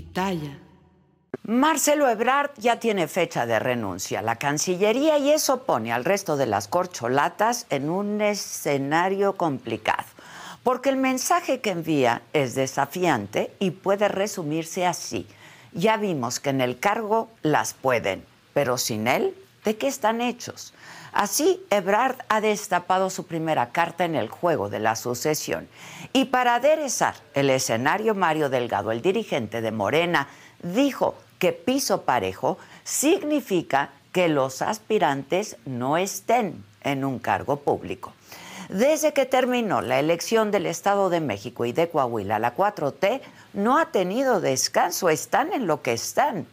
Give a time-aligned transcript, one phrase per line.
[0.00, 0.58] Pitaya.
[1.42, 6.38] Marcelo Ebrard ya tiene fecha de renuncia a la Cancillería y eso pone al resto
[6.38, 10.06] de las corcholatas en un escenario complicado,
[10.62, 15.26] porque el mensaje que envía es desafiante y puede resumirse así.
[15.74, 18.24] Ya vimos que en el cargo las pueden,
[18.54, 19.34] pero sin él,
[19.66, 20.72] ¿de qué están hechos?
[21.12, 25.68] Así, Ebrard ha destapado su primera carta en el juego de la sucesión.
[26.12, 30.28] Y para aderezar el escenario, Mario Delgado, el dirigente de Morena,
[30.62, 38.12] dijo que piso parejo significa que los aspirantes no estén en un cargo público.
[38.68, 43.20] Desde que terminó la elección del Estado de México y de Coahuila, la 4T
[43.54, 46.46] no ha tenido descanso, están en lo que están.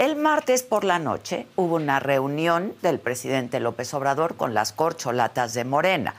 [0.00, 5.52] El martes por la noche hubo una reunión del presidente López Obrador con las corcholatas
[5.52, 6.14] de Morena.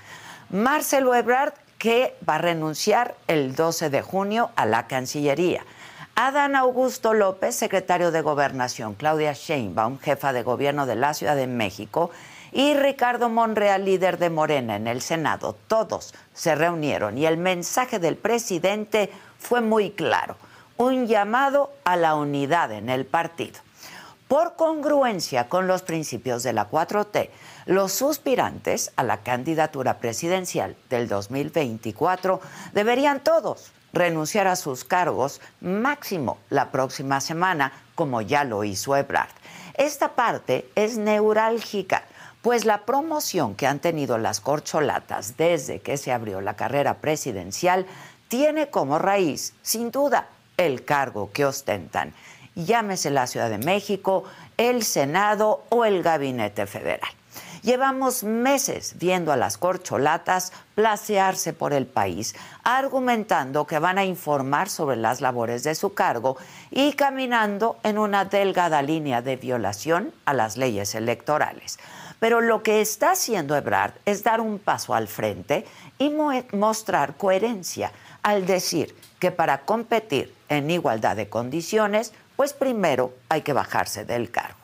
[0.51, 5.65] Marcelo Ebrard, que va a renunciar el 12 de junio a la Cancillería.
[6.13, 11.47] Adán Augusto López, secretario de Gobernación, Claudia Sheinbaum, jefa de gobierno de la Ciudad de
[11.47, 12.11] México,
[12.51, 15.57] y Ricardo Monreal, líder de Morena en el Senado.
[15.67, 19.09] Todos se reunieron y el mensaje del presidente
[19.39, 20.35] fue muy claro,
[20.77, 23.59] un llamado a la unidad en el partido.
[24.31, 27.31] Por congruencia con los principios de la 4T,
[27.65, 32.39] los suspirantes a la candidatura presidencial del 2024
[32.71, 39.31] deberían todos renunciar a sus cargos máximo la próxima semana, como ya lo hizo Ebrard.
[39.73, 42.05] Esta parte es neurálgica,
[42.41, 47.85] pues la promoción que han tenido las corcholatas desde que se abrió la carrera presidencial
[48.29, 52.13] tiene como raíz, sin duda, el cargo que ostentan
[52.65, 54.23] llámese la Ciudad de México,
[54.57, 57.09] el Senado o el Gabinete Federal.
[57.61, 62.33] Llevamos meses viendo a las corcholatas placearse por el país,
[62.63, 66.37] argumentando que van a informar sobre las labores de su cargo
[66.71, 71.77] y caminando en una delgada línea de violación a las leyes electorales.
[72.19, 75.65] Pero lo que está haciendo Ebrard es dar un paso al frente
[75.99, 76.11] y
[76.53, 77.91] mostrar coherencia
[78.23, 82.11] al decir que para competir en igualdad de condiciones
[82.41, 84.57] pues primero hay que bajarse del cargo.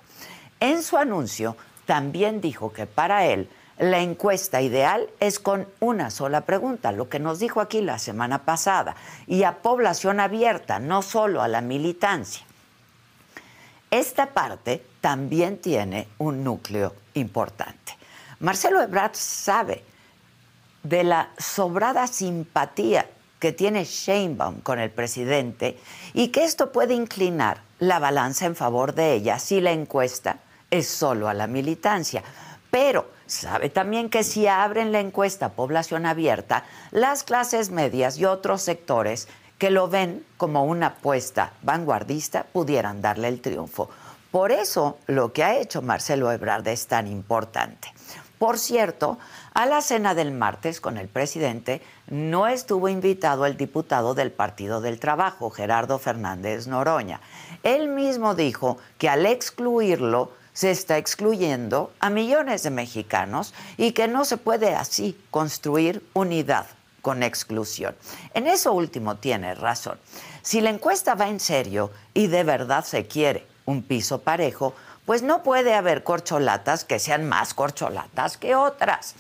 [0.60, 1.56] En su anuncio
[1.86, 7.20] también dijo que para él la encuesta ideal es con una sola pregunta, lo que
[7.20, 8.96] nos dijo aquí la semana pasada,
[9.28, 12.44] y a población abierta, no solo a la militancia.
[13.92, 17.96] Esta parte también tiene un núcleo importante.
[18.40, 19.84] Marcelo Ebrard sabe
[20.82, 23.08] de la sobrada simpatía
[23.40, 25.78] que tiene Sheinbaum con el presidente
[26.16, 30.38] y que esto puede inclinar la balanza en favor de ella si la encuesta
[30.72, 32.24] es solo a la militancia.
[32.72, 38.62] Pero sabe también que si abren la encuesta población abierta, las clases medias y otros
[38.62, 39.28] sectores
[39.58, 43.90] que lo ven como una apuesta vanguardista pudieran darle el triunfo.
[44.32, 47.94] Por eso lo que ha hecho Marcelo Ebrard es tan importante.
[48.38, 49.18] Por cierto,
[49.58, 54.82] a la cena del martes con el presidente no estuvo invitado el diputado del Partido
[54.82, 57.22] del Trabajo, Gerardo Fernández Noroña.
[57.64, 64.08] Él mismo dijo que al excluirlo se está excluyendo a millones de mexicanos y que
[64.08, 66.68] no se puede así construir unidad
[67.02, 67.96] con exclusión.
[68.36, 69.98] En eso último tiene razón.
[70.44, 74.76] Si la encuesta va en serio y de verdad se quiere un piso parejo,
[75.08, 79.16] pues no puede haber corcholatas que sean más corcholatas que otras.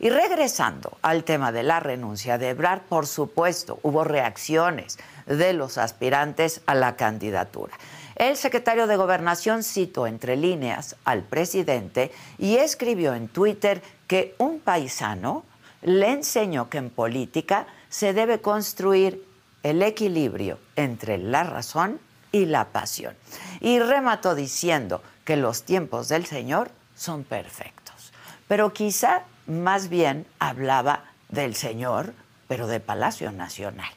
[0.00, 5.76] Y regresando al tema de la renuncia de Ebrard, por supuesto, hubo reacciones de los
[5.76, 7.74] aspirantes a la candidatura.
[8.16, 14.60] El secretario de Gobernación citó entre líneas al presidente y escribió en Twitter que un
[14.60, 15.44] paisano
[15.82, 19.22] le enseñó que en política se debe construir
[19.62, 22.00] el equilibrio entre la razón
[22.32, 23.14] y la pasión.
[23.60, 28.12] Y remató diciendo que los tiempos del Señor son perfectos.
[28.48, 32.14] Pero quizá más bien hablaba del señor,
[32.48, 33.90] pero de Palacio Nacional.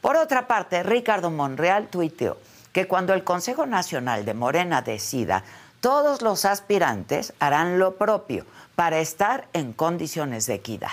[0.00, 2.38] Por otra parte, Ricardo Monreal tuiteó
[2.72, 5.44] que cuando el Consejo Nacional de Morena decida,
[5.80, 10.92] todos los aspirantes harán lo propio para estar en condiciones de equidad.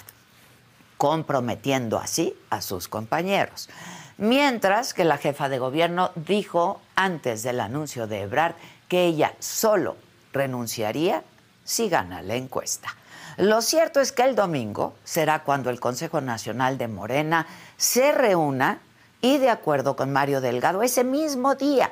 [0.97, 3.69] comprometiendo así a sus compañeros.
[4.17, 8.55] Mientras que la jefa de gobierno dijo antes del anuncio de Ebrard
[8.87, 9.97] que ella solo
[10.31, 11.21] renunciaría
[11.65, 12.95] si gana la encuesta.
[13.37, 17.47] Lo cierto es que el domingo será cuando el Consejo Nacional de Morena
[17.77, 18.79] se reúna
[19.21, 21.91] y de acuerdo con Mario Delgado, ese mismo día,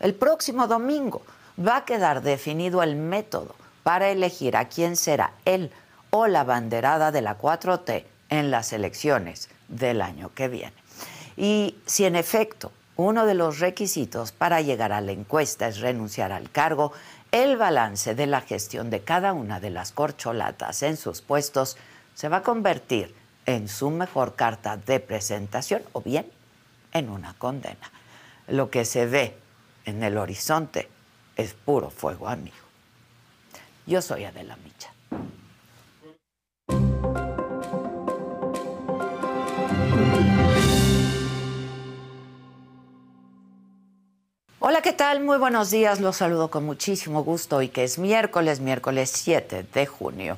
[0.00, 1.22] el próximo domingo,
[1.58, 5.70] va a quedar definido el método para elegir a quién será él
[6.10, 10.74] o la banderada de la 4T en las elecciones del año que viene.
[11.36, 16.32] Y si en efecto uno de los requisitos para llegar a la encuesta es renunciar
[16.32, 16.92] al cargo,
[17.32, 21.76] el balance de la gestión de cada una de las corcholatas en sus puestos
[22.14, 23.14] se va a convertir
[23.46, 26.30] en su mejor carta de presentación o bien
[26.92, 27.90] en una condena.
[28.46, 29.36] Lo que se ve
[29.84, 30.88] en el horizonte
[31.36, 32.56] es puro fuego amigo.
[33.86, 34.92] Yo soy Adela Micha.
[44.70, 45.20] Hola, ¿qué tal?
[45.24, 45.98] Muy buenos días.
[45.98, 50.36] Los saludo con muchísimo gusto y que es miércoles, miércoles 7 de junio.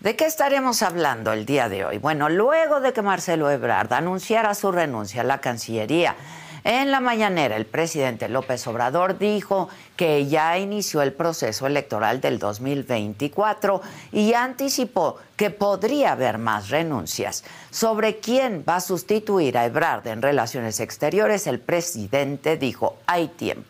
[0.00, 1.96] ¿De qué estaremos hablando el día de hoy?
[1.96, 6.14] Bueno, luego de que Marcelo Ebrard anunciara su renuncia a la Cancillería,
[6.62, 12.38] en la mañanera el presidente López Obrador dijo que ya inició el proceso electoral del
[12.38, 13.80] 2024
[14.12, 17.44] y anticipó que podría haber más renuncias.
[17.70, 23.69] Sobre quién va a sustituir a Ebrard en relaciones exteriores, el presidente dijo, hay tiempo.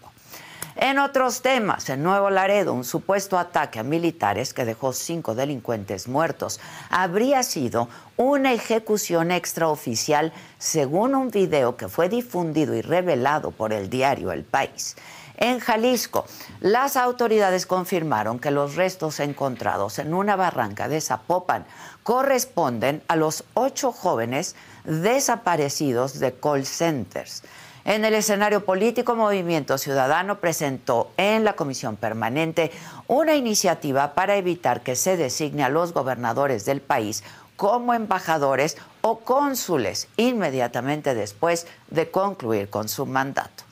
[0.76, 6.06] En otros temas, en Nuevo Laredo, un supuesto ataque a militares que dejó cinco delincuentes
[6.06, 13.72] muertos habría sido una ejecución extraoficial según un video que fue difundido y revelado por
[13.72, 14.96] el diario El País.
[15.36, 16.26] En Jalisco,
[16.60, 21.64] las autoridades confirmaron que los restos encontrados en una barranca de Zapopan
[22.04, 27.42] corresponden a los ocho jóvenes desaparecidos de call centers.
[27.90, 32.70] En el escenario político, Movimiento Ciudadano presentó en la Comisión Permanente
[33.08, 37.24] una iniciativa para evitar que se designe a los gobernadores del país
[37.56, 43.64] como embajadores o cónsules inmediatamente después de concluir con su mandato.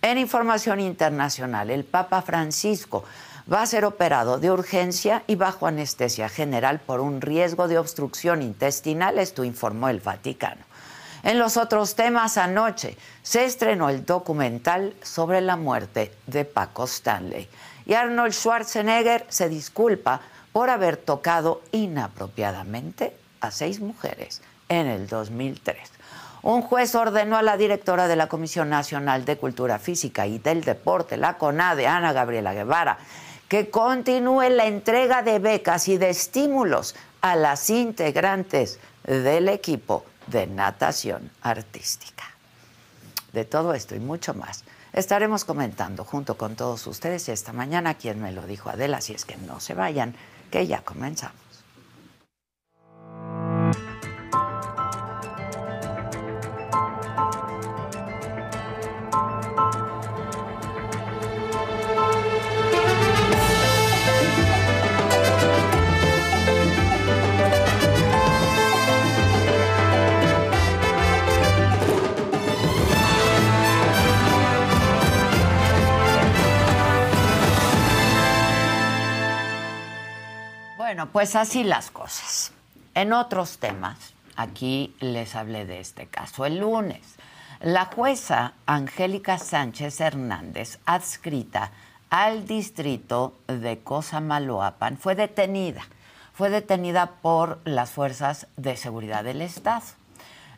[0.00, 3.02] En información internacional, el Papa Francisco
[3.52, 8.42] va a ser operado de urgencia y bajo anestesia general por un riesgo de obstrucción
[8.42, 10.65] intestinal, esto informó el Vaticano.
[11.26, 17.48] En los otros temas, anoche se estrenó el documental sobre la muerte de Paco Stanley.
[17.84, 20.20] Y Arnold Schwarzenegger se disculpa
[20.52, 25.76] por haber tocado inapropiadamente a seis mujeres en el 2003.
[26.42, 30.62] Un juez ordenó a la directora de la Comisión Nacional de Cultura Física y del
[30.62, 32.98] Deporte, la CONADE, Ana Gabriela Guevara,
[33.48, 40.46] que continúe la entrega de becas y de estímulos a las integrantes del equipo de
[40.46, 42.24] natación artística.
[43.32, 48.20] De todo esto y mucho más estaremos comentando junto con todos ustedes esta mañana, quien
[48.20, 50.14] me lo dijo Adela, si es que no se vayan,
[50.50, 51.45] que ya comenzamos.
[81.16, 82.52] Pues así las cosas.
[82.94, 86.44] En otros temas, aquí les hablé de este caso.
[86.44, 87.00] El lunes,
[87.62, 91.70] la jueza Angélica Sánchez Hernández, adscrita
[92.10, 95.86] al distrito de Cosamaloapan, fue detenida.
[96.34, 99.86] Fue detenida por las fuerzas de seguridad del Estado.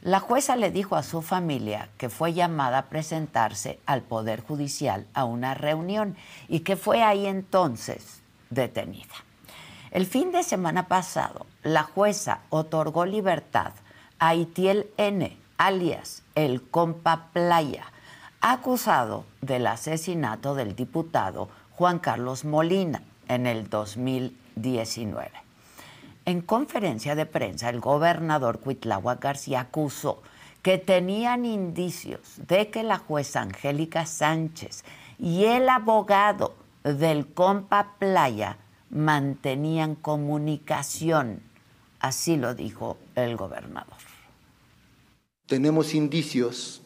[0.02, 5.06] La jueza le dijo a su familia que fue llamada a presentarse al Poder Judicial
[5.14, 6.16] a una reunión
[6.48, 9.27] y que fue ahí entonces detenida.
[9.90, 13.72] El fin de semana pasado, la jueza otorgó libertad
[14.18, 17.86] a Itiel N., alias el Compa Playa,
[18.40, 25.30] acusado del asesinato del diputado Juan Carlos Molina en el 2019.
[26.26, 30.22] En conferencia de prensa, el gobernador Cuitláhuac García acusó
[30.60, 34.84] que tenían indicios de que la jueza Angélica Sánchez
[35.18, 36.54] y el abogado
[36.84, 38.58] del compa Playa
[38.90, 41.40] mantenían comunicación.
[42.00, 43.96] Así lo dijo el gobernador.
[45.46, 46.82] Tenemos indicios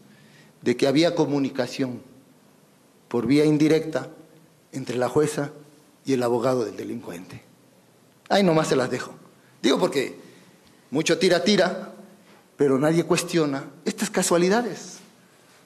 [0.63, 2.01] de que había comunicación
[3.09, 4.09] por vía indirecta
[4.73, 5.53] entre la jueza
[6.05, 7.43] y el abogado del delincuente.
[8.29, 9.13] Ahí nomás se las dejo.
[9.61, 10.19] Digo porque
[10.91, 11.93] mucho tira tira
[12.63, 14.99] pero nadie cuestiona estas casualidades.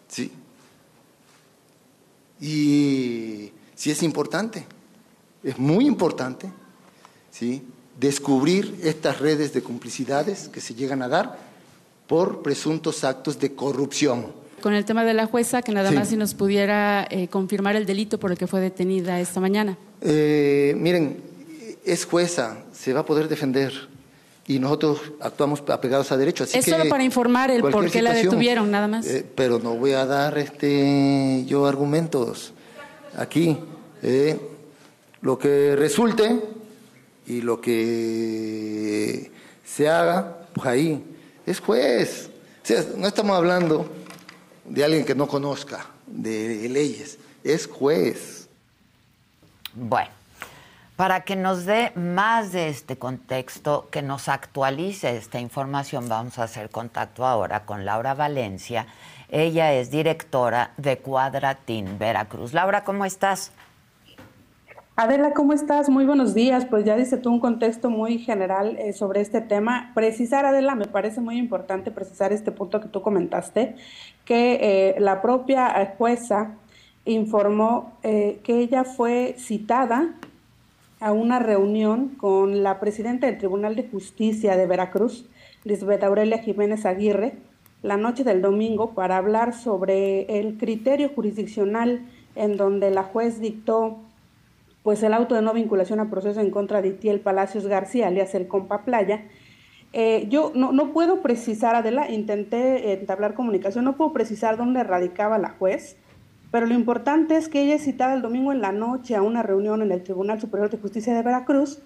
[0.09, 0.33] ¿sí?
[2.41, 4.67] Y sí es importante,
[5.47, 6.51] es muy importante,
[7.31, 7.63] ¿sí?
[7.99, 11.39] descubrir estas redes de complicidades que se llegan a dar
[12.09, 14.27] por presuntos actos de corrupción.
[14.61, 17.87] Con el tema de la jueza, que nada más si nos pudiera eh, confirmar el
[17.87, 19.79] delito por el que fue detenida esta mañana.
[20.01, 21.23] Eh, miren,
[21.85, 23.73] es jueza, se va a poder defender
[24.49, 26.43] y nosotros actuamos apegados a derecho.
[26.43, 29.07] Así es solo para informar el por qué la detuvieron, nada más.
[29.07, 32.53] Eh, pero no voy a dar este yo argumentos
[33.17, 33.57] aquí.
[35.21, 36.41] Lo que resulte
[37.27, 39.31] y lo que
[39.65, 41.05] se haga, pues ahí
[41.45, 42.31] es juez.
[42.63, 43.89] O sea, no estamos hablando
[44.65, 48.49] de alguien que no conozca de leyes, es juez.
[49.75, 50.11] Bueno,
[50.97, 56.45] para que nos dé más de este contexto, que nos actualice esta información, vamos a
[56.45, 58.87] hacer contacto ahora con Laura Valencia.
[59.29, 62.53] Ella es directora de Cuadratín Veracruz.
[62.55, 63.53] Laura, ¿cómo estás?
[64.99, 65.91] Adela, ¿cómo estás?
[65.91, 66.65] Muy buenos días.
[66.65, 69.93] Pues ya dice tú un contexto muy general eh, sobre este tema.
[69.95, 73.77] Precisar, Adela, me parece muy importante precisar este punto que tú comentaste,
[74.25, 76.55] que eh, la propia eh, jueza
[77.05, 80.15] informó que ella fue citada
[80.99, 85.27] a una reunión con la presidenta del Tribunal de Justicia de Veracruz,
[85.63, 87.35] Lisbeth Aurelia Jiménez Aguirre,
[87.83, 92.01] la noche del domingo para hablar sobre el criterio jurisdiccional
[92.35, 93.99] en donde la juez dictó
[94.87, 98.37] pues el auto de no vinculación a proceso en contra de Itiel Palacios García, alias
[98.37, 99.25] el Compa Playa.
[99.93, 105.39] Eh, yo no, no, puedo precisar, Adela, intenté entablar comunicación, no puedo precisar dónde radicaba
[105.39, 105.97] la juez,
[106.53, 109.43] pero lo importante es que ella es citada el domingo en la noche a una
[109.43, 111.81] reunión en el Tribunal Superior de Justicia de Veracruz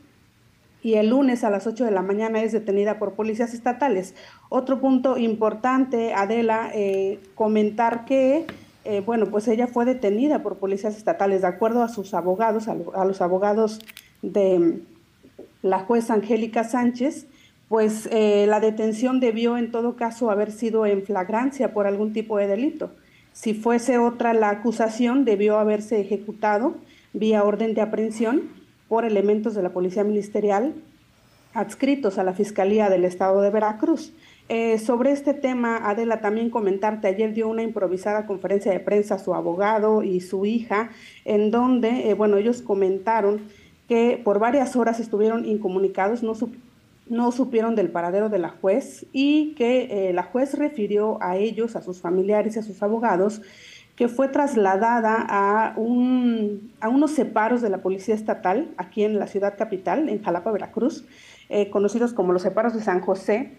[0.82, 4.14] y el lunes a las 8 de la mañana es detenida por policías estatales.
[4.50, 8.44] Otro punto importante, Adela, eh, comentar que
[8.84, 13.04] eh, bueno, pues ella fue detenida por policías estatales, de acuerdo a sus abogados, a,
[13.04, 13.80] los abogados
[14.22, 14.72] de mm,
[15.62, 17.26] la jueza Angélica Sánchez,
[17.68, 22.38] pues eh, la detención debió en todo caso haber sido en flagrancia por algún tipo
[22.38, 22.90] de delito.
[23.32, 26.74] Si fuese otra la acusación, debió haberse ejecutado
[27.12, 28.42] vía orden de aprehensión
[28.88, 30.74] por elementos de la Policía Ministerial
[31.54, 34.12] adscritos a la Fiscalía del Estado de Veracruz.
[34.52, 39.32] Eh, sobre este tema, Adela, también comentarte, ayer dio una improvisada conferencia de prensa su
[39.32, 40.90] abogado y su hija,
[41.24, 43.42] en donde, eh, bueno, ellos comentaron
[43.88, 50.08] que por varias horas estuvieron incomunicados, no, supieron del paradero de la juez y que
[50.08, 53.42] eh, la juez refirió a ellos, a sus familiares y a sus abogados,
[53.94, 60.08] que fue trasladada a unos separos de la Policía Estatal aquí en la ciudad capital,
[60.08, 61.04] en Jalapa, Veracruz,
[61.70, 63.52] conocidos como los separos de San José,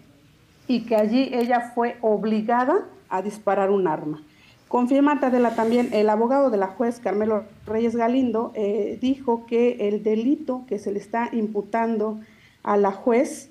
[0.66, 4.22] y que allí ella fue obligada a disparar un arma.
[4.68, 10.02] Confirma Tadela también, el abogado de la juez Carmelo Reyes Galindo eh, dijo que el
[10.02, 12.20] delito que se le está imputando
[12.62, 13.50] a la juez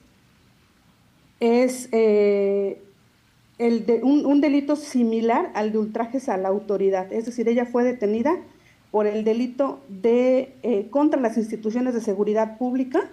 [1.40, 2.82] es eh,
[3.60, 7.84] el de, un, delito similar al de ultrajes a la autoridad, es decir, ella fue
[7.84, 8.36] detenida
[8.90, 13.12] por el delito de eh, contra las instituciones de seguridad pública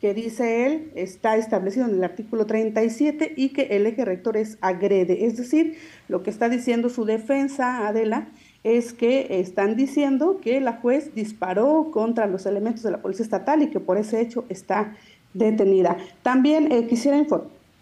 [0.00, 4.56] que dice él está establecido en el artículo 37 y que el eje rector es
[4.62, 5.26] agrede.
[5.26, 5.76] Es decir,
[6.08, 8.28] lo que está diciendo su defensa, Adela,
[8.64, 13.62] es que están diciendo que la juez disparó contra los elementos de la Policía Estatal
[13.62, 14.96] y que por ese hecho está
[15.34, 15.96] detenida.
[16.22, 17.22] También eh, quisiera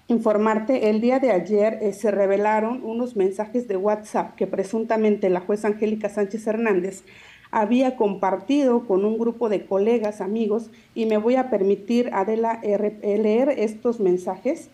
[0.08, 5.40] informarte, el día de ayer eh, se revelaron unos mensajes de WhatsApp que presuntamente la
[5.40, 7.04] juez Angélica Sánchez Hernández
[7.50, 13.50] había compartido con un grupo de colegas, amigos, y me voy a permitir, Adela, leer
[13.50, 14.70] estos mensajes.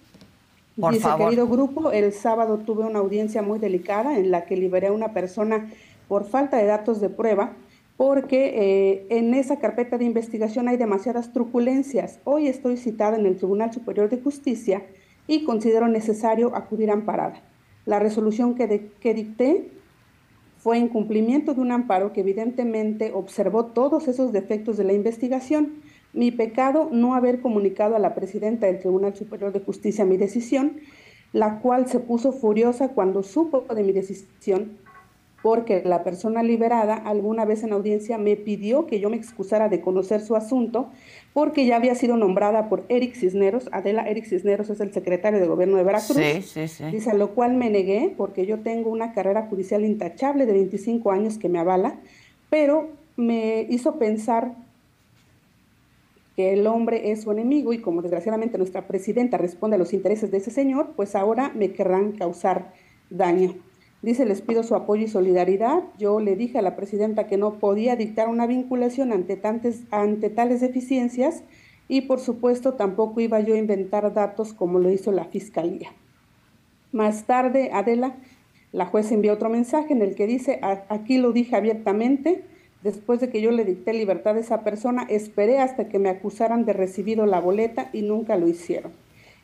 [0.76, 4.92] Dice, querido grupo, el sábado tuve una audiencia muy delicada en la que liberé a
[4.92, 5.70] una persona
[6.08, 7.52] por falta de datos de prueba,
[7.96, 12.18] porque eh, en esa carpeta de investigación hay demasiadas truculencias.
[12.24, 14.82] Hoy estoy citada en el Tribunal Superior de Justicia
[15.28, 17.40] y considero necesario acudir amparada.
[17.86, 19.70] La resolución que, que dicté
[20.64, 25.83] fue en cumplimiento de un amparo que evidentemente observó todos esos defectos de la investigación.
[26.14, 30.78] Mi pecado no haber comunicado a la presidenta del Tribunal Superior de Justicia mi decisión,
[31.35, 34.78] la cual se puso furiosa cuando supo de mi decisión
[35.44, 39.83] porque la persona liberada alguna vez en audiencia me pidió que yo me excusara de
[39.83, 40.88] conocer su asunto
[41.34, 45.46] porque ya había sido nombrada por Eric Cisneros, Adela Eric Cisneros es el secretario de
[45.48, 46.84] gobierno de Veracruz, sí, sí, sí.
[46.92, 51.10] dice, a lo cual me negué porque yo tengo una carrera judicial intachable de 25
[51.10, 51.98] años que me avala,
[52.50, 54.54] pero me hizo pensar
[56.36, 60.30] que el hombre es su enemigo y como desgraciadamente nuestra presidenta responde a los intereses
[60.30, 62.72] de ese señor, pues ahora me querrán causar
[63.10, 63.56] daño.
[64.04, 65.82] Dice, les pido su apoyo y solidaridad.
[65.96, 69.40] Yo le dije a la presidenta que no podía dictar una vinculación ante,
[69.90, 71.42] ante tales deficiencias
[71.88, 75.88] y por supuesto tampoco iba yo a inventar datos como lo hizo la fiscalía.
[76.92, 78.16] Más tarde, Adela,
[78.73, 82.44] la jueza envió otro mensaje en el que dice, aquí lo dije abiertamente,
[82.82, 86.66] después de que yo le dicté libertad a esa persona, esperé hasta que me acusaran
[86.66, 88.92] de recibido la boleta y nunca lo hicieron.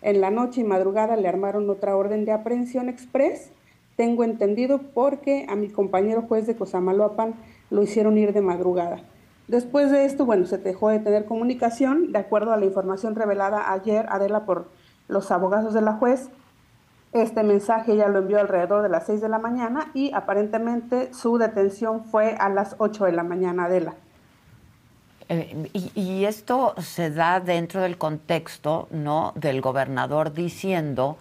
[0.02, 3.52] En la noche y madrugada le armaron otra orden de aprehensión express
[4.00, 7.34] tengo entendido porque a mi compañero juez de Cosamaloapan
[7.68, 9.02] lo hicieron ir de madrugada.
[9.46, 13.70] Después de esto, bueno, se dejó de tener comunicación, de acuerdo a la información revelada
[13.70, 14.70] ayer, Adela, por
[15.06, 16.30] los abogados de la juez.
[17.12, 21.36] Este mensaje ya lo envió alrededor de las 6 de la mañana y aparentemente su
[21.36, 23.96] detención fue a las 8 de la mañana, Adela.
[25.28, 29.34] Eh, y, y, esto se da dentro del contexto, ¿no?
[29.36, 31.18] Del gobernador diciendo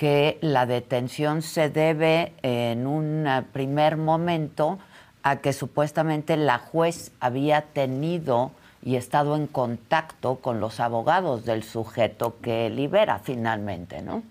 [0.00, 4.78] que la detención se debe en un primer momento
[5.22, 8.50] a que supuestamente la juez había tenido
[8.82, 14.22] y estado en contacto con los abogados del sujeto que libera finalmente, ¿no?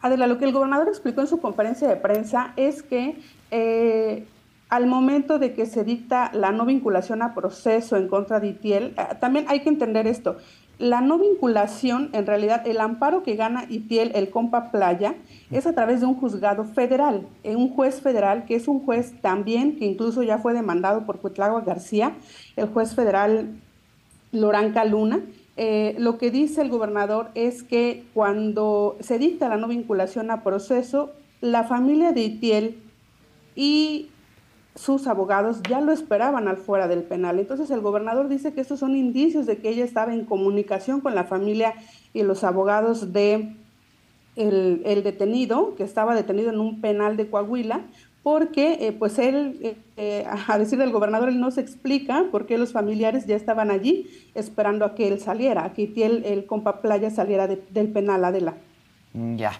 [0.00, 3.20] Adela, lo que el gobernador explicó en su conferencia de prensa es que
[3.52, 4.26] eh,
[4.68, 8.94] al momento de que se dicta la no vinculación a proceso en contra de Itiel,
[8.98, 10.38] eh, también hay que entender esto,
[10.82, 15.14] la no vinculación, en realidad, el amparo que gana Itiel, el compa Playa,
[15.52, 19.14] es a través de un juzgado federal, eh, un juez federal que es un juez
[19.20, 22.16] también que incluso ya fue demandado por Cuitlagua García,
[22.56, 23.60] el juez federal
[24.32, 25.20] Loranca Luna.
[25.56, 30.42] Eh, lo que dice el gobernador es que cuando se dicta la no vinculación a
[30.42, 32.78] proceso, la familia de Itiel
[33.54, 34.08] y
[34.74, 37.38] sus abogados ya lo esperaban al fuera del penal.
[37.38, 41.14] Entonces el gobernador dice que estos son indicios de que ella estaba en comunicación con
[41.14, 41.74] la familia
[42.14, 43.54] y los abogados de
[44.36, 47.82] el, detenido, que estaba detenido en un penal de Coahuila,
[48.22, 52.46] porque eh, pues él, eh, eh, a decir del gobernador, él no se explica por
[52.46, 56.46] qué los familiares ya estaban allí esperando a que él saliera, a que el, el
[56.46, 58.54] compa Playa saliera del penal, Adela.
[59.12, 59.52] Ya.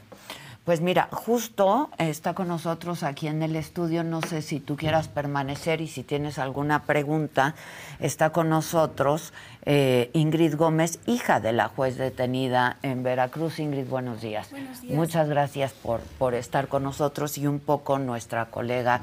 [0.65, 5.09] Pues mira, justo está con nosotros aquí en el estudio, no sé si tú quieras
[5.09, 7.57] permanecer y si tienes alguna pregunta,
[7.99, 9.33] está con nosotros
[9.65, 13.59] eh, Ingrid Gómez, hija de la juez detenida en Veracruz.
[13.59, 14.53] Ingrid, buenos días.
[14.53, 14.95] Buenos días.
[14.95, 19.01] Muchas gracias por, por estar con nosotros y un poco nuestra colega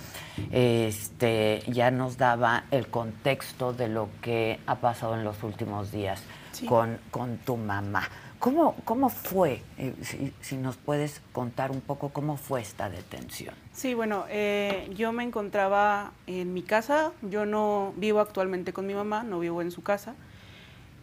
[0.52, 6.24] este, ya nos daba el contexto de lo que ha pasado en los últimos días
[6.68, 8.08] con, con tu mamá.
[8.40, 9.94] ¿Cómo, cómo fue, eh,
[10.42, 13.54] si, nos puedes contar un poco cómo fue esta detención?
[13.74, 18.94] Sí, bueno, eh, yo me encontraba en mi casa, yo no vivo actualmente con mi
[18.94, 20.16] mamá, no vivo en su casa,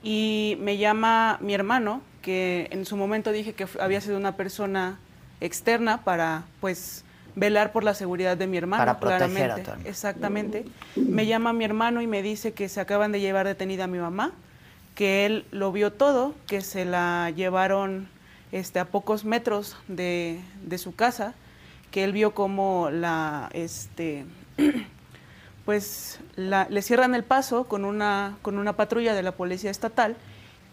[0.02, 4.98] y me llama mi hermano, que en su momento dije que había sido una persona
[5.42, 9.62] externa para, pues, velar por la seguridad de mi hermano, para claramente.
[9.84, 10.64] Exactamente.
[10.96, 13.98] Me llama mi hermano y me dice que se acaban de llevar detenida a mi
[13.98, 14.32] mamá
[14.96, 18.08] que él lo vio todo, que se la llevaron
[18.50, 20.40] este, a pocos metros de,
[20.78, 21.34] su casa,
[21.92, 24.24] que él vio como la, este,
[25.66, 30.16] pues le cierran el paso con una, con una patrulla de la policía estatal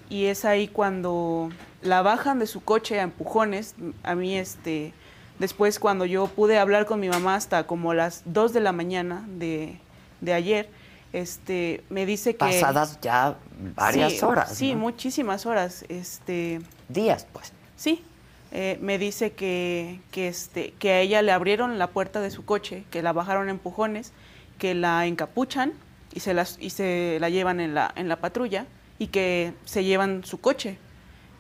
[0.10, 1.50] y es ahí cuando
[1.82, 3.76] la bajan de su coche a empujones.
[4.04, 4.94] A mí, este,
[5.38, 9.26] después cuando yo pude hablar con mi mamá hasta como las 2 de la mañana
[9.28, 9.80] de,
[10.22, 10.70] de ayer,
[11.14, 12.40] este, me dice que...
[12.40, 13.38] Pasadas ya
[13.76, 14.54] varias horas.
[14.54, 15.86] Sí, muchísimas horas.
[15.88, 17.54] Este, Días, pues.
[17.76, 18.04] Sí,
[18.52, 22.46] eh, me dice que, que, este, que a ella le abrieron la puerta de su
[22.46, 24.12] coche, que la bajaron empujones,
[24.58, 25.74] que la encapuchan
[26.14, 28.66] y se, las, y se la llevan en la, en la patrulla
[28.98, 30.80] y que se llevan su coche.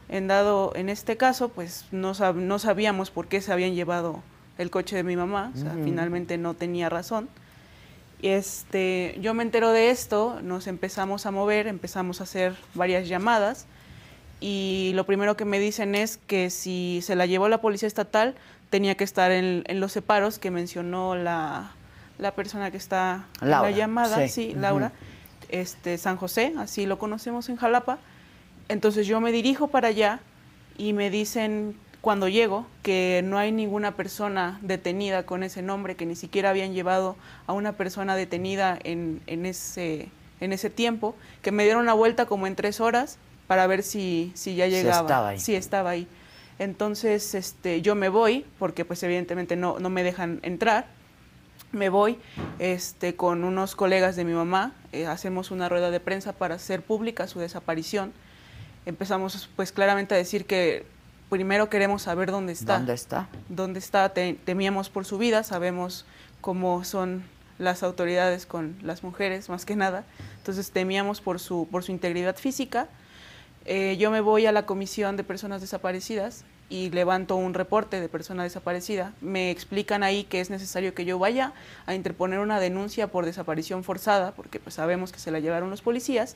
[0.07, 4.21] En dado, en este caso, pues no, no sabíamos por qué se habían llevado
[4.59, 7.27] el coche de mi mamá, o sea, finalmente no tenía razón
[8.29, 13.65] este, yo me entero de esto, nos empezamos a mover, empezamos a hacer varias llamadas
[14.39, 18.35] y lo primero que me dicen es que si se la llevó la policía estatal
[18.69, 21.73] tenía que estar en, los separos que mencionó la,
[22.35, 24.91] persona que está en la llamada, sí, Laura,
[25.49, 27.99] este, San José, así lo conocemos en Jalapa.
[28.69, 30.21] Entonces yo me dirijo para allá
[30.77, 36.05] y me dicen cuando llego que no hay ninguna persona detenida con ese nombre, que
[36.05, 37.15] ni siquiera habían llevado
[37.47, 40.09] a una persona detenida en, en, ese,
[40.41, 44.33] en ese tiempo, que me dieron una vuelta como en tres horas para ver si,
[44.35, 44.97] si ya llegaba.
[44.97, 45.39] Sí estaba ahí.
[45.39, 46.07] Sí, estaba ahí.
[46.59, 50.87] Entonces este, yo me voy, porque pues evidentemente no, no me dejan entrar,
[51.71, 52.17] me voy
[52.59, 56.81] este, con unos colegas de mi mamá, eh, hacemos una rueda de prensa para hacer
[56.81, 58.11] pública su desaparición.
[58.85, 60.85] Empezamos pues claramente a decir que
[61.33, 62.77] primero queremos saber dónde está.
[62.77, 63.27] ¿Dónde está?
[63.49, 66.05] Dónde está, temíamos por su vida, sabemos
[66.41, 67.23] cómo son
[67.57, 70.05] las autoridades con las mujeres, más que nada.
[70.37, 72.87] Entonces temíamos por su, por su integridad física.
[73.65, 78.09] Eh, yo me voy a la Comisión de Personas Desaparecidas y levanto un reporte de
[78.09, 79.13] persona desaparecida.
[79.19, 81.53] Me explican ahí que es necesario que yo vaya
[81.87, 85.81] a interponer una denuncia por desaparición forzada, porque pues sabemos que se la llevaron los
[85.81, 86.35] policías.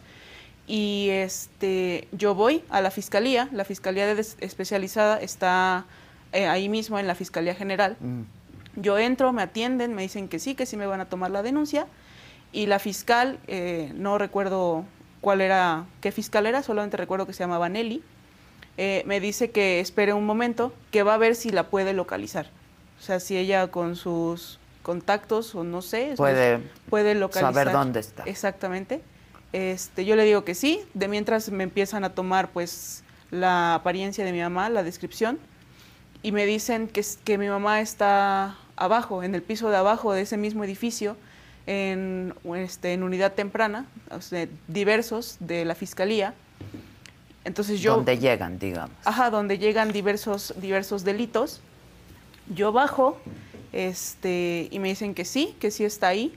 [0.67, 5.85] Y este, yo voy a la fiscalía, la fiscalía de especializada está
[6.33, 7.95] eh, ahí mismo en la Fiscalía General.
[8.01, 8.23] Mm.
[8.75, 11.41] Yo entro, me atienden, me dicen que sí, que sí me van a tomar la
[11.41, 11.87] denuncia.
[12.51, 14.83] Y la fiscal, eh, no recuerdo
[15.21, 18.03] cuál era, qué fiscal era, solamente recuerdo que se llamaba Nelly,
[18.77, 22.47] eh, me dice que espere un momento, que va a ver si la puede localizar.
[22.99, 27.53] O sea, si ella con sus contactos o no sé, puede, puede localizar.
[27.53, 28.23] Saber dónde está.
[28.23, 29.01] Exactamente.
[29.53, 34.25] Este, yo le digo que sí, de mientras me empiezan a tomar pues la apariencia
[34.25, 35.39] de mi mamá, la descripción,
[36.23, 40.21] y me dicen que, que mi mamá está abajo, en el piso de abajo de
[40.21, 41.17] ese mismo edificio,
[41.65, 43.85] en, este, en unidad temprana,
[44.67, 46.33] diversos de la fiscalía.
[47.43, 47.95] Entonces yo...
[47.95, 48.95] Donde llegan, digamos.
[49.05, 51.61] Ajá, donde llegan diversos, diversos delitos.
[52.53, 53.17] Yo bajo
[53.73, 56.33] este, y me dicen que sí, que sí está ahí.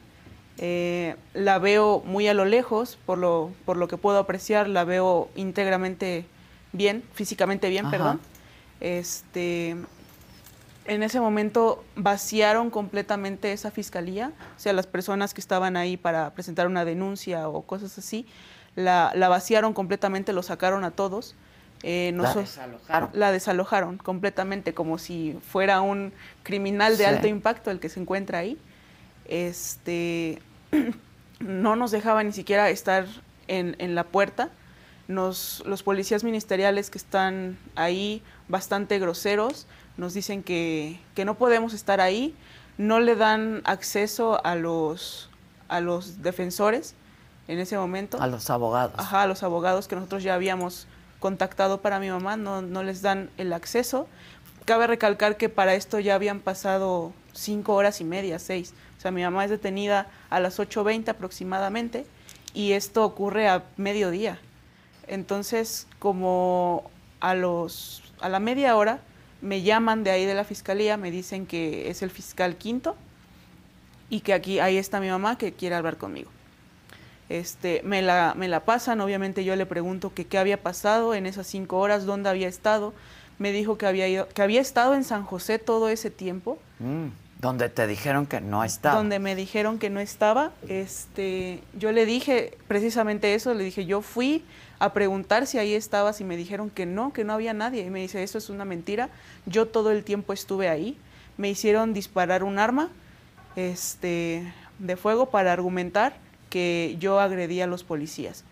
[0.63, 4.85] Eh, la veo muy a lo lejos, por lo, por lo que puedo apreciar, la
[4.85, 6.27] veo íntegramente
[6.73, 8.21] bien, físicamente bien, perdón.
[8.81, 9.75] Este,
[10.85, 16.35] en ese momento vaciaron completamente esa fiscalía, o sea, las personas que estaban ahí para
[16.35, 18.27] presentar una denuncia o cosas así,
[18.77, 21.37] la, vaciaron completamente, lo sacaron a todos.
[21.83, 23.09] Eh, la desalojaron.
[23.15, 28.41] La desalojaron completamente, como si fuera un criminal de alto impacto el que se encuentra
[28.41, 28.59] ahí.
[29.25, 30.39] Este,
[31.41, 33.07] no nos dejaba ni siquiera estar
[33.49, 34.51] en, en la puerta.
[35.09, 41.75] Nos, los policías ministeriales que están ahí, bastante groseros, nos dicen que, que no podemos
[41.75, 42.35] estar ahí,
[42.79, 45.29] no le dan acceso a los,
[45.69, 46.95] a los defensores
[47.49, 48.23] en ese momento.
[48.23, 48.95] A los abogados.
[48.97, 50.87] Ajá, a los abogados que nosotros ya habíamos
[51.19, 54.07] contactado para mi mamá, no, no les dan el acceso.
[54.65, 58.75] Cabe recalcar que para esto ya habían pasado cinco horas y media, seis.
[59.01, 62.05] O sea, mi mamá es detenida a las 8.20 aproximadamente
[62.53, 64.39] y esto ocurre a mediodía.
[65.07, 69.01] Entonces, como a, los, a la media hora
[69.41, 72.95] me llaman de ahí de la fiscalía, me dicen que es el fiscal quinto
[74.11, 76.31] y que aquí ahí está mi mamá que quiere hablar conmigo.
[77.31, 81.25] Este, me, la, me la pasan, obviamente yo le pregunto que qué había pasado en
[81.25, 82.93] esas cinco horas, dónde había estado.
[83.39, 86.59] Me dijo que había, ido, que había estado en San José todo ese tiempo.
[86.81, 87.07] Mm,
[87.41, 88.97] donde te dijeron que no estaba.
[88.97, 90.53] Donde me dijeron que no estaba.
[90.69, 94.45] Este, yo le dije precisamente eso, le dije, yo fui
[94.79, 97.85] a preguntar si ahí estabas y me dijeron que no, que no había nadie.
[97.87, 99.09] Y me dice, eso es una mentira.
[99.47, 100.99] Yo todo el tiempo estuve ahí.
[101.39, 102.91] Me hicieron disparar un arma
[103.57, 106.15] este, de fuego para argumentar
[106.51, 108.45] que yo agredí a los policías.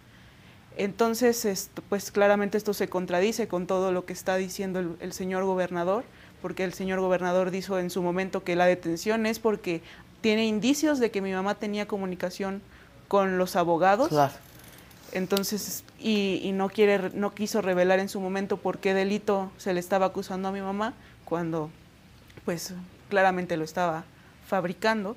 [0.79, 6.05] Entonces, pues claramente esto se contradice con todo lo que está diciendo el, señor gobernador,
[6.41, 9.83] porque el señor gobernador dijo en su momento que la detención es porque
[10.21, 12.63] tiene indicios de que mi mamá tenía comunicación
[13.09, 14.11] con los abogados.
[15.13, 19.73] Entonces, y, y, no quiere, no quiso revelar en su momento por qué delito se
[19.73, 20.93] le estaba acusando a mi mamá,
[21.25, 21.71] cuando
[22.45, 22.75] pues
[23.09, 24.05] claramente lo estaba
[24.47, 25.17] fabricando.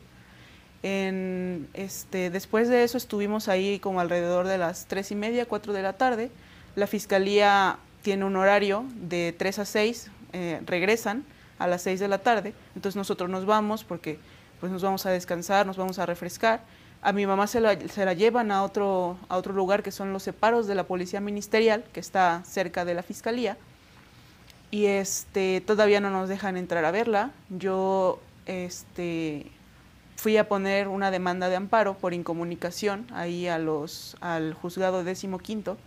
[0.84, 5.74] En, este, después de eso estuvimos ahí como alrededor de las tres y media, cuatro
[5.74, 6.32] de la tarde.
[6.76, 11.24] La fiscalía tiene un horario de 3 a 6, eh, regresan
[11.60, 14.20] a las 6 de la tarde, entonces nosotros nos vamos porque
[14.60, 16.62] pues nos vamos a descansar, nos vamos a refrescar.
[17.02, 20.14] A mi mamá se la, se la llevan a otro, a otro lugar que son
[20.14, 23.58] los separos de la policía ministerial, que está cerca de la fiscalía,
[24.70, 27.32] y este, todavía no nos dejan entrar a verla.
[27.50, 29.48] Yo este,
[30.16, 35.40] fui a poner una demanda de amparo por incomunicación ahí a los, al juzgado décimo
[35.40, 35.78] quinto.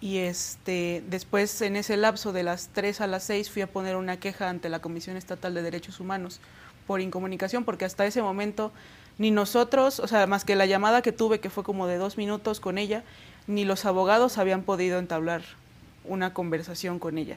[0.00, 3.96] Y este, después, en ese lapso de las 3 a las 6, fui a poner
[3.96, 6.40] una queja ante la Comisión Estatal de Derechos Humanos
[6.86, 8.72] por incomunicación, porque hasta ese momento
[9.18, 12.16] ni nosotros, o sea, más que la llamada que tuve, que fue como de dos
[12.16, 13.04] minutos con ella,
[13.46, 15.42] ni los abogados habían podido entablar
[16.04, 17.36] una conversación con ella.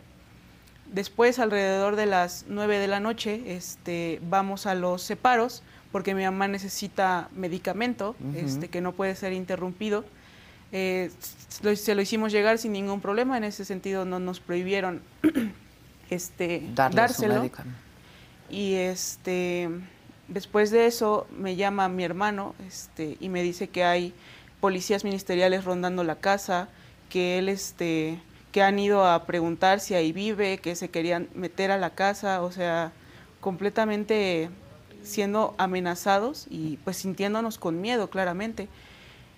[0.93, 6.23] Después, alrededor de las 9 de la noche, este, vamos a los separos porque mi
[6.23, 10.05] mamá necesita medicamento este, que no puede ser interrumpido.
[10.75, 11.11] Eh,
[11.75, 15.01] se lo hicimos llegar sin ningún problema, en ese sentido no nos prohibieron
[16.09, 17.49] este, dárselo.
[18.49, 19.69] Y este,
[20.27, 24.15] después de eso me llama mi hermano este, y me dice que hay
[24.59, 26.69] policías ministeriales rondando la casa,
[27.07, 28.19] que él este,
[28.51, 32.41] que han ido a preguntar si ahí vive, que se querían meter a la casa,
[32.41, 32.91] o sea,
[33.41, 34.49] completamente
[35.03, 38.69] siendo amenazados y pues sintiéndonos con miedo claramente.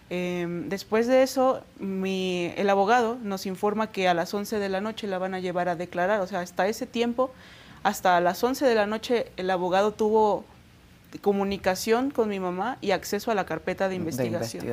[0.09, 4.79] Em, después de eso, mi, el abogado nos informa que a las 11 de la
[4.81, 7.31] noche la van a llevar a declarar, o sea, hasta ese tiempo,
[7.83, 10.45] hasta las 11 de la noche, el abogado tuvo
[11.21, 14.65] comunicación con mi mamá y acceso a la carpeta de investigación.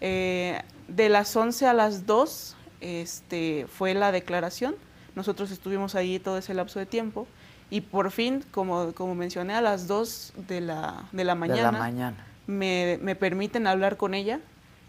[0.00, 4.74] Eh, de las 11 a las 2 este, fue la declaración.
[5.14, 7.26] Nosotros estuvimos ahí todo ese lapso de tiempo
[7.68, 12.26] y por fin, como, como mencioné, a las 2 de la, de la mañana, mañana.
[12.50, 14.40] Me, permiten hablar con ella.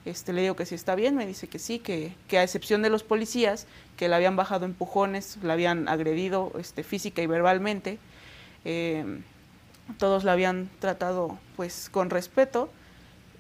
[0.03, 2.81] Este, le digo que sí está bien, me dice que sí, que, que, a excepción
[2.81, 7.99] de los policías, que la habían bajado empujones, la habían agredido este, física y verbalmente,
[8.65, 9.05] eh,
[9.99, 12.71] todos la habían tratado pues con respeto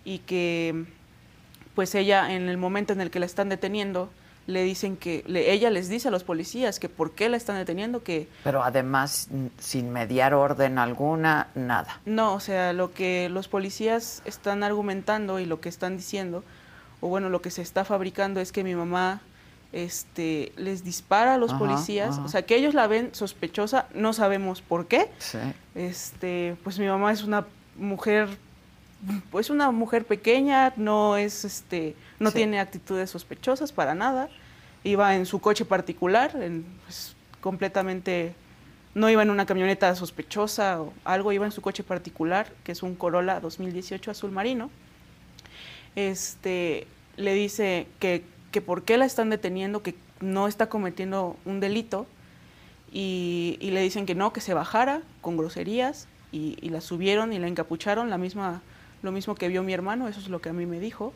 [0.05, 0.85] y que
[1.73, 4.11] pues ella en el momento en el que la están deteniendo
[4.47, 8.03] le dicen que ella les dice a los policías que por qué la están deteniendo
[8.03, 12.01] que pero además sin mediar orden alguna nada.
[12.05, 16.43] No o sea lo que los policías están argumentando y lo que están diciendo
[17.01, 19.21] o bueno lo que se está fabricando es que mi mamá
[19.71, 22.17] este les dispara a los policías.
[22.17, 25.11] o sea que ellos la ven sospechosa no sabemos por qué.
[25.19, 25.37] Sí.
[25.75, 27.45] este pues mi mamá es una
[27.77, 28.27] mujer
[29.31, 34.29] pues una mujer pequeña, no es este, no tiene actitudes sospechosas para nada.
[34.83, 38.35] Iba en su coche particular, en, pues, completamente
[38.93, 42.83] no iba en una camioneta sospechosa o algo, iba en su coche particular, que es
[42.83, 44.69] un Corolla 2018 azul marino.
[45.95, 46.87] Este,
[47.17, 52.05] le dice que, que por qué la están deteniendo, que no está cometiendo un delito,
[52.91, 57.33] y, y le dicen que no, que se bajara con groserías, y, y, la subieron
[57.33, 58.61] y la encapucharon, la misma
[59.01, 61.13] lo mismo que vio mi hermano, eso es lo que a mí me dijo,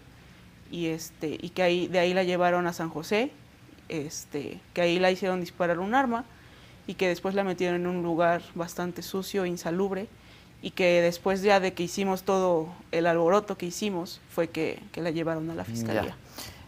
[0.71, 3.31] y, este, y que ahí, de ahí la llevaron a San José,
[3.89, 6.25] este, que ahí la hicieron disparar un arma
[6.87, 10.07] y que después la metieron en un lugar bastante sucio, insalubre,
[10.61, 15.01] y que después ya de que hicimos todo el alboroto que hicimos, fue que, que
[15.01, 16.15] la llevaron a la fiscalía.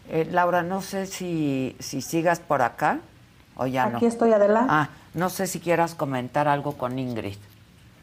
[0.08, 3.00] Eh, Laura, no sé si, si sigas por acá
[3.56, 3.96] o ya Aquí no.
[3.98, 4.68] Aquí estoy, adelante.
[4.72, 7.38] Ah, no sé si quieras comentar algo con Ingrid.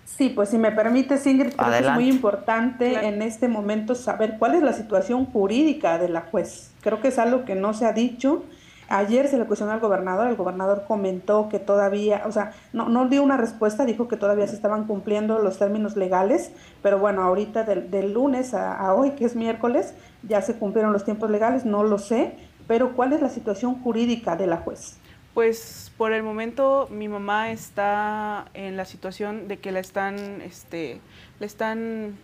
[0.05, 3.07] Sí, pues si me permite, Ingrid, creo que es muy importante claro.
[3.07, 6.71] en este momento saber cuál es la situación jurídica de la juez.
[6.81, 8.43] Creo que es algo que no se ha dicho.
[8.87, 13.09] Ayer se le cuestionó al gobernador, el gobernador comentó que todavía, o sea, no, no
[13.09, 16.51] dio una respuesta, dijo que todavía se estaban cumpliendo los términos legales,
[16.83, 20.93] pero bueno, ahorita del, del lunes a, a hoy, que es miércoles, ya se cumplieron
[20.93, 22.35] los tiempos legales, no lo sé,
[22.67, 24.97] pero ¿cuál es la situación jurídica de la juez?
[25.33, 30.99] Pues por el momento mi mamá está en la situación de que la están, este,
[31.39, 32.17] le están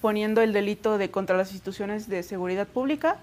[0.00, 3.18] poniendo el delito de contra las instituciones de seguridad pública,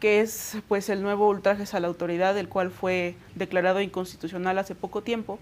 [0.00, 4.74] que es pues el nuevo ultrajes a la autoridad, el cual fue declarado inconstitucional hace
[4.74, 5.38] poco tiempo.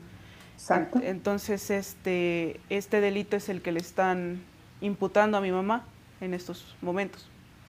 [0.55, 1.01] Exacto.
[1.03, 4.43] Entonces este, este delito es el que le están
[4.81, 5.85] imputando a mi mamá
[6.21, 7.32] en estos momentos.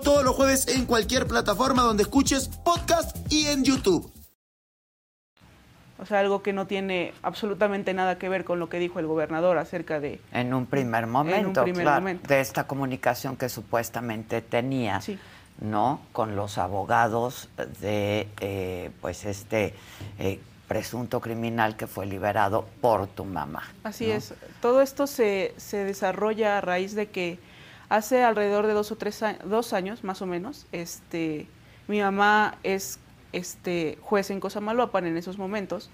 [0.00, 4.10] todos los jueves en cualquier plataforma donde escuches podcast y en YouTube.
[5.98, 9.06] O sea, algo que no tiene absolutamente nada que ver con lo que dijo el
[9.06, 10.20] gobernador acerca de...
[10.32, 12.26] En un primer momento, un primer claro, momento.
[12.26, 15.16] de esta comunicación que supuestamente tenía, Sí.
[15.60, 16.00] ¿no?
[16.12, 17.48] Con los abogados
[17.80, 19.74] de, eh, pues, este
[20.18, 23.62] eh, presunto criminal que fue liberado por tu mamá.
[23.84, 24.14] Así ¿no?
[24.14, 24.34] es.
[24.60, 27.38] Todo esto se, se desarrolla a raíz de que
[27.96, 31.46] hace alrededor de dos o tres años, dos años más o menos, este,
[31.88, 32.98] mi mamá es
[33.32, 35.90] este, juez en Cosamaloapan en esos momentos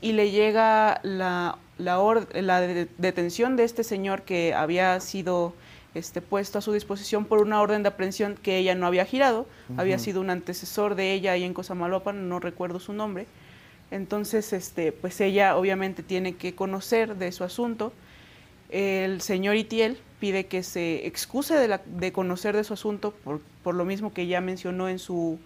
[0.00, 5.52] y le llega la, la, or- la de- detención de este señor que había sido
[5.94, 9.46] este, puesto a su disposición por una orden de aprehensión que ella no había girado,
[9.76, 13.26] había sido un antecesor de ella ahí en Cosamaloapan, no recuerdo su nombre.
[13.90, 17.92] Entonces, este, pues ella obviamente tiene que conocer de su asunto.
[18.68, 23.40] El señor Itiel pide que se excuse de, la- de conocer de su asunto por,
[23.64, 25.38] por lo mismo que ya mencionó en su,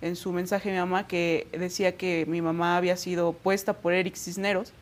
[0.00, 4.16] en su mensaje mi mamá, que decía que mi mamá había sido puesta por Eric
[4.16, 4.72] Cisneros.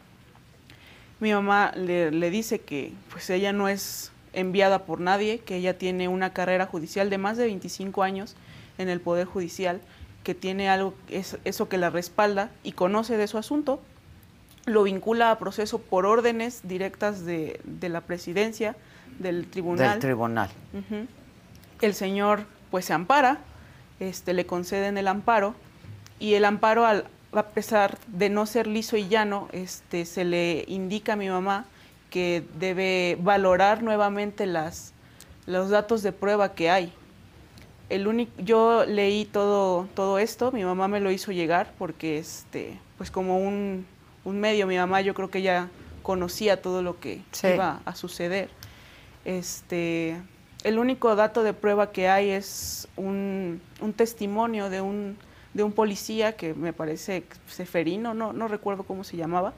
[1.21, 5.77] Mi mamá le, le dice que pues ella no es enviada por nadie, que ella
[5.77, 8.37] tiene una carrera judicial de más de 25 años
[8.79, 9.81] en el Poder Judicial,
[10.25, 13.81] que tiene algo, es, eso que la respalda y conoce de su asunto,
[14.67, 18.77] lo vincula a proceso por órdenes directas de, de la presidencia,
[19.21, 19.91] del tribunal.
[19.91, 20.51] Del tribunal.
[21.81, 23.39] El señor pues se ampara,
[24.01, 25.55] este, le conceden el amparo
[26.19, 30.65] y el amparo al, a pesar de no ser liso y llano, este, se le
[30.67, 31.67] indica a mi mamá
[32.09, 34.93] que debe valorar nuevamente las,
[35.47, 36.93] los datos de prueba que hay.
[37.89, 42.79] El único, yo leí todo, todo esto, mi mamá me lo hizo llegar porque, este,
[42.97, 43.87] pues como un,
[44.25, 45.69] un medio, mi mamá yo creo que ya
[46.03, 48.49] conocía todo lo que iba a suceder.
[49.31, 50.21] Este,
[50.65, 53.61] el único dato de prueba que hay es un,
[53.95, 55.17] testimonio de un,
[55.55, 59.53] de un policía que me parece Seferino, no, no recuerdo cómo se llamaba,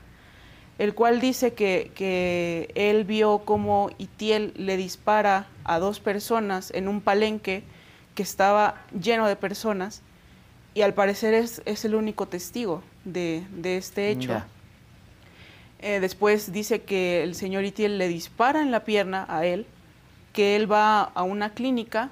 [0.76, 7.00] el cual dice que, él vio cómo Itiel le dispara a dos personas en un
[7.00, 7.62] palenque
[8.14, 10.02] que estaba lleno de personas
[10.74, 14.42] y al parecer es, el único testigo de este hecho.
[15.82, 19.66] Eh, después dice que el señor Itiel le dispara en la pierna a él,
[20.32, 22.10] que él va a una clínica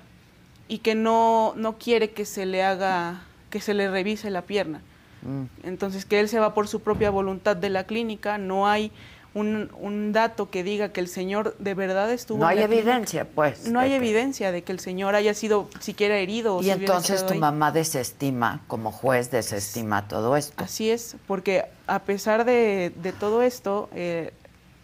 [0.66, 4.80] y que no, no quiere que se le haga, que se le revise la pierna.
[5.22, 5.44] Mm.
[5.62, 8.90] Entonces, que él se va por su propia voluntad de la clínica, no hay
[9.34, 12.38] un, un, dato que diga que el señor de verdad estuvo.
[12.38, 13.68] No hay evidencia, pues.
[13.68, 16.60] No hay evidencia de que el señor haya sido siquiera herido.
[16.62, 20.62] Y entonces tu mamá desestima, como juez, desestima todo esto.
[20.62, 24.32] Así es, porque a pesar de, de todo esto, eh,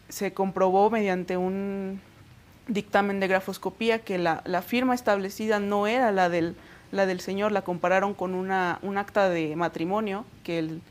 [0.09, 2.01] se comprobó mediante un
[2.69, 6.57] dictamen de grafoscopía que la, la firma establecida no era la del
[6.93, 10.83] la del señor la compararon con una, un acta de matrimonio que el,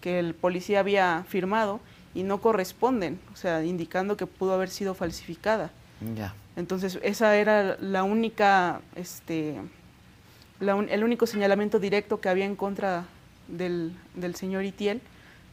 [0.00, 1.80] que el policía había firmado
[2.14, 5.70] y no corresponden, o sea, indicando que pudo haber sido falsificada.
[6.16, 6.34] Ya.
[6.56, 9.56] Entonces, esa era la única, este,
[10.60, 13.04] la el único señalamiento directo que había en contra
[13.48, 15.00] del, del señor Itiel.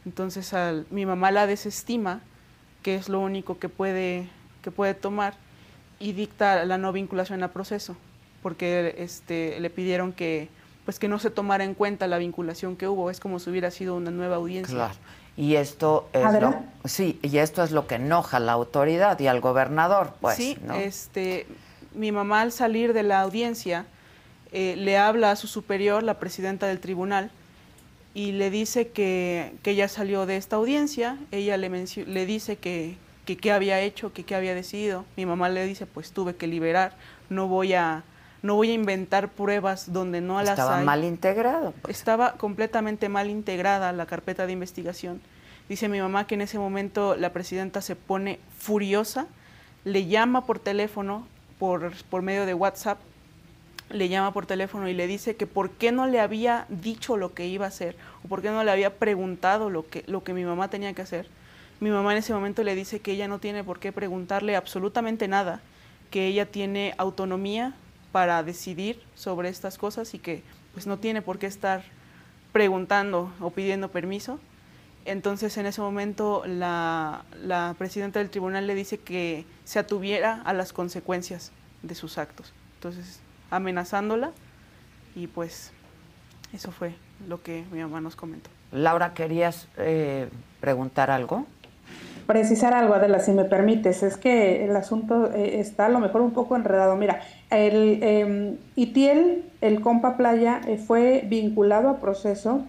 [0.06, 2.20] Entonces, al, mi mamá la desestima,
[2.82, 4.28] que es lo único que puede,
[4.62, 5.34] que puede tomar,
[5.98, 7.96] y dicta la no vinculación a proceso
[8.42, 10.48] porque este, le pidieron que,
[10.84, 13.70] pues que no se tomara en cuenta la vinculación que hubo, es como si hubiera
[13.70, 14.74] sido una nueva audiencia.
[14.74, 14.94] Claro.
[15.36, 19.28] Y esto es lo, sí, y esto es lo que enoja a la autoridad y
[19.28, 20.36] al gobernador, pues.
[20.36, 21.46] Sí, este,
[21.94, 23.86] mi mamá al salir de la audiencia
[24.52, 27.30] eh, le habla a su superior, la presidenta del tribunal,
[28.12, 32.98] y le dice que, que ella salió de esta audiencia, ella le, le dice que
[33.24, 35.04] qué había hecho, que qué había decidido.
[35.16, 36.92] Mi mamá le dice, pues tuve que liberar,
[37.30, 38.02] no voy a
[38.42, 41.72] no voy a inventar pruebas donde no las Estaba mal integrado.
[41.82, 41.96] Pues.
[41.96, 45.20] Estaba completamente mal integrada la carpeta de investigación.
[45.68, 49.26] Dice mi mamá que en ese momento la presidenta se pone furiosa,
[49.84, 51.26] le llama por teléfono,
[51.58, 52.98] por, por medio de WhatsApp,
[53.88, 57.34] le llama por teléfono y le dice que por qué no le había dicho lo
[57.34, 60.34] que iba a hacer o por qué no le había preguntado lo que, lo que
[60.34, 61.28] mi mamá tenía que hacer.
[61.78, 65.28] Mi mamá en ese momento le dice que ella no tiene por qué preguntarle absolutamente
[65.28, 65.60] nada,
[66.10, 67.74] que ella tiene autonomía
[68.12, 70.42] para decidir sobre estas cosas y que
[70.74, 71.82] pues no tiene por qué estar
[72.52, 74.38] preguntando o pidiendo permiso.
[75.04, 80.52] Entonces en ese momento la, la, presidenta del tribunal le dice que se atuviera a
[80.52, 81.50] las consecuencias
[81.82, 82.52] de sus actos.
[82.74, 83.20] Entonces
[83.50, 84.30] amenazándola
[85.16, 85.72] y pues
[86.52, 86.94] eso fue
[87.26, 88.50] lo que mi mamá nos comentó.
[88.70, 90.28] Laura, ¿querías eh,
[90.60, 91.46] preguntar algo?
[92.26, 94.02] precisar algo, Adela, si me permites.
[94.02, 96.96] Es que el asunto eh, está a lo mejor un poco enredado.
[96.96, 97.20] Mira,
[97.56, 102.62] el eh, Itiel, el compa playa, eh, fue vinculado a proceso.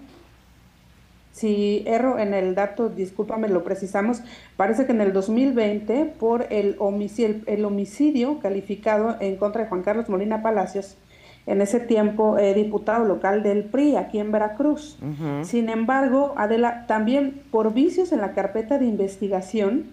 [1.31, 4.21] Si erro en el dato, discúlpame, lo precisamos.
[4.55, 9.81] Parece que en el 2020 por el homicidio, el homicidio calificado en contra de Juan
[9.81, 10.97] Carlos Molina Palacios
[11.45, 14.97] en ese tiempo eh, diputado local del PRI aquí en Veracruz.
[15.43, 19.87] Sin embargo, Adela, también por vicios en la carpeta de investigación,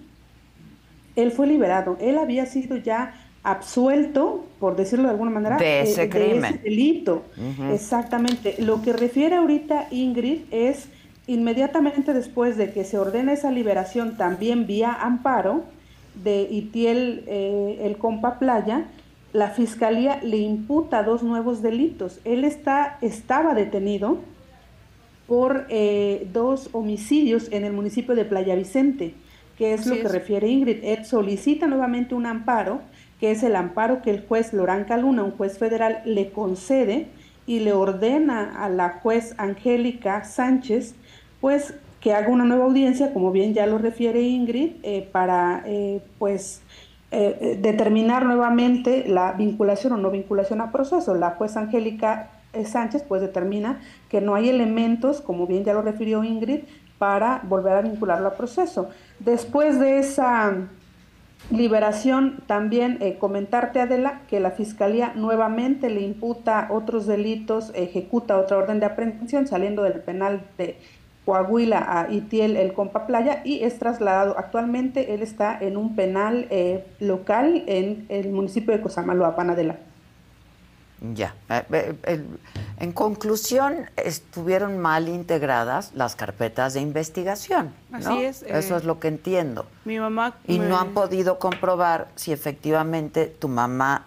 [1.17, 1.97] él fue liberado.
[2.01, 6.61] Él había sido ya absuelto, por decirlo de alguna manera, de ese, crimen.
[6.63, 7.23] delito.
[7.73, 8.57] Exactamente.
[8.59, 10.89] Lo que refiere ahorita Ingrid es
[11.27, 15.65] inmediatamente después de que se ordena esa liberación, también vía amparo
[16.15, 18.87] de Itiel, eh, el compa Playa,
[19.33, 22.19] la fiscalía le imputa dos nuevos delitos.
[22.25, 24.19] Él está, estaba detenido
[25.29, 29.15] por eh, dos homicidios en el municipio de Playa Vicente,
[29.57, 30.83] que es lo que refiere Ingrid.
[30.83, 32.81] Él solicita nuevamente un amparo,
[33.21, 37.07] que es el amparo que el juez Lorán Caluna, un juez federal, le concede
[37.47, 40.95] y le ordena a la juez Angélica Sánchez,
[41.41, 45.65] pues que haga una nueva audiencia, como bien ya lo refiere Ingrid, eh, para
[46.19, 46.63] pues
[47.11, 51.15] determinar nuevamente la vinculación o no vinculación a proceso.
[51.15, 52.31] La jueza Angélica
[52.65, 56.61] Sánchez pues determina que no hay elementos, como bien ya lo refirió Ingrid,
[56.99, 58.91] para volver a vincularlo a proceso.
[59.19, 60.55] Después de esa
[61.51, 68.59] liberación, también eh, comentarte, Adela, que la Fiscalía nuevamente le imputa otros delitos, ejecuta otra
[68.59, 70.77] orden de aprehensión saliendo del penal de
[71.25, 74.39] Coahuila a Itiel, el Compa Playa, y es trasladado.
[74.39, 79.77] Actualmente él está en un penal eh, local en el municipio de Cosamaloapan, Adela.
[81.01, 81.35] Ya.
[81.49, 82.25] Eh,
[82.79, 87.73] en conclusión, estuvieron mal integradas las carpetas de investigación.
[87.91, 88.43] Así es.
[88.43, 89.67] Eso es eh, lo que entiendo.
[89.85, 90.35] Mi mamá.
[90.47, 94.07] Y no han podido comprobar si efectivamente tu mamá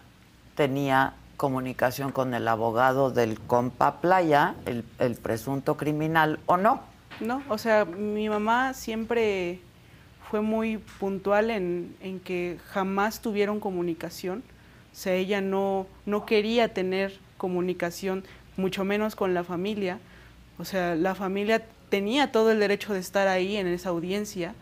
[0.56, 6.82] tenía comunicación con el abogado del compa Playa, el, el presunto criminal, o no.
[7.20, 9.60] No, o sea, mi mamá siempre
[10.30, 14.44] fue muy puntual en, en que jamás tuvieron comunicación
[14.94, 18.24] o sea, ella no, no quería tener comunicación,
[18.58, 20.00] mucho menos con la familia.
[20.60, 24.54] O sea, la familia tenía todo el derecho de estar ahí en esa audiencia.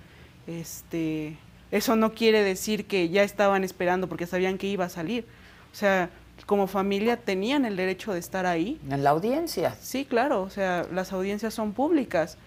[0.48, 1.38] Este,
[1.70, 5.26] eso no quiere decir que ya estaban esperando porque sabían que iba a salir.
[5.74, 6.10] O sea,
[6.46, 8.80] como familia tenían el derecho de estar ahí.
[8.90, 9.76] En la audiencia.
[9.82, 12.38] Sí, claro, o sea, las audiencias son públicas.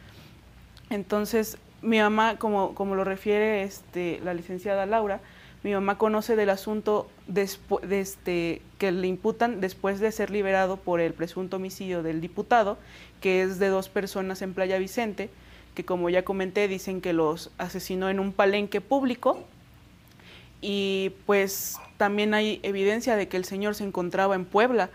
[0.88, 5.20] Entonces, mi mamá, como, como lo refiere este, la licenciada Laura,
[5.62, 11.00] mi mamá conoce del asunto de este, que le imputan después de ser liberado por
[11.00, 12.76] el presunto homicidio del diputado,
[13.20, 15.30] que es de dos personas en Playa Vicente,
[15.74, 19.44] que como ya comenté dicen que los asesinó en un palenque público.
[20.66, 24.88] Y pues también hay evidencia de que el señor se encontraba en Puebla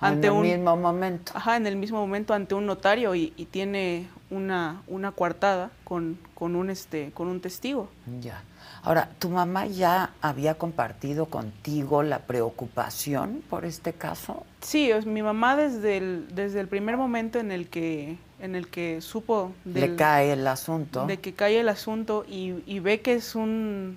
[0.00, 1.32] ante en el mismo momento.
[1.34, 6.56] Ajá, en el mismo momento ante un notario y, tiene una, una coartada con, con,
[6.56, 7.88] un este, con un testigo.
[8.20, 8.42] Ya.
[8.84, 14.44] Ahora, ¿tu mamá ya había compartido contigo la preocupación por este caso?
[14.60, 19.00] Sí, mi mamá desde el, desde el primer momento en el que, en el que
[19.00, 19.52] supo...
[19.64, 21.06] Le cae el asunto.
[21.06, 23.96] De que cae el asunto y, ve que es un,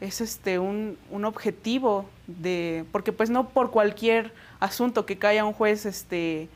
[0.00, 2.86] es este, un, un, objetivo de...
[2.92, 6.48] Porque pues no por cualquier asunto que caiga un juez este,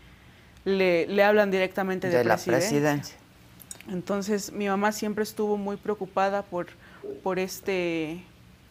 [0.65, 3.19] le, le hablan directamente de, de la presidencia.
[3.91, 6.69] Entonces mi mamá siempre estuvo muy preocupada por
[7.23, 8.23] por este,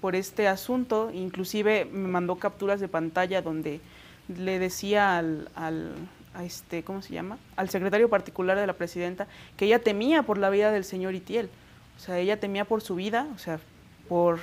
[0.01, 1.11] por este asunto.
[1.13, 3.79] Inclusive me mandó capturas de pantalla donde
[4.27, 5.93] le decía al, al
[6.33, 7.39] a este, ¿cómo se llama?
[7.55, 9.27] Al secretario particular de la presidenta
[9.57, 11.49] que ella temía por la vida del señor Itiel.
[11.97, 13.59] O sea, ella temía por su vida, o sea,
[14.07, 14.39] por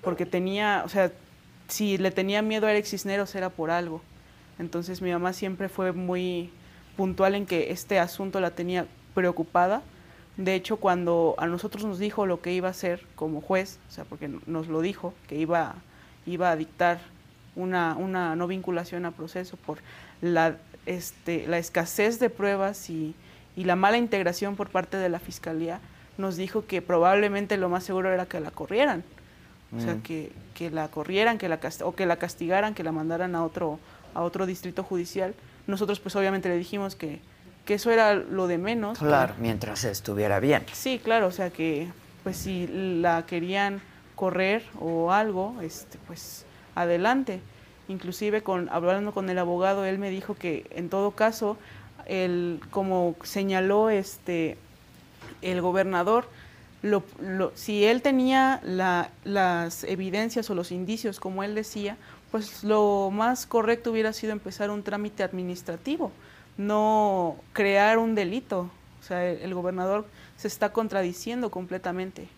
[0.00, 1.10] porque tenía, o sea,
[1.66, 4.02] si le tenía miedo a Eric Cisneros era por algo.
[4.58, 6.50] Entonces mi mamá siempre fue muy
[6.96, 9.82] puntual en que este asunto la tenía preocupada
[10.36, 13.92] de hecho, cuando a nosotros nos dijo lo que iba a hacer como juez, o
[13.92, 15.76] sea, porque nos lo dijo, que iba,
[16.26, 16.98] iba a dictar
[17.54, 19.78] una, una no vinculación a proceso por
[20.20, 20.56] la,
[20.86, 23.14] este, la escasez de pruebas y,
[23.56, 25.80] y la mala integración por parte de la Fiscalía,
[26.18, 29.04] nos dijo que probablemente lo más seguro era que la corrieran.
[29.76, 30.02] O sea, mm.
[30.02, 33.80] que, que, la corrieran, que la o que la castigaran, que la mandaran a otro,
[34.14, 35.34] a otro distrito judicial.
[35.66, 37.20] Nosotros pues obviamente le dijimos que,
[37.64, 38.98] que eso era lo de menos.
[38.98, 40.64] Claro, mientras estuviera bien.
[40.72, 41.88] Sí, claro, o sea que
[42.22, 43.80] pues si la querían
[44.14, 46.44] correr o algo, este, pues
[46.74, 47.40] adelante.
[47.88, 51.58] Inclusive con hablando con el abogado, él me dijo que en todo caso,
[52.06, 54.56] el, como señaló este
[55.42, 56.26] el gobernador,
[56.82, 57.02] lo,
[57.54, 61.96] si él tenía la, las evidencias o los indicios, como él decía,
[62.30, 66.12] pues lo más correcto hubiera sido empezar un trámite administrativo
[66.56, 68.70] no crear un delito.
[69.00, 72.28] O sea, el, gobernador se está contradiciendo completamente.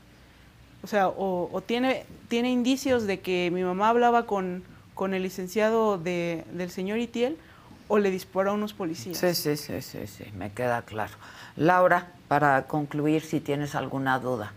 [0.83, 4.65] O sea, o, tiene, tiene indicios de que mi mamá hablaba con,
[4.95, 7.37] con el licenciado de, del señor Itiel
[7.89, 9.17] o le disparó a unos policías.
[9.17, 11.15] Sí, sí, sí, sí, sí, me queda claro.
[11.57, 14.53] Laura, para concluir, si tienes alguna duda.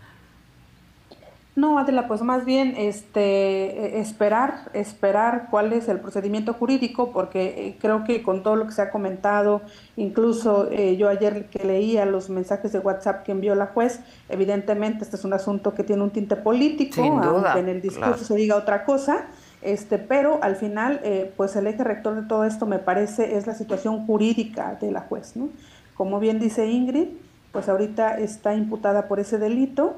[1.56, 7.66] No, Adela, pues más bien este, e, esperar, esperar cuál es el procedimiento jurídico, porque
[7.66, 9.60] eh, creo que con todo lo que se ha comentado,
[9.96, 15.02] incluso eh, yo ayer que leía los mensajes de WhatsApp que envió la juez, evidentemente
[15.02, 18.54] este es un asunto que tiene un tinte político, aunque en el discurso se diga
[18.54, 19.26] otra cosa,
[19.60, 23.46] este, pero al final, eh, pues el eje rector de todo esto me parece es
[23.48, 25.48] la situación jurídica de la juez, ¿no?
[25.94, 27.08] Como bien dice Ingrid,
[27.52, 29.96] pues ahorita está imputada por ese delito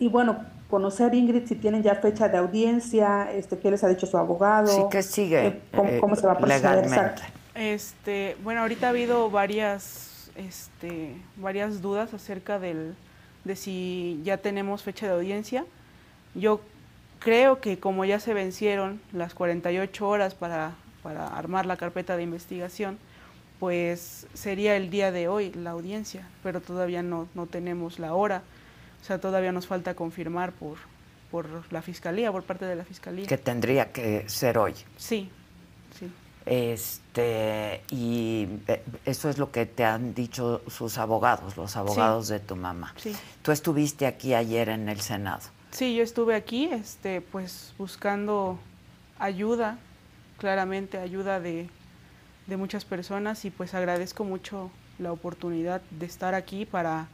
[0.00, 4.06] y bueno, conocer, Ingrid, si tienen ya fecha de audiencia, este, qué les ha dicho
[4.06, 4.66] su abogado.
[4.66, 5.46] Sí, que sigue.
[5.46, 5.60] Eh,
[6.00, 7.14] cómo, se va a proceder.
[7.54, 12.94] Este, bueno, ahorita ha habido varias este, varias dudas acerca del,
[13.44, 15.64] de si ya tenemos fecha de audiencia.
[16.34, 16.60] Yo
[17.18, 20.72] creo que como ya se vencieron las 48 horas para,
[21.02, 22.98] para armar la carpeta de investigación,
[23.58, 28.42] pues sería el día de hoy la audiencia, pero todavía no, no tenemos la hora.
[29.00, 30.76] O sea, todavía nos falta confirmar por,
[31.30, 33.26] por la fiscalía, por parte de la fiscalía.
[33.26, 34.74] Que tendría que ser hoy.
[34.96, 35.30] Sí,
[35.98, 36.12] sí.
[36.46, 42.40] Este, y eh, eso es lo que te han dicho sus abogados, los abogados de
[42.40, 42.94] tu mamá.
[42.96, 43.14] Sí.
[43.42, 45.42] Tú estuviste aquí ayer en el Senado.
[45.70, 48.58] Sí, yo estuve aquí, este, pues buscando
[49.18, 49.78] ayuda,
[50.38, 51.68] claramente ayuda de,
[52.46, 57.06] de muchas personas y pues agradezco mucho la oportunidad de estar aquí para,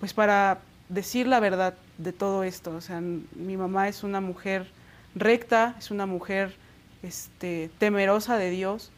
[0.00, 0.58] pues para
[0.88, 2.74] decir la verdad de todo esto.
[2.74, 4.66] O sea, mi mamá es una mujer
[5.14, 6.54] recta, es una mujer
[7.02, 8.90] este, temerosa de Dios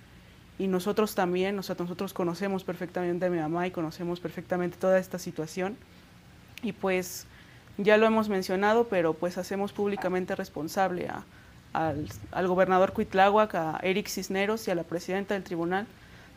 [0.58, 4.98] y nosotros también, o sea, nosotros conocemos perfectamente a mi mamá y conocemos perfectamente toda
[4.98, 5.76] esta situación
[6.62, 7.26] y pues
[7.78, 11.24] ya lo hemos mencionado, pero pues hacemos públicamente responsable a,
[12.32, 15.86] al, gobernador Cuitláhuac, a Eric Cisneros y a la presidenta del tribunal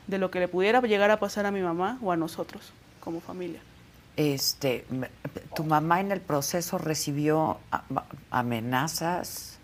[0.07, 3.21] de lo que le pudiera llegar a pasar a mi mamá o a nosotros como
[3.21, 3.61] familia.
[4.17, 4.85] Este,
[5.55, 7.57] ¿Tu mamá en el proceso recibió
[8.31, 9.57] amenazas?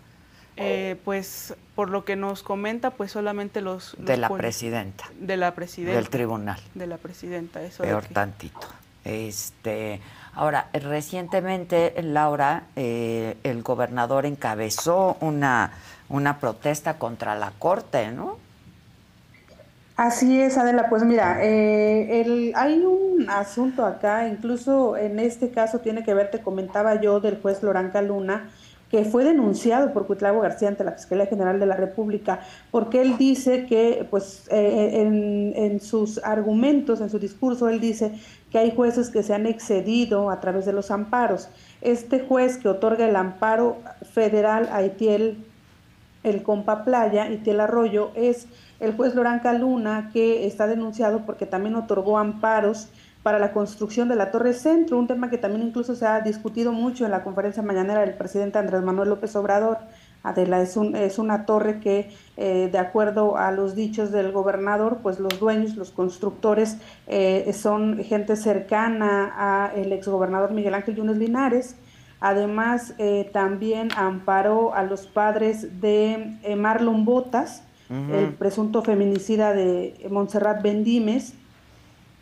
[0.56, 3.94] Eh, pues por lo que nos comenta, pues solamente los...
[3.98, 5.04] los de la presidenta.
[5.20, 5.96] De la presidenta.
[5.96, 6.58] Del tribunal.
[6.74, 7.82] De la presidenta, eso.
[7.82, 8.14] Peor que...
[8.14, 8.66] tantito.
[9.04, 10.00] Este,
[10.34, 15.72] ahora, recientemente, Laura, eh, el gobernador encabezó una,
[16.08, 18.38] una protesta contra la Corte, ¿no?
[19.96, 20.90] Así es, Adela.
[20.90, 26.30] Pues mira, eh, el, hay un asunto acá, incluso en este caso tiene que ver,
[26.30, 28.50] te comentaba yo, del juez Loranca Luna,
[28.90, 32.40] que fue denunciado por Cuitlavo García ante la Fiscalía General de la República,
[32.70, 38.12] porque él dice que, pues, eh, en, en, sus argumentos, en su discurso, él dice
[38.52, 41.48] que hay jueces que se han excedido a través de los amparos.
[41.80, 43.78] Este juez que otorga el amparo
[44.12, 45.42] federal a Itiel,
[46.22, 48.46] el compa Playa, Itiel Arroyo, es
[48.80, 52.88] el juez Loranca Luna, que está denunciado porque también otorgó amparos
[53.22, 56.70] para la construcción de la Torre Centro, un tema que también incluso se ha discutido
[56.70, 59.78] mucho en la conferencia mañanera del presidente Andrés Manuel López Obrador.
[60.22, 64.98] Adela, es, un, es una torre que, eh, de acuerdo a los dichos del gobernador,
[65.02, 71.16] pues los dueños, los constructores, eh, son gente cercana a el exgobernador Miguel Ángel Yunes
[71.16, 71.76] Linares.
[72.18, 78.14] Además, eh, también amparó a los padres de Marlon Botas, uh -huh.
[78.14, 81.34] el presunto feminicida de Montserrat Bendimes,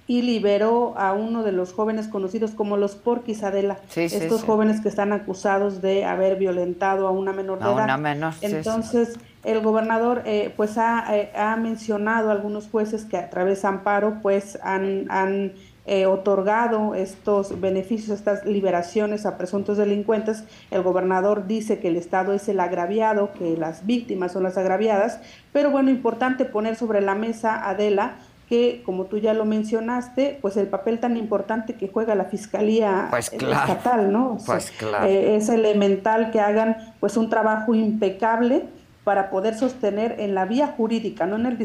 [0.06, 4.46] y liberó a uno de los jóvenes conocidos como los Porquis Adela, sí, estos sí.
[4.46, 7.84] jóvenes que están acusados de haber violentado a una menor de A edad.
[7.84, 13.16] una menor, Entonces, el gobernador eh, pues ha, eh, ha, mencionado a algunos jueces que
[13.16, 15.52] a través de amparo pues han, han
[15.86, 20.44] eh, otorgado estos beneficios, estas liberaciones a presuntos delincuentes.
[20.70, 25.20] El gobernador dice que el Estado es el agraviado, que las víctimas son las agraviadas,
[25.52, 28.16] pero bueno, importante poner sobre la mesa, Adela,
[28.48, 33.08] que, como tú ya lo mencionaste, pues el papel tan importante que juega la Fiscalía
[33.10, 34.32] pues claro, Estatal, ¿no?
[34.32, 35.06] O pues claro.
[35.06, 38.64] eh, es elemental que hagan pues un trabajo impecable
[39.02, 41.58] para poder sostener en la vía jurídica, no en el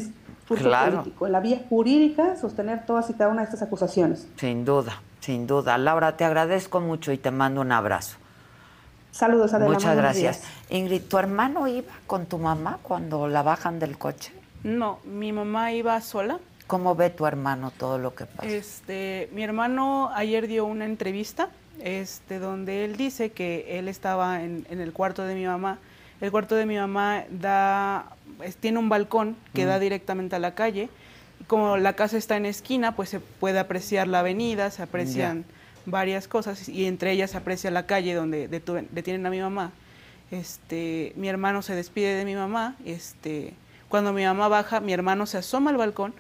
[0.50, 0.98] discurso claro.
[0.98, 4.28] político, en la vía jurídica sostener todas y cada una de estas acusaciones.
[4.38, 5.78] Sin duda, sin duda.
[5.78, 8.18] Laura, te agradezco mucho y te mando un abrazo.
[9.12, 9.72] Saludos, Adela.
[9.72, 10.42] Muchas gracias.
[10.42, 10.54] Días.
[10.70, 14.34] Ingrid, ¿tu hermano iba con tu mamá cuando la bajan del coche?
[14.64, 16.40] No, mi mamá iba sola.
[16.68, 18.48] ¿Cómo ve tu hermano todo lo que pasa?
[18.48, 24.68] Este, mi hermano ayer dio una entrevista este, donde él dice que él estaba en,
[24.70, 25.80] en, el cuarto de mi mamá.
[26.22, 28.06] El cuarto de mi mamá da,
[28.44, 29.68] es, tiene un balcón que mm.
[29.68, 30.90] da directamente a la calle.
[31.48, 35.54] Como la casa está en esquina, pues se puede apreciar la avenida, se aprecian yeah.
[35.86, 39.72] varias cosas y entre ellas se aprecia la calle donde detienen a mi mamá.
[40.32, 42.76] Este, mi hermano se despide de mi mamá.
[42.86, 43.54] Este,
[43.88, 46.14] cuando mi mamá baja, mi hermano se asoma al balcón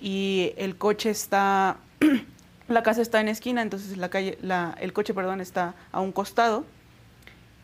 [0.00, 1.78] y el coche está,
[2.68, 6.12] la casa está en esquina, entonces la calle, la, el coche, perdón, está a un
[6.12, 6.64] costado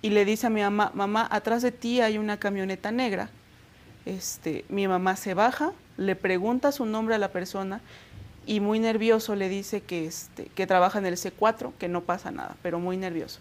[0.02, 3.28] y le dice a mi mamá, mamá, atrás de ti hay una camioneta negra.
[4.06, 7.80] Este, mi mamá se baja, le pregunta su nombre a la persona
[8.46, 12.30] y muy nervioso le dice que, este, que trabaja en el C4, que no pasa
[12.30, 13.40] nada, pero muy nervioso.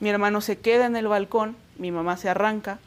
[0.00, 2.78] Mi hermano se queda en el balcón, mi mamá se arranca,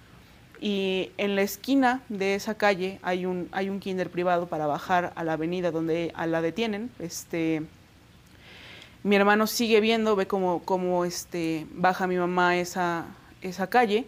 [0.60, 3.50] y en la esquina de esa calle hay un,
[3.80, 6.90] kinder privado para bajar a la avenida donde a la detienen.
[7.00, 7.64] Este,
[9.04, 13.06] mi hermano sigue viendo, ve cómo, este, baja mi mamá esa
[13.70, 14.06] calle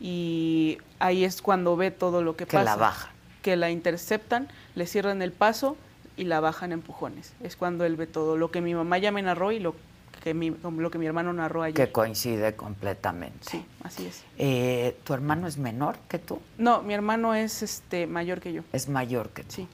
[0.00, 2.64] y ahí es cuando ve todo lo que, que pasa.
[2.64, 3.10] la baja.
[3.42, 5.76] Que la interceptan, le cierran el paso,
[6.20, 7.32] y la bajan empujones.
[7.42, 9.74] Es cuando él ve todo lo que mi mamá ya me narró y lo
[10.22, 11.74] que mi, lo que mi hermano narró ayer.
[11.74, 13.38] Que coincide completamente.
[13.50, 14.22] Sí, así es.
[14.36, 16.38] Eh, ¿Tu hermano es menor que tú?
[16.58, 18.62] No, mi hermano es este mayor que yo.
[18.74, 19.54] Es mayor que tú.
[19.54, 19.68] Sí.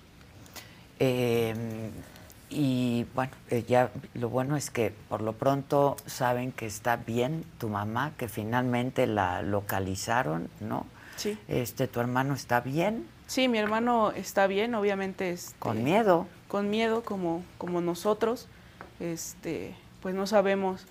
[1.01, 1.91] Eh,
[2.49, 7.45] y bueno, eh, ya lo bueno es que por lo pronto saben que está bien
[7.59, 10.87] tu mamá, que finalmente la localizaron, ¿no?
[11.17, 11.39] Sí.
[11.49, 13.07] Este, tu hermano está bien.
[13.27, 15.31] Sí, mi hermano está bien, obviamente.
[15.31, 16.27] Este, con miedo.
[16.47, 18.47] Con miedo, como, como nosotros.
[19.01, 20.87] Este, pues no sabemos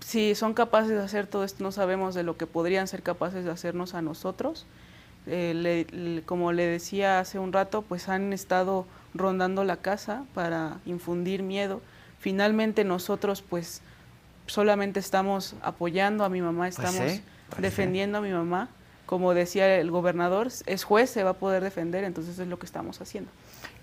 [0.00, 3.44] si son capaces de hacer todo esto, no sabemos de lo que podrían ser capaces
[3.44, 4.66] de hacernos a nosotros.
[5.26, 8.86] Eh, como le decía hace un rato, pues han estado
[9.18, 11.80] rondando la casa para infundir miedo.
[12.18, 13.82] Finalmente nosotros pues
[14.46, 17.20] solamente estamos apoyando a mi mamá, Pues estamos
[17.58, 18.68] defendiendo a mi mamá.
[19.04, 22.66] Como decía el gobernador, es juez, se va a poder defender, entonces es lo que
[22.66, 23.30] estamos haciendo.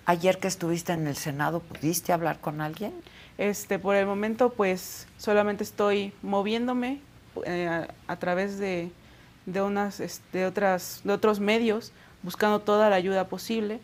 [0.06, 2.94] Ayer que estuviste en el Senado, ¿pudiste hablar con alguien?
[3.38, 7.00] Este, por el momento, pues solamente estoy moviéndome
[7.46, 8.92] eh, a, a, través de,
[9.46, 10.02] de unas,
[10.34, 13.80] de otras, de otros medios, buscando toda la ayuda posible.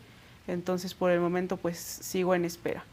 [0.52, 2.84] Entonces, por el momento, pues sigo en espera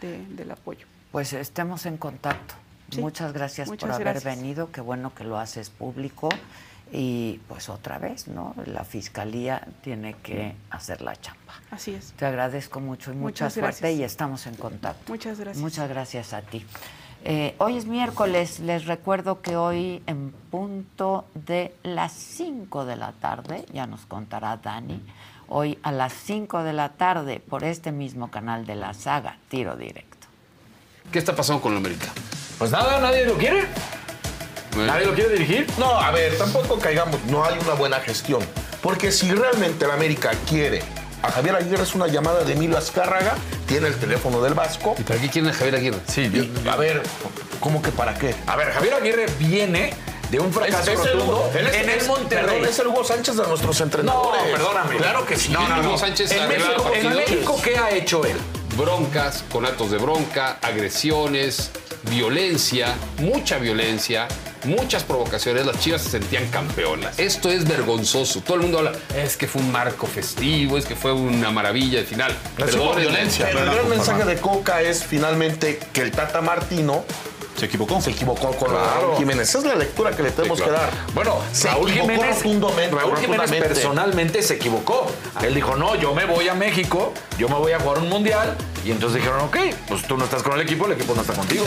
[0.00, 0.86] de, del apoyo.
[1.12, 2.54] Pues estemos en contacto.
[2.90, 3.00] Sí.
[3.00, 4.70] Muchas gracias Muchas por haber venido.
[4.72, 6.28] Qué bueno que lo haces público.
[6.92, 8.54] Y pues otra vez, ¿no?
[8.66, 11.54] La fiscalía tiene que hacer la chamba.
[11.70, 12.12] Así es.
[12.12, 14.00] Te agradezco mucho y mucha Muchas suerte gracias.
[14.00, 15.12] y estamos en contacto.
[15.12, 15.62] Muchas gracias.
[15.62, 16.64] Muchas gracias a ti.
[17.22, 23.12] Eh, hoy es miércoles, les recuerdo que hoy en punto de las 5 de la
[23.12, 25.02] tarde, ya nos contará Dani,
[25.50, 29.76] hoy a las 5 de la tarde por este mismo canal de la saga, tiro
[29.76, 30.26] directo.
[31.12, 32.06] ¿Qué está pasando con la América?
[32.58, 33.66] Pues nada, nadie lo quiere.
[34.76, 35.66] ¿Nadie lo quiere dirigir?
[35.78, 38.40] No, a ver, tampoco caigamos, no hay una buena gestión.
[38.80, 40.82] Porque si realmente la América quiere
[41.22, 43.34] a Javier Aguirre es una llamada de Emilio Azcárraga,
[43.66, 44.94] tiene el teléfono del Vasco.
[44.98, 45.98] ¿Y para qué quieren a Javier Aguirre?
[46.06, 47.02] Sí, Y, a ver,
[47.60, 48.34] ¿cómo que para qué?
[48.46, 49.92] A ver, Javier Aguirre viene
[50.30, 52.44] de un fracaso Es- es el rotundo es- en el Monterrey.
[52.46, 54.42] perdón, es el Hugo Sánchez de nuestros No, entrenadores.
[54.52, 54.96] perdóname.
[54.96, 55.48] Claro que sí.
[55.50, 55.88] No, no, no.
[55.90, 57.14] Hugo Sánchez en México, en.
[57.16, 58.36] México, ¿qué ha hecho él?
[58.76, 61.70] Broncas, con actos de bronca, agresiones,
[62.04, 64.28] violencia, mucha violencia,
[64.64, 65.66] muchas provocaciones.
[65.66, 67.18] Las chivas se sentían campeonas.
[67.18, 68.40] Esto es vergonzoso.
[68.40, 71.98] Todo el mundo habla, es que fue un marco festivo, es que fue una maravilla
[72.00, 72.34] de final.
[72.56, 73.00] Perdónenme.
[73.02, 73.46] violencia.
[73.46, 77.04] Pero el gran mensaje de Coca es finalmente que el Tata Martino
[77.60, 78.00] Se equivocó.
[78.00, 79.00] se equivocó con Claro.
[79.02, 79.48] Raúl Jiménez.
[79.50, 80.74] Esa es la lectura que le tenemos claro.
[80.74, 80.90] que dar.
[81.14, 85.06] Bueno, Se Raúl Jiménez, rotundamente, Raúl Jiménez personalmente se equivocó.
[85.42, 88.56] Él dijo, no, yo me voy a México, yo me voy a jugar un mundial.
[88.84, 89.56] Y entonces dijeron, ok,
[89.88, 91.64] pues tú no estás con el equipo, el equipo no está contigo.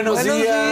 [0.00, 0.24] Días.
[0.24, 0.69] Buenos, días.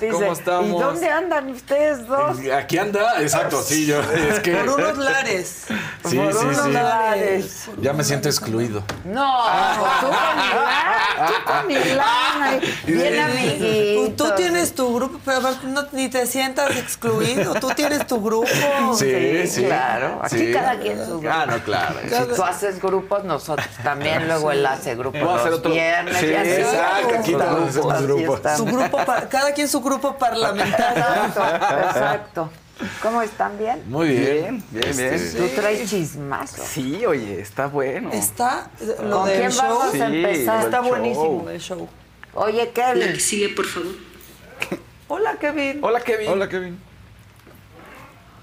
[0.00, 0.80] Dice, ¿Cómo estamos?
[0.80, 2.36] ¿Y dónde andan ustedes dos?
[2.56, 4.00] Aquí anda, exacto, sí, yo.
[4.30, 4.54] Es que.
[4.56, 5.64] Por unos lares.
[5.68, 6.70] Sí, Por sí, unos sí.
[6.72, 7.66] lares.
[7.80, 8.82] Ya me siento excluido.
[9.04, 9.44] No,
[10.00, 14.24] tú con Milán, tú con Milán, ay, bien amiguito.
[14.24, 17.54] Tú tienes tu grupo, pero no, ni te sientas excluido.
[17.54, 18.46] Tú tienes tu grupo.
[18.98, 19.64] Sí, sí.
[19.64, 20.20] claro.
[20.22, 20.52] Aquí Sí.
[20.52, 21.28] cada quien su grupo.
[21.34, 21.94] Ah, no, claro.
[22.08, 24.26] Si tú haces grupos, nosotros también.
[24.26, 26.16] Luego él hace grupos Voy a hacer otro- viernes.
[26.18, 27.74] Sí, exacto, aquí grupos.
[28.56, 28.98] Su grupo
[29.30, 31.04] cada quien su grupo parlamentario.
[31.26, 32.50] Exacto, exacto.
[33.00, 33.82] ¿Cómo están bien?
[33.88, 34.64] Muy bien.
[34.70, 36.64] Bien, bien, Este, Tú traes chismazo.
[36.66, 38.10] Sí, oye, está bueno.
[38.12, 38.68] Está
[39.02, 39.78] lo ¿Con del quién show.
[39.78, 40.64] vamos a empezar?
[40.64, 40.88] Está el show.
[40.90, 41.88] buenísimo el show.
[42.34, 43.20] Oye, Kevin.
[43.20, 43.92] sigue, por favor.
[45.06, 45.78] Hola, Kevin.
[45.84, 46.28] Hola, Kevin.
[46.30, 46.80] Hola, Kevin.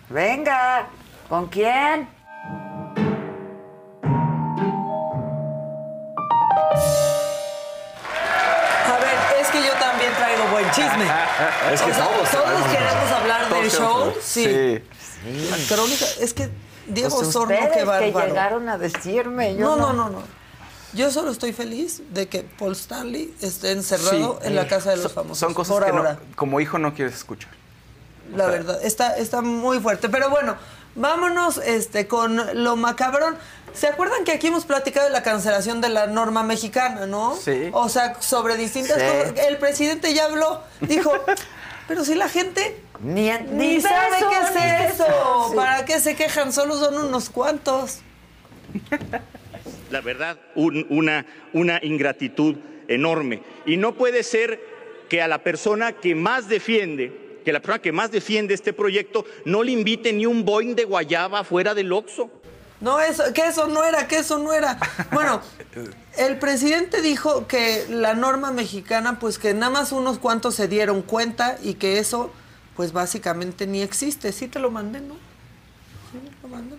[0.09, 0.87] Venga.
[1.27, 2.07] ¿Con quién?
[11.71, 14.13] Es que O sea, todos queremos hablar del Todos show.
[14.13, 14.23] queremos.
[14.23, 14.83] Sí.
[15.49, 16.49] La crónica, es que
[16.87, 19.53] Diego Pues que llegaron a decirme.
[19.53, 20.23] No, Yo no, no, no.
[20.93, 24.47] Yo solo estoy feliz de que Paul Stanley esté encerrado Sí.
[24.47, 25.37] en la casa de los famosos.
[25.37, 26.19] Son cosas por que no- ahora.
[26.35, 27.51] como hijo no quieres escuchar.
[28.35, 30.09] La verdad, está, está muy fuerte.
[30.09, 30.55] Pero bueno,
[30.95, 33.37] vámonos este, con lo macabrón.
[33.73, 37.35] ¿Se acuerdan que aquí hemos platicado de la cancelación de la norma mexicana, no?
[37.37, 37.69] Sí.
[37.71, 39.05] O sea, sobre distintas Sí.
[39.07, 39.45] cosas.
[39.47, 41.13] El presidente ya habló, dijo,
[41.87, 45.05] pero si la gente Ni, ni, sabe eso, qué ni es eso,
[45.51, 45.55] Sí.
[45.55, 46.51] ¿para qué se quejan?
[46.51, 47.99] Solo son unos cuantos.
[49.89, 53.41] la verdad, un- una, una ingratitud enorme.
[53.65, 54.59] Y no puede ser
[55.09, 59.25] que a la persona que más defiende, que la persona que más defiende este proyecto,
[59.45, 62.29] no le invite ni un Boeing de guayaba fuera del Oxxo.
[62.81, 64.79] No, eso, que eso no era, que eso no era.
[65.11, 65.41] Bueno,
[66.17, 71.03] el presidente dijo que la norma mexicana, pues que nada más unos cuantos se dieron
[71.03, 72.31] cuenta y que eso,
[72.75, 74.31] pues básicamente ni existe.
[74.31, 75.15] Sí te lo mandé, ¿no?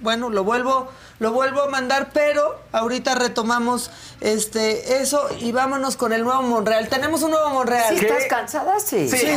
[0.00, 6.12] Bueno, lo vuelvo, lo vuelvo a mandar, pero ahorita retomamos este eso y vámonos con
[6.12, 6.88] el nuevo Monreal.
[6.88, 7.96] Tenemos un nuevo Monreal.
[7.98, 8.78] ¿Sí estás cansada?
[8.80, 9.08] Sí.
[9.08, 9.26] Sí.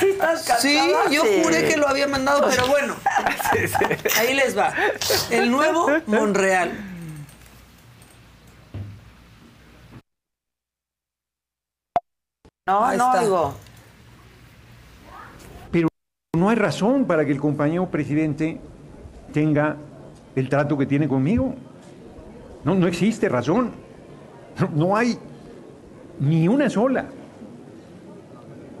[0.00, 0.60] Sí, estás cansada.
[0.60, 0.80] Sí,
[1.10, 1.40] yo Sí.
[1.42, 2.94] juré que lo había mandado, pero bueno.
[4.18, 4.72] Ahí les va.
[5.30, 6.72] El nuevo Monreal.
[12.66, 13.52] No, Ahí no está.
[16.36, 18.58] No hay razón para que el compañero presidente
[19.32, 19.76] tenga
[20.34, 21.54] el trato que tiene conmigo.
[22.64, 23.70] No, no existe razón.
[24.74, 25.16] No, hay
[26.20, 27.06] ni una sola.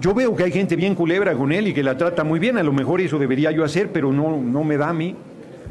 [0.00, 2.58] Yo veo que hay gente bien culebra con él y que la trata muy bien.
[2.58, 5.14] A lo mejor eso debería yo hacer, pero no, no me da a mí.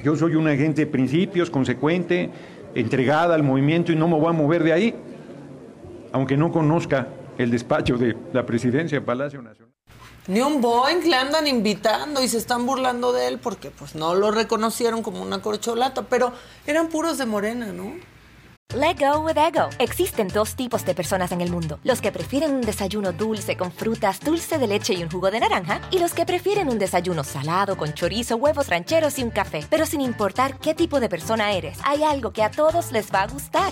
[0.04, 2.30] Yo soy una gente de principios, consecuente,
[2.74, 4.96] entregada al movimiento y no me voy a mover de ahí.
[6.12, 7.08] Aunque no conozca
[7.38, 9.65] el despacho de la presidencia de Palacio Nacional.
[10.28, 14.16] Ni un Boeing le andan invitando y se están burlando de él porque pues no
[14.16, 16.34] lo reconocieron como una corcholata, pero
[16.66, 17.94] eran puros de morena, ¿no?
[18.74, 19.70] Let go with ego.
[19.78, 23.72] Existen dos tipos de personas en el mundo: los que prefieren un desayuno dulce con
[23.72, 27.24] frutas, dulce de leche y un jugo de naranja, y los que prefieren un desayuno
[27.24, 29.64] salado con chorizo, huevos rancheros y un café.
[29.70, 33.22] Pero sin importar qué tipo de persona eres, hay algo que a todos les va
[33.22, 33.72] a gustar.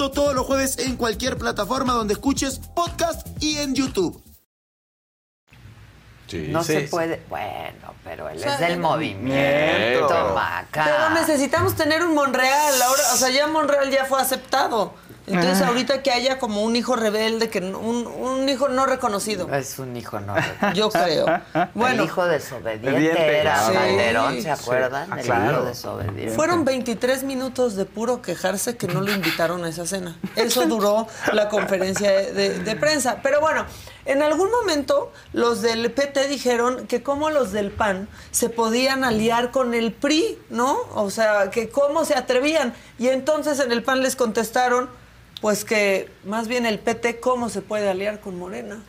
[0.09, 4.19] todos los jueves en cualquier plataforma donde escuches podcast y en YouTube.
[6.33, 7.21] No se puede.
[7.29, 10.85] Bueno, pero él O sea, es del eh, movimiento, pero- Maca.
[10.85, 12.81] Pero necesitamos tener un Monreal.
[12.81, 14.93] Ahora, o sea, ya Monreal ya fue aceptado.
[15.27, 15.67] Entonces, Ah.
[15.67, 19.53] ahorita que haya como un hijo rebelde, que un, un hijo no reconocido.
[19.53, 20.33] Es un hijo no
[20.73, 21.25] Yo creo.
[21.75, 22.01] Bueno.
[22.03, 23.73] el hijo desobediente Obediente, era claro.
[23.73, 25.05] Calderón, Sí, ¿se acuerdan?
[25.05, 25.11] sí.
[25.13, 25.51] Ah, el claro.
[25.57, 26.29] hijo desobediente.
[26.35, 30.17] Fueron 23 minutos de puro quejarse que no lo invitaron a esa cena.
[30.35, 33.19] Eso duró la conferencia de, de- de prensa.
[33.21, 33.65] Pero bueno,
[34.05, 39.51] en algún momento los del PT dijeron que cómo los del PAN se podían aliar
[39.51, 40.77] con el PRI, ¿no?
[40.95, 42.73] O sea, que cómo se atrevían.
[42.97, 44.89] Y entonces en el PAN les contestaron,
[45.41, 48.81] pues que más bien el PT cómo se puede aliar con Morena.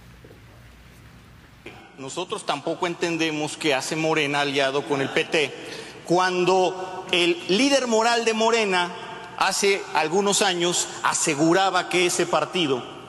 [1.99, 5.53] Nosotros tampoco entendemos que hace Morena aliado con el PT
[6.05, 8.93] cuando el líder moral de Morena
[9.39, 13.02] hace algunos años aseguraba que ese partido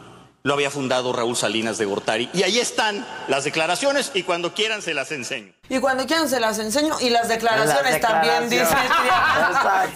[0.44, 2.30] lo había fundado Raúl Salinas de Gortari.
[2.34, 5.54] Y ahí están las declaraciones y cuando quieran se las enseño.
[5.70, 8.66] Y cuando quieran se las enseño y las declaraciones Las también, dice.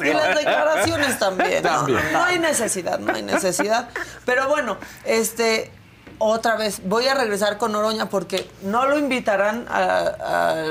[0.10, 1.64] Y las declaraciones también.
[1.64, 1.70] ¿no?
[1.70, 2.00] También.
[2.14, 3.90] No hay necesidad, no hay necesidad.
[4.26, 5.70] Pero bueno, este
[6.20, 10.66] otra vez voy a regresar con Oroña porque no lo invitarán a, a-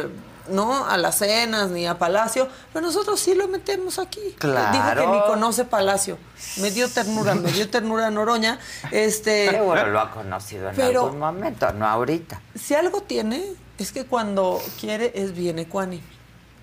[0.48, 4.34] no a las cenas ni a Palacio, pero nosotros sí lo metemos aquí.
[4.38, 4.72] Claro.
[4.72, 6.18] Dijo que ni conoce Palacio.
[6.58, 8.58] Me dio ternura, me dio ternura Noroña.
[8.90, 12.40] Este Seguro lo ha conocido en Pero- algún momento, no ahorita.
[12.54, 13.44] si algo tiene,
[13.78, 16.02] es que cuando quiere es bien ecuánime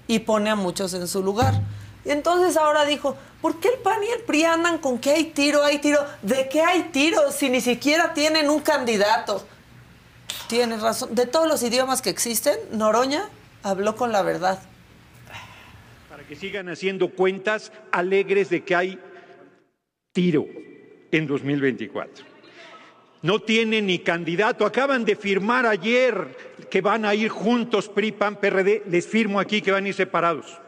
[0.08, 1.54] y pone a muchos en su lugar.
[2.06, 5.26] Y entonces ahora dijo, ¿por qué el PAN y el PRI andan con que hay
[5.26, 6.06] tiro, hay tiro?
[6.22, 9.46] ¿De qué hay tiro si ni siquiera tienen un candidato?
[10.48, 11.16] Tienes razón.
[11.16, 13.24] De todos los idiomas que existen, Noroña
[13.64, 14.61] habló con la verdad.
[16.09, 18.99] Para que sigan haciendo cuentas alegres de que hay
[20.11, 20.45] tiro
[21.11, 22.26] en 2024.
[23.24, 24.66] No tienen ni candidato.
[24.66, 26.38] Acaban de firmar ayer
[26.70, 28.84] que van a ir juntos PRI, PAN, PRD.
[28.89, 30.59] Les firmo aquí que van a ir separados.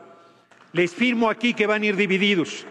[0.72, 2.66] Les firmo aquí que van a ir divididos.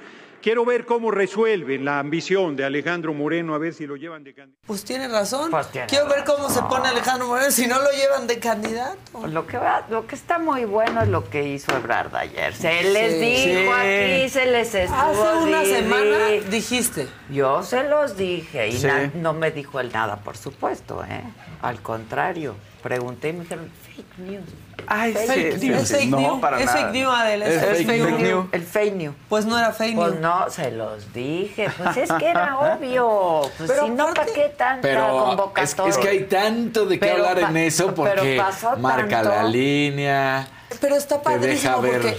[0.45, 4.34] Quiero ver cómo resuelven la ambición de Alejandro Moreno, a ver si lo llevan de
[4.34, 4.61] candidato.
[4.66, 5.51] Pues tiene razón.
[5.72, 9.26] tiene Quiero ver cómo se pone Alejandro Moreno si no lo llevan de candidato.
[9.26, 12.53] Lo que, va- lo que está muy bueno es lo que hizo Ebrard ayer.
[12.55, 13.53] Se les Sí.
[13.55, 13.78] dijo Sí.
[14.20, 17.09] aquí, se les estuvo Hace una di- semana di- dijiste.
[17.30, 18.86] Yo se los dije y Sí.
[19.14, 21.22] no me dijo él nada, por supuesto, ¿eh?
[21.62, 24.45] Al contrario, pregunté y me dijeron, fake news.
[24.87, 25.72] Ay, Fake sí.
[25.72, 26.41] Es fake No, news.
[26.41, 26.78] para es nada.
[26.78, 27.47] fake news, Adela.
[27.47, 28.47] Es, Es fake, fake.
[28.53, 29.14] El fake news.
[29.28, 30.20] Pues no era fake Pues news.
[30.20, 31.68] no, se los dije.
[31.76, 33.41] Pues es que era obvio.
[33.59, 35.91] Pues Pero si no, ¿para qué tanta Pero es, convocatoria?
[35.91, 39.28] es que hay tanto de qué Pero hablar en eso pero porque pasó marca tanto.
[39.30, 40.49] la línea.
[40.80, 41.93] Pero está padrísimo ver.
[42.01, 42.16] porque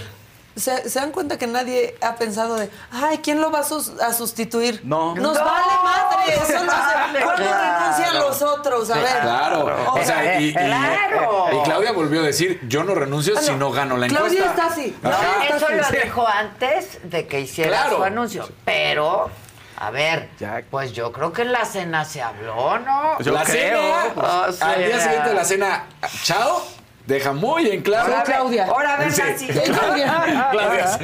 [0.56, 4.00] se, se dan cuenta que nadie ha pensado de, ay, ¿quién lo va a, sus-
[4.00, 4.80] a sustituir?
[4.84, 5.14] No.
[5.14, 6.34] Nos No, vale madre.
[6.34, 7.78] Eso no se- ¿Cuándo claro.
[7.80, 8.90] renuncian los otros?
[8.90, 9.20] A ver.
[9.20, 9.92] Claro.
[9.94, 11.48] O sea, y, y- Claro.
[11.52, 13.56] y Claudia volvió a decir, yo no renuncio Ah, si no.
[13.58, 14.62] no gano la Claudia encuesta.
[14.62, 14.96] está así.
[15.02, 15.10] No,
[15.56, 17.96] eso lo dijo antes de que hiciera Claro.
[17.98, 18.48] su anuncio.
[18.64, 19.30] Pero,
[19.78, 20.30] a ver,
[20.70, 23.18] pues yo creo que en la cena se habló, ¿no?
[23.20, 24.62] Yo la creo, cena, pues.
[24.62, 25.84] al O día siguiente de la cena,
[26.22, 26.66] chao,
[27.06, 28.12] deja muy en claro.
[28.12, 28.66] Ahora, Claudia.
[28.66, 29.46] Ahora ven Sí.
[29.48, 30.98] Claudia.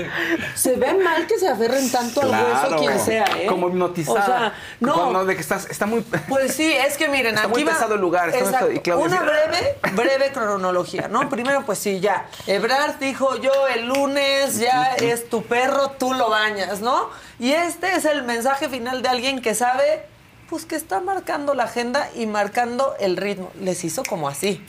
[0.54, 2.46] Se ve mal que se aferren tanto al Claro.
[2.70, 3.46] hueso quien sea, ¿eh?
[3.46, 4.20] Como hipnotizada.
[4.20, 4.94] O sea, no.
[4.94, 6.00] Cuando de que estás, está muy...
[6.28, 8.70] Pues sí, es que miren, Está aquí muy va- pesado el lugar, Exacto.
[8.70, 11.28] Y Claudia Una breve, breve cronología, ¿no?
[11.28, 12.26] Primero, pues sí, ya.
[12.46, 17.10] Ebrard dijo, yo el lunes ya es tu perro, tú lo bañas, ¿no?
[17.38, 20.02] Y este es el mensaje final de alguien que sabe,
[20.48, 23.50] pues que está marcando la agenda y marcando el ritmo.
[23.60, 24.64] Les hizo como así.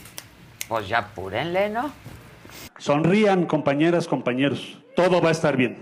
[0.67, 1.91] Pues ya apúrenle, ¿no?
[2.77, 4.77] Sonrían, compañeras, compañeros.
[4.95, 5.77] Todo va a estar bien.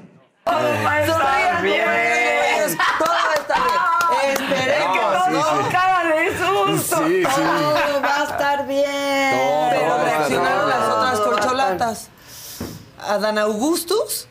[0.46, 1.80] Sonrían, bien.
[1.82, 4.82] compañeros, Todo va a estar bien.
[4.92, 5.64] No, sí, ¿no?
[5.64, 5.72] sí.
[5.72, 7.08] cara de susto.
[7.08, 7.42] Sí, sí.
[7.42, 9.32] Todo va a estar bien.
[9.32, 10.80] Todo Pero va a estar reaccionaron bien.
[10.80, 12.10] las otras corcholatas.
[13.08, 14.28] Adán Augustus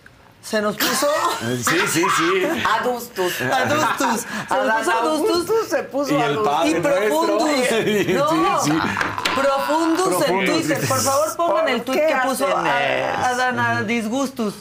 [0.51, 1.07] se nos puso.
[1.41, 2.47] Sí, sí, sí.
[2.81, 3.41] Adustus.
[3.41, 4.21] Adustus.
[4.21, 5.69] Se nos Adán puso Adustus.
[5.69, 6.49] Se puso Y el Adustus.
[6.49, 7.43] padre Y profundus.
[7.51, 8.15] nuestro.
[8.15, 8.79] No, Sí, sí.
[9.41, 10.89] profundus en Twitter.
[10.89, 13.29] Por favor, pongan ¿Por el tweet que puso hacen a-?
[13.29, 14.55] Adán Disgustus.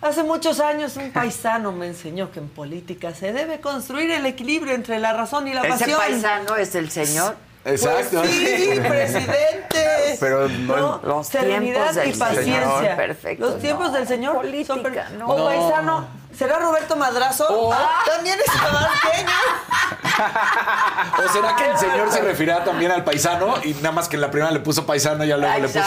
[0.00, 4.74] Hace muchos años un paisano me enseñó que en política se debe construir el equilibrio
[4.74, 5.98] entre la razón y la Ese pasión.
[5.98, 7.36] paisano es el señor.
[7.64, 8.20] Exacto.
[8.20, 10.16] Pues sí, presidente.
[10.20, 12.60] Pero no- Los serenidad tiempos del y paciencia.
[12.78, 13.92] Señor, perfecto, Los tiempos no.
[13.98, 15.26] del señor Política, son per- no.
[15.26, 15.44] O No.
[15.46, 16.06] paisano.
[16.36, 17.46] ¿Será Roberto Madrazo?
[17.48, 19.30] O- Ah, también es tabasqueño.
[21.24, 24.22] ¿O será que el señor se refería también al paisano y nada más que en
[24.22, 25.78] la primera le puso paisano y ya luego le puso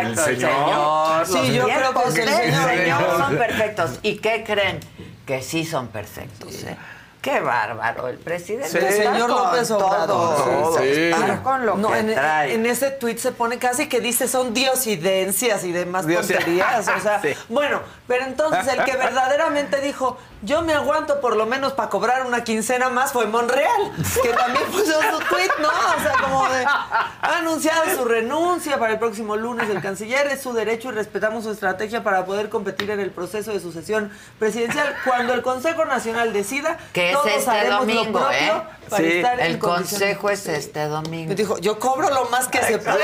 [0.00, 1.26] el señor?
[1.26, 2.70] Sí, yo creo que es el del señor.
[2.70, 3.90] señor son perfectos.
[4.02, 4.80] ¿Y qué creen?
[5.26, 6.76] Que sí son perfectos, ¿eh?
[7.20, 8.68] Qué bárbaro, el presidente.
[8.68, 8.78] Sí.
[8.78, 10.36] El está señor con López Obrador.
[10.36, 10.78] todo.
[10.78, 10.84] Sí.
[10.88, 12.54] Está con lo No, que en, trae.
[12.54, 16.86] en ese tweet se pone casi que dice son diosidencias y demás Diosi- tonterías.
[16.88, 17.34] O sea, Sí.
[17.48, 22.24] bueno, pero entonces el que verdaderamente dijo yo me aguanto por lo menos para cobrar
[22.26, 25.68] una quincena más fue Monreal, que también puso su tweet, ¿no?
[25.68, 30.40] O sea, como de ha anunciado su renuncia para el próximo lunes el canciller, es
[30.42, 34.94] su derecho y respetamos su estrategia para poder competir en el proceso de sucesión presidencial.
[35.04, 38.62] Cuando el Consejo Nacional decida, Que es todos este haremos lo domingo, propio ¿eh?
[38.88, 39.12] para Sí.
[39.12, 40.16] estar en El condiciones.
[40.18, 41.28] consejo es este domingo.
[41.30, 42.74] Me dijo, yo cobro lo más que se.
[42.74, 42.98] Exacto.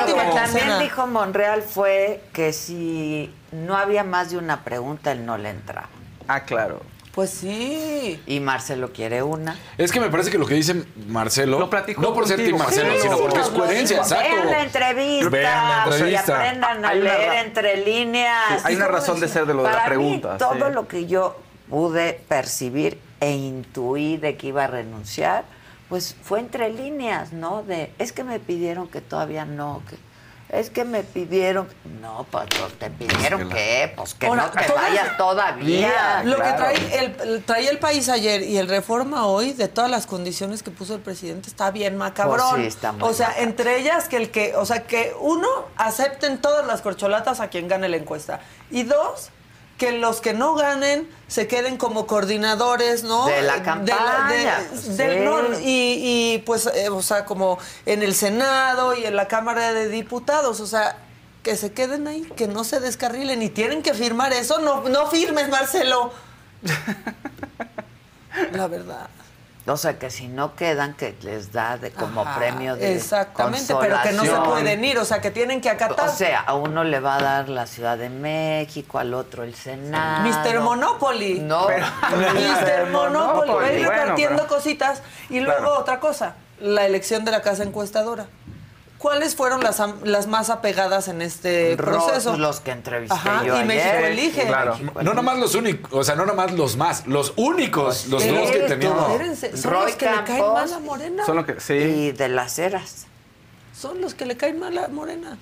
[0.00, 5.26] Última que también dijo Monreal fue que si no había más de una pregunta, él
[5.26, 5.88] no le entraba.
[6.28, 6.80] Ah, claro.
[7.14, 8.22] Pues sí.
[8.26, 9.54] Y Marcelo quiere una.
[9.76, 12.56] Es que me parece que lo que dice Marcelo, Lo platicó no por ser Team
[12.56, 14.14] Marcelo, Sí, sino porque es coherencia, sí.
[14.14, 14.34] exacto.
[14.34, 15.28] Vean la entrevista.
[15.28, 16.36] Vean la Y entrevista.
[16.36, 18.64] aprendan a Hay leer entre líneas.
[18.64, 20.32] Hay una ¿cómo razón de ser de lo de la pregunta.
[20.32, 20.72] mí, todo sí.
[20.74, 21.36] lo que yo
[21.68, 25.44] pude percibir e intuí de que iba a renunciar,
[25.90, 27.62] pues fue entre líneas, ¿no?
[27.62, 29.96] De, es que me pidieron que todavía no, que
[30.52, 31.66] es que me pidieron,
[32.02, 32.46] no, pues
[32.78, 36.22] te pidieron que, pues que Ahora, no te todas- vayas todavía.
[36.24, 40.06] Lo que trae el, traía el país ayer y el reforma hoy, de todas las
[40.06, 42.50] condiciones que puso el presidente, está bien macabrón.
[42.50, 43.48] Pues sí, está muy o sea, macabrón.
[43.48, 47.66] entre ellas que el que, o sea, que uno, acepten todas las corcholatas a quien
[47.66, 48.40] gane la encuesta.
[48.70, 49.30] Y dos,
[49.82, 53.26] que los que no ganen se queden como coordinadores, ¿no?
[53.26, 55.64] De la de campaña, de- del- no, y,
[56.34, 60.60] y, pues, eh, o sea, como en el Senado y en la Cámara de Diputados,
[60.60, 60.98] o sea,
[61.42, 64.60] que se queden ahí, que no se descarrilen y tienen que firmar eso.
[64.60, 66.12] No, no firmes, Marcelo.
[68.52, 69.08] La verdad.
[69.64, 73.72] O sea, que si no quedan, que les da de como Ajá, premio de Exactamente,
[73.78, 76.08] pero que no se pueden ir, o sea, que tienen que acatar.
[76.08, 79.54] O sea, a uno le va a dar la Ciudad de México, al otro el
[79.54, 80.28] Senado.
[80.28, 80.60] Mr.
[80.60, 81.38] Monopoly.
[81.40, 81.68] No.
[82.10, 82.90] Mr.
[82.90, 83.50] Monopoly.
[83.52, 85.02] Va a ir Bueno, repartiendo pero- cositas.
[85.30, 85.78] Y luego Claro.
[85.78, 88.26] otra cosa, la elección de la casa encuestadora.
[89.02, 92.36] ¿Cuáles fueron las, am- las más apegadas en este Ro- proceso?
[92.36, 93.66] Los que entrevisté Ajá, yo y ayer.
[93.66, 94.46] México elige.
[94.46, 94.78] Claro.
[95.02, 98.60] No nomás los únicos, o sea, no nomás los más, los únicos, los dos que
[98.60, 99.10] teníamos.
[99.10, 101.26] Espérense, son Roy los que le caen mal a Morena.
[101.26, 101.72] Son que, sí.
[101.74, 103.06] Y de las eras.
[103.76, 105.36] Son los que le caen mal a Morena.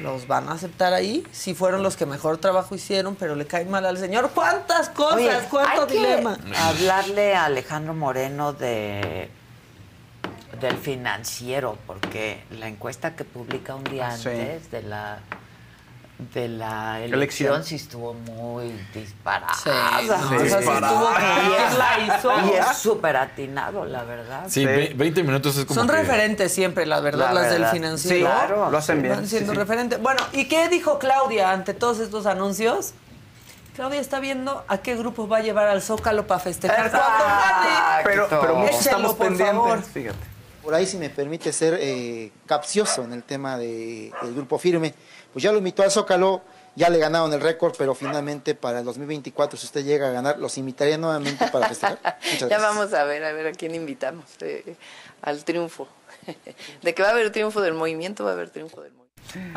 [0.00, 3.70] Los van a aceptar ahí, si fueron los que mejor trabajo hicieron, pero le caen
[3.70, 4.28] mal al señor.
[4.34, 5.14] ¿Cuántas cosas?
[5.16, 6.36] Oye, ¿Cuánto hay que dilema?
[6.68, 9.30] hablarle a Alejandro Moreno de
[10.60, 14.28] del financiero, porque la encuesta que publica un día Sí.
[14.28, 15.18] antes de la
[16.32, 17.12] de la Elección.
[17.52, 19.52] elección sí estuvo muy disparada.
[19.52, 20.88] Sí, no, o sea, sí Disparada.
[20.88, 22.32] estuvo y es, ¿Quién la hizo?
[22.46, 24.44] y es súper atinado, la verdad.
[24.48, 27.58] Sí, ve- 20 minutos es como Son que- referentes siempre, la verdad, La las verdad.
[27.58, 28.16] del financiero.
[28.16, 28.70] Sí, claro.
[28.70, 29.14] Lo hacen bien.
[29.14, 29.60] Van siendo Sí, sí.
[29.60, 30.00] referentes.
[30.00, 32.94] Bueno, ¿y qué dijo Claudia ante todos estos anuncios?
[33.74, 38.04] Claudia está viendo a qué grupo va a llevar al Zócalo para festejar cuando gane.
[38.04, 39.82] Pero, pero muchos Échelo, estamos por pendientes, favor.
[39.82, 40.35] fíjate.
[40.66, 44.92] Por ahí, si me permite ser eh, capcioso en el tema de- del grupo firme,
[45.32, 46.42] pues ya lo invitó al Zócalo,
[46.74, 50.38] ya le ganaron el récord, pero finalmente para el 2024, si usted llega a ganar,
[50.40, 51.98] los invitaría nuevamente para festejar.
[52.24, 52.62] Muchas Ya gracias.
[52.62, 54.74] vamos a ver, a ver a quién invitamos eh,
[55.22, 55.86] al triunfo.
[56.82, 59.06] De que va a haber triunfo del movimiento, va a haber triunfo del movimiento.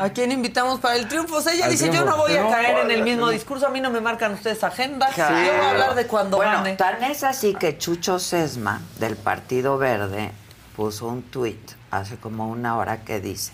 [0.02, 1.36] ¿A quién invitamos para el triunfo?
[1.36, 3.66] O sea, ella Al dice, yo no voy a No, caer en el mismo discurso,
[3.66, 5.08] a mí no me marcan ustedes agenda.
[5.14, 5.36] Claro.
[5.44, 6.76] Yo voy a hablar de cuando bueno, gane.
[6.76, 10.32] tan es así que Chucho Sesma, del Partido Verde,
[10.80, 13.52] puso un tuit hace como una hora que dice,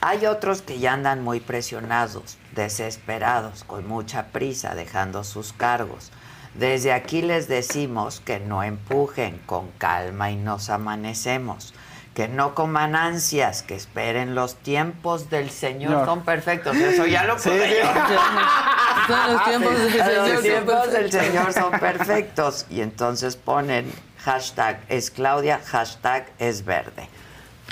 [0.00, 6.12] hay otros que ya andan muy presionados, desesperados, con mucha prisa, dejando sus cargos.
[6.54, 11.74] Desde aquí les decimos que no empujen, con calma y nos amanecemos.
[12.14, 16.04] Que no coman ansias, que esperen los tiempos del Señor No.
[16.04, 16.76] son perfectos.
[16.76, 17.74] Eso ya lo Sí, puse sí.
[17.82, 19.32] yo.
[19.32, 21.20] Los tiempos del Los Señor son tiempos del perfectos.
[21.26, 22.66] Señor son perfectos.
[22.70, 23.90] Y entonces ponen
[24.24, 27.08] hashtag es Claudia, hashtag es verde.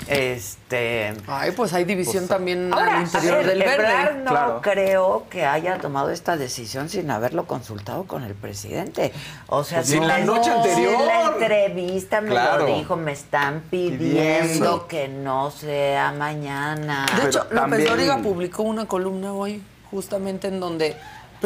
[0.07, 1.13] Este.
[1.27, 4.23] Ay, pues hay división también Ahora, al interior ver, del verde.
[4.23, 9.13] no creo que haya tomado esta decisión sin haberlo consultado con el presidente.
[9.47, 10.93] O sea, Pues en la noche anterior.
[10.99, 12.67] En la entrevista me Claro.
[12.67, 13.99] lo dijo, me están pidiendo
[14.47, 14.87] Pidiendo.
[14.87, 17.05] que no sea mañana.
[17.21, 20.97] De hecho, López Dóriga publicó una columna hoy justamente en donde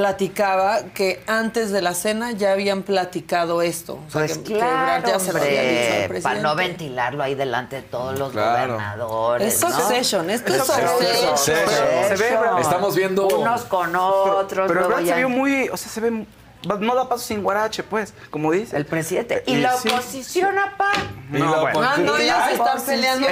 [0.07, 3.93] platicaba que antes de la cena ya habían platicado esto.
[4.07, 7.81] O sea, Pues que- que claro, ya se hombre, para no ventilarlo ahí delante de
[7.81, 8.73] todos los Claro.
[8.73, 9.55] gobernadores.
[9.55, 9.71] Es ¿no?
[9.71, 10.61] succession, esto es.
[11.39, 12.61] Se ve, ¿verdad?
[12.61, 14.67] Estamos viendo- Unos con otros.
[14.67, 16.11] Pero Ebrard se vio muy, o sea, se ve,
[16.79, 18.77] no da paso sin guarache, pues, como dice.
[18.77, 19.41] El presidente.
[19.47, 19.89] Y Eh, la sí.
[19.89, 20.91] oposición, apá.
[21.33, 21.81] Y la No, bueno.
[21.81, 23.27] Ah, no, ellos están pues, peleando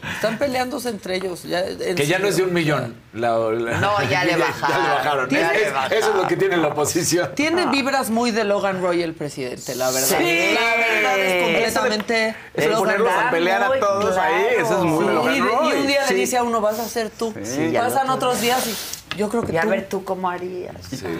[0.00, 0.14] sí, sí, sí.
[0.16, 1.42] Están peleándose entre ellos.
[1.44, 2.94] Ya, en Que ya no es de un millón.
[3.12, 5.28] La- la- No, ya le Ya le bajaron.
[5.30, 5.98] Ya le Es- bajaron.
[5.98, 7.34] Eso es lo que tiene la oposición.
[7.34, 10.18] Tiene vibras muy de Logan Roy el presidente, la verdad.
[10.18, 10.54] Sí.
[10.54, 14.84] La verdad es completamente Eso de Logan ponerlos a pelear a todos ahí, eso es
[14.84, 15.68] muy Sí, Logan y, de- Roy.
[15.68, 16.14] y un día Sí.
[16.14, 17.34] le dice a uno, vas a ser tú.
[17.42, 19.68] Sí, Pasan otros días y yo creo que Y a tú.
[19.70, 20.74] ver tú cómo harías.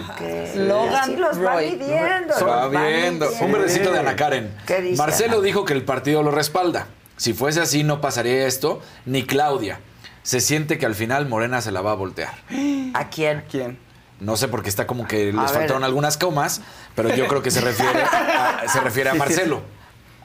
[0.07, 2.69] Porque Logan así los va midiendo.
[2.69, 3.29] Viendo.
[3.41, 4.53] Un verdecito de Ana Karen.
[4.65, 5.43] ¿Qué dice Marcelo Ana?
[5.43, 6.87] dijo que el partido lo respalda.
[7.21, 9.79] Si fuese así, no pasaría esto, ni Claudia.
[10.23, 12.33] Se siente que al final Morena se la va a voltear.
[12.95, 13.43] ¿A quién?
[13.47, 13.77] ¿Quién?
[14.19, 15.49] No sé porque está como que les A ver.
[15.51, 16.61] faltaron algunas comas,
[16.95, 19.61] pero yo creo que se refiere a, se refiere a Marcelo.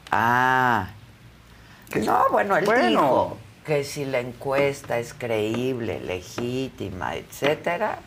[0.09, 0.87] Ah.
[2.03, 2.87] No, bueno, él Bueno.
[2.89, 7.99] dijo que si la encuesta es creíble, legítima, etcétera,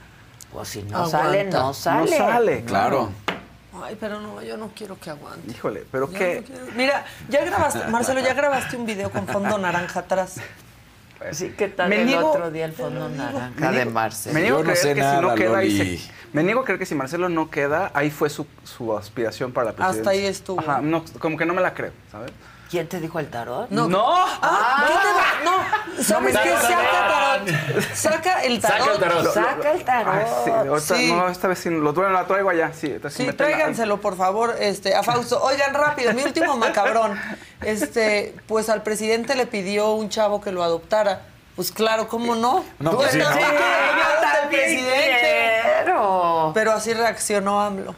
[0.53, 1.23] pues si no Aguanta.
[1.23, 2.17] sale, no No sale.
[2.19, 2.65] sale.
[2.65, 3.11] Claro.
[3.83, 5.51] Ay, pero no, yo no quiero que aguante.
[5.51, 6.41] Híjole, pero Ya qué.
[6.41, 10.37] no quiero- Mira, ya grabaste, Marcelo, ya grabaste un video con fondo naranja atrás.
[11.33, 14.35] Sí, ¿qué tal Me el niego- otro día el fondo naranja Me de niego- Marcelo?
[14.35, 15.99] Me niego a no creer sé que si no queda ahí Loli.
[15.99, 19.53] se- Me niego a creer que si Marcelo no queda, ahí fue su, su aspiración
[19.53, 20.01] para la presidencia.
[20.01, 20.61] Hasta ahí estuvo.
[20.61, 22.31] Ajá, no, como que no me la creo, ¿sabes?
[22.71, 23.69] ¿Quién te dijo el tarot?
[23.71, 23.89] No.
[23.89, 24.05] ¡No!
[24.17, 25.27] Ah, ¿qué te va?
[25.97, 26.51] No, ¿sabes qué?
[26.51, 27.95] Saca tarot.
[27.95, 28.87] Saca el tarot.
[28.87, 29.35] Saca el tarot.
[29.35, 30.15] Saca el tarot.
[30.15, 31.13] Ay, sí, ahorita, Sí.
[31.13, 32.71] No, esta vez sí, lo la traigo allá.
[32.73, 35.43] Sí, sí tráiganselo, por favor, este, a Fausto.
[35.43, 37.21] Oigan, rápido, mi último macabrón.
[37.61, 41.23] Este, pues al presidente le pidió un chavo que lo adoptara.
[41.57, 42.65] Pues claro, ¿cómo no?
[42.79, 43.25] No, Tú pues sí, no.
[43.25, 45.63] yo presidente.
[45.85, 46.53] quiero.
[46.55, 47.97] Pero así reaccionó AMLO.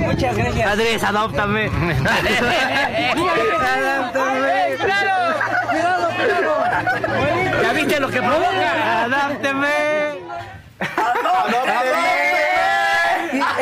[0.00, 0.70] Muchas gracias.
[0.70, 1.66] Andrés, adóptame.
[1.66, 2.54] adóptame.
[7.62, 9.04] ¿Ya viste lo que provoca?
[9.04, 9.68] Adápteme.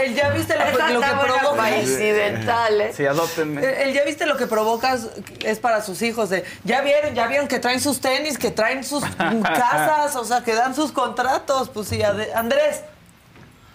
[0.02, 1.56] El ya viste lo, que está buena provoca.
[1.56, 2.96] para incidentales.
[2.96, 3.62] Sí, adóptenme.
[3.62, 5.08] El, el ya viste lo que provocas
[5.40, 8.84] es para sus hijos de ya vieron, ya vieron que traen sus tenis, que traen
[8.84, 12.00] sus casas, o sea, que dan sus contratos, pues sí,
[12.34, 12.82] Andrés,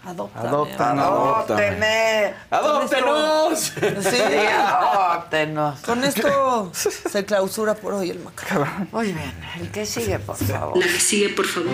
[0.07, 0.47] adóptame.
[0.47, 1.01] Adóptame.
[1.01, 2.33] Adópteme.
[2.49, 3.59] ¡Adóptenos!
[3.59, 4.21] Sí,
[4.53, 5.79] Adóptenos.
[5.81, 8.89] con esto se clausura por hoy el macabrón.
[8.91, 9.33] Muy bien.
[9.59, 10.77] ¿El que sigue, por favor?
[10.77, 11.71] La que sigue, por favor.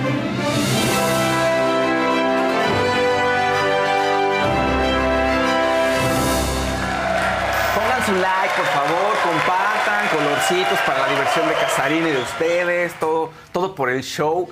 [7.75, 9.02] Pongan su like, por favor,
[10.85, 14.49] para la diversión de Casarín y de ustedes, todo, todo por el show.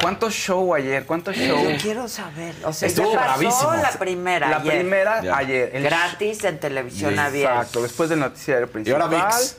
[0.00, 1.04] ¿Cuánto show ayer?
[1.04, 1.62] ¿Cuánto show?
[1.70, 2.54] Yo quiero saber.
[2.64, 3.74] O sea, Estuvo ya pasó bravísimo.
[3.74, 4.72] la primera La ayer.
[4.80, 5.70] primera ayer.
[5.74, 7.56] El Gratis en televisión abierta.
[7.56, 9.02] Exacto, después del noticiario principal.
[9.02, 9.56] ahora ViX.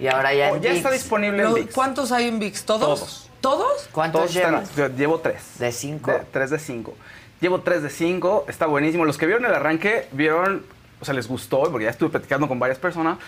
[0.00, 0.76] Y ahora ya Oh, en ya ViX.
[0.78, 1.74] está disponible en Lo- ViX.
[1.74, 2.64] ¿Cuántos hay en VIX?
[2.64, 2.80] ¿Todos?
[3.00, 3.30] Todos.
[3.40, 3.88] ¿Todos?
[3.92, 4.74] ¿Cuántos Todos están- llevas?
[4.76, 5.42] yo llevo tres.
[5.58, 6.10] ¿De cinco?
[6.10, 6.96] De- tres de cinco.
[7.40, 9.04] Llevo tres de cinco, está buenísimo.
[9.04, 10.64] Los que vieron el arranque, vieron,
[11.00, 13.18] o sea, les gustó, porque ya estuve platicando con varias personas,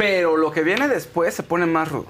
[0.00, 2.06] pero lo que viene después se pone más rudo.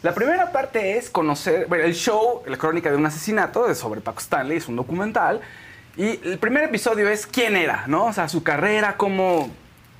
[0.00, 4.00] La primera parte es conocer, bueno, el show, la crónica de un asesinato de sobre
[4.00, 5.42] Paco Stanley, es un documental,
[5.94, 8.06] y el primer episodio es quién era, ¿no?
[8.06, 9.50] O sea, su carrera, cómo,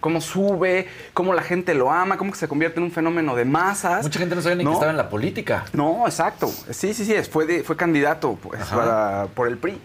[0.01, 3.45] cómo sube, cómo la gente lo ama, cómo que se convierte en un fenómeno de
[3.45, 4.05] masas.
[4.05, 5.67] Mucha gente no sabía ni que estaba en la política.
[5.75, 6.47] No, exacto.
[6.71, 9.79] Sí, sí, sí, es- fue, de- fue candidato pues, para- por el PRI.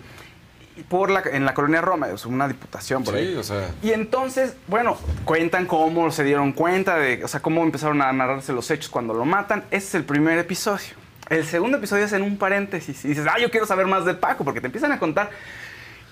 [0.89, 3.35] Por la, en la colonia Roma, es una diputación por Sí, ahí.
[3.35, 3.69] o sea.
[3.81, 8.53] Y entonces, bueno, cuentan cómo se dieron cuenta de, o sea, cómo empezaron a narrarse
[8.53, 9.63] los hechos cuando lo matan.
[9.71, 10.95] Ese es el primer episodio.
[11.29, 14.13] El segundo episodio es en un paréntesis y dices, ah, yo quiero saber más de
[14.15, 15.29] Paco, porque te empiezan a contar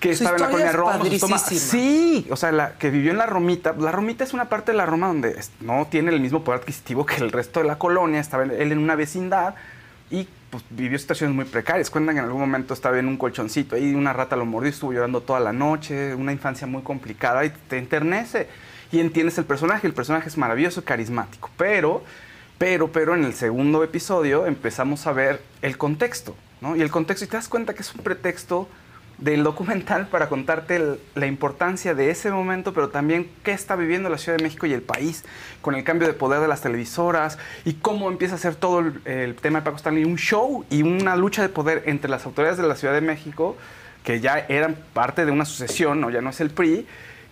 [0.00, 0.92] que Su estaba en la colonia es Roma.
[0.98, 1.38] padricísima.
[1.38, 3.74] Sí, o sea, la, que vivió en la Romita.
[3.78, 7.04] La Romita es una parte de la Roma donde no tiene el mismo poder adquisitivo
[7.06, 8.20] que el resto de la colonia.
[8.20, 9.54] Estaba él en una vecindad
[10.12, 11.88] y pues, vivió situaciones muy precarias.
[11.90, 14.72] Cuentan que en algún momento estaba en un colchoncito ahí, una rata lo mordió y
[14.72, 16.14] estuvo llorando toda la noche.
[16.14, 18.46] Una infancia muy complicada y te enternece.
[18.92, 19.86] Y entiendes el personaje.
[19.86, 21.50] El personaje es maravilloso, carismático.
[21.56, 22.04] Pero,
[22.58, 26.36] pero, pero en el segundo episodio empezamos a ver el contexto.
[26.60, 26.76] ¿no?
[26.76, 28.68] Y el contexto, y te das cuenta que es un pretexto
[29.22, 34.18] del documental para contarte la importancia de ese momento, pero también qué está viviendo la
[34.18, 35.24] Ciudad de México y el país
[35.60, 39.00] con el cambio de poder de las televisoras y cómo empieza a ser todo el,
[39.04, 42.58] el tema de Paco Stanley un show y una lucha de poder entre las autoridades
[42.58, 43.56] de la Ciudad de México,
[44.02, 46.10] que ya eran parte de una sucesión, ¿no?
[46.10, 46.86] ya no es el PRI,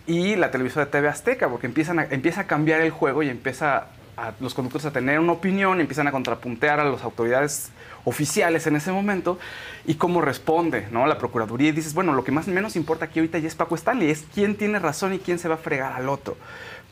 [0.06, 3.28] y la televisora de TV Azteca, porque empiezan a- empieza a cambiar el juego y
[3.28, 3.86] empieza
[4.16, 7.70] a los conductores a tener una opinión, empiezan a contrapuntear a las autoridades
[8.04, 9.38] oficiales en ese momento
[9.86, 11.06] y cómo responde ¿no?
[11.06, 11.68] la Procuraduría.
[11.68, 14.24] Y dices, bueno, lo que más menos importa aquí ahorita ya es Paco Stanley, es
[14.34, 16.36] quién tiene razón y quién se va a fregar al otro.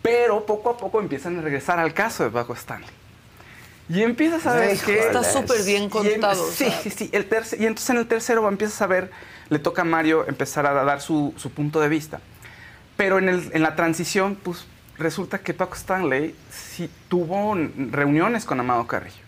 [0.03, 2.89] Pero poco a poco empiezan a regresar al caso de Paco Stanley.
[3.91, 4.99] Y empiezas a ver que...
[4.99, 6.45] Está súper bien Y contado.
[6.45, 6.81] o Sí, sea.
[6.83, 7.11] sí, sí.
[7.13, 7.27] El
[7.59, 9.11] y entonces en el tercero empiezas a ver,
[9.49, 12.21] le toca a Mario empezar a dar su, su punto de vista.
[12.99, 14.67] Pero en, el- en la transición, pues
[14.99, 17.55] resulta que Paco Stanley sí tuvo
[17.91, 19.25] reuniones con Amado Carrillo.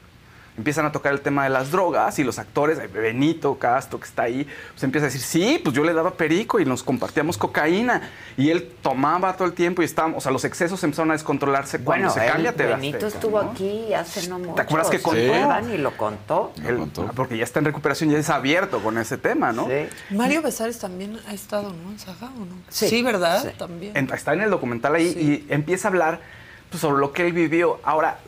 [0.61, 4.24] Empiezan a tocar el tema de las drogas y los actores, Benito Castro, que está
[4.24, 8.11] ahí, pues empieza a decir, sí, pues yo le daba perico y nos compartíamos cocaína.
[8.36, 11.78] Y él tomaba todo el tiempo y estábamos, o sea, los excesos empezaron a descontrolarse
[11.80, 13.50] cuando Bueno, se él, cambia TV Benito Azteca, estuvo ¿no?
[13.52, 14.61] aquí hace no mucho.
[14.61, 15.68] acuerdas que ¿se contó?
[15.72, 16.52] Y lo contó.
[16.66, 19.66] Él- ah, porque ya está en recuperación, ya es abierto con ese tema, ¿no?
[20.11, 21.90] Mario Besares también ha estado, ¿no?
[21.90, 22.54] En Saga o no?
[22.68, 23.02] Sí.
[23.02, 23.42] ¿verdad?
[23.42, 23.48] Sí.
[23.58, 23.96] También.
[23.96, 25.06] En- está en el documental ahí
[25.48, 26.20] y empieza a hablar
[26.68, 27.80] pues, sobre lo que él vivió.
[27.82, 28.18] Ahora,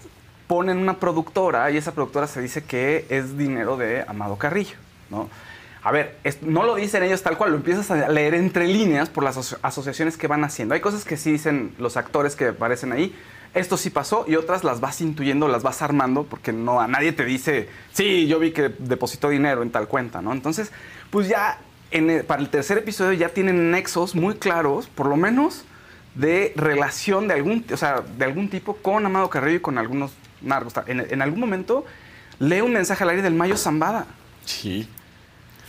[0.53, 4.77] ponen una productora y esa productora se dice que es dinero de Amado Carrillo,
[5.09, 5.31] ¿no?
[5.83, 9.25] A ver, no lo dicen ellos tal cual, lo empiezas a leer entre líneas por
[9.25, 10.75] las aso- asociaciones que van haciendo.
[10.75, 13.17] Hay cosas que sí dicen los actores que aparecen ahí,
[13.55, 17.13] esto sí pasó, y otras las vas intuyendo, las vas armando, porque no a nadie
[17.13, 20.35] te dice, sí, yo vi que depositó dinero en tal cuenta, ¿no?
[20.35, 20.71] Entonces,
[21.09, 25.65] pues ya el- para el tercer episodio ya tienen nexos muy claros, por lo menos,
[26.15, 30.13] de relación de algún, o sea, de algún tipo con Amado Carrillo y con algunos
[30.43, 30.75] narcos.
[30.87, 31.85] En, en algún momento
[32.39, 34.07] lee un mensaje al aire del Mayo Zambada.
[34.45, 34.89] Sí.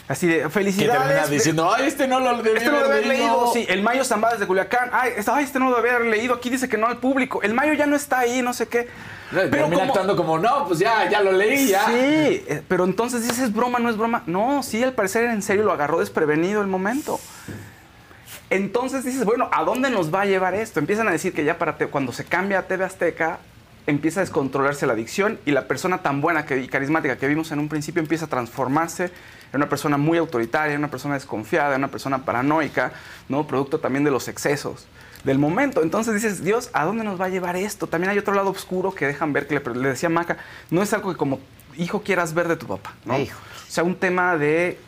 [0.07, 1.01] Así de Que felicidades.
[1.01, 3.51] termina diciendo, ay, este no lo debí Este no lo haber leído.
[3.53, 4.89] Sí, el Mayo Zambada desde Culiacán.
[4.91, 6.34] Ay, este, no lo había leído.
[6.36, 7.41] Aquí dice que no al público.
[7.41, 8.89] El Mayo ya no está ahí, no sé qué.
[9.32, 11.86] termina actuando como, no, pues ya, ya lo leí, ya.
[11.86, 14.24] Sí, eh, pero entonces dices, ¿es broma, no es broma?
[14.26, 17.19] No, sí, al parecer en serio lo agarró desprevenido el momento.
[18.49, 20.80] Entonces dices, bueno, ¿a dónde nos va a llevar esto?
[20.80, 23.39] Empiezan a decir que ya para te- cuando se cambia a TV Azteca,
[23.88, 27.51] empieza a descontrolarse la adicción y la persona tan buena que, y carismática que vimos
[27.51, 31.76] en un principio empieza a transformarse en una persona muy autoritaria, en una persona desconfiada,
[31.76, 32.93] en una persona paranoica,
[33.30, 33.45] ¿no?
[33.45, 34.88] Producto también de los excesos
[35.23, 35.84] del momento.
[35.84, 37.88] Entonces dices, Dios, ¿a dónde nos va a llevar esto?
[37.88, 40.38] También hay otro lado oscuro que dejan ver, que le, le decía Maca,
[40.69, 41.39] no es algo que como
[41.77, 43.15] hijo quieras ver de tu papá, ¿no?
[43.15, 43.27] O
[43.68, 44.80] sea, un tema de...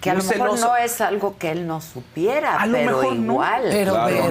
[0.00, 0.66] Que a lo mejor celoso.
[0.68, 3.14] no es algo que él no supiera, A lo pero no.
[3.14, 3.62] igual.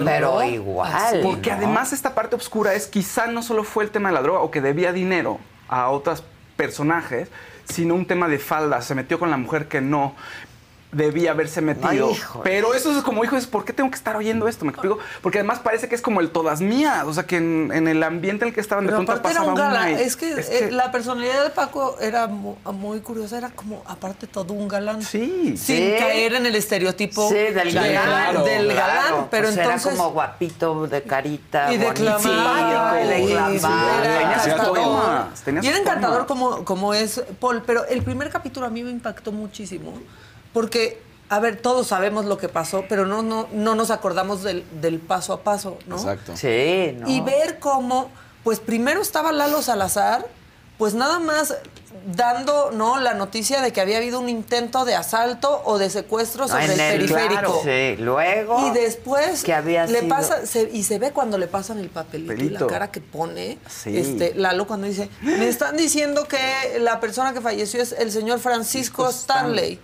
[0.05, 1.19] pero igual.
[1.21, 1.57] Porque ¿no?
[1.57, 4.51] además esta parte oscura es quizá no solo fue el tema de la droga o
[4.51, 6.23] que debía dinero a otros
[6.55, 7.29] personajes,
[7.65, 8.81] sino un tema de falda.
[8.81, 10.15] Se metió con la mujer que no.
[10.91, 12.09] Debía haberse metido.
[12.09, 14.65] Ay, pero eso es como, hijo, es ¿por qué tengo que estar oyendo esto?
[14.65, 14.99] Me explico.
[15.21, 17.03] Porque además parece que es como el todas mías.
[17.05, 19.29] O sea, que en, en el ambiente en el que estaban de Pero pronto aparte
[19.31, 19.73] era pasaba un una.
[19.85, 19.99] galán.
[19.99, 23.37] y- Es que, eh, la personalidad de Paco era mu- muy, curiosa.
[23.37, 25.01] Era como, aparte, todo un galán.
[25.01, 25.55] Sí.
[25.57, 25.95] Sin Sí.
[25.97, 27.29] caer en el estereotipo.
[27.29, 28.43] Sí, del de- galán.
[28.43, 28.79] Del Claro,
[29.11, 29.27] galán.
[29.31, 29.85] Pero entonces.
[29.85, 31.93] Era como guapito, de carita, y y era
[35.45, 37.63] Tenía Y era encantador como, como es Paul.
[37.65, 39.93] Pero el primer capítulo a mí me impactó muchísimo.
[40.53, 44.63] Porque, a ver, todos sabemos lo que pasó, pero no, no, no nos acordamos del,
[44.81, 45.95] del paso a paso, ¿no?
[45.95, 46.35] Exacto.
[46.35, 47.09] Sí, ¿no?
[47.09, 48.09] Y ver cómo,
[48.43, 50.27] pues primero estaba Lalo Salazar,
[50.77, 51.55] pues nada más
[52.15, 56.47] dando no la noticia de que había habido un intento de asalto o de secuestro
[56.47, 57.31] sobre En el, el- periférico.
[57.31, 57.95] claro, sí.
[58.01, 61.77] Luego, Y después que había le sido- pasa se- y se ve cuando le pasan
[61.77, 63.95] el papelito y la cara que pone Sí.
[63.95, 68.39] este Lalo cuando dice, "Me están diciendo que la persona que falleció es el señor
[68.39, 69.79] Francisco Stanley."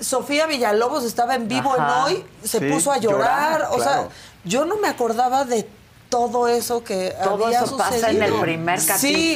[0.00, 2.08] Sofía Villalobos estaba en vivo Ajá.
[2.10, 4.08] en hoy, se Sí, puso a llorar, llorar, o sea,
[4.44, 5.66] yo no me acordaba de
[6.08, 8.24] todo eso que Todo había eso pasa sucedido.
[8.26, 8.86] en el primer Sí,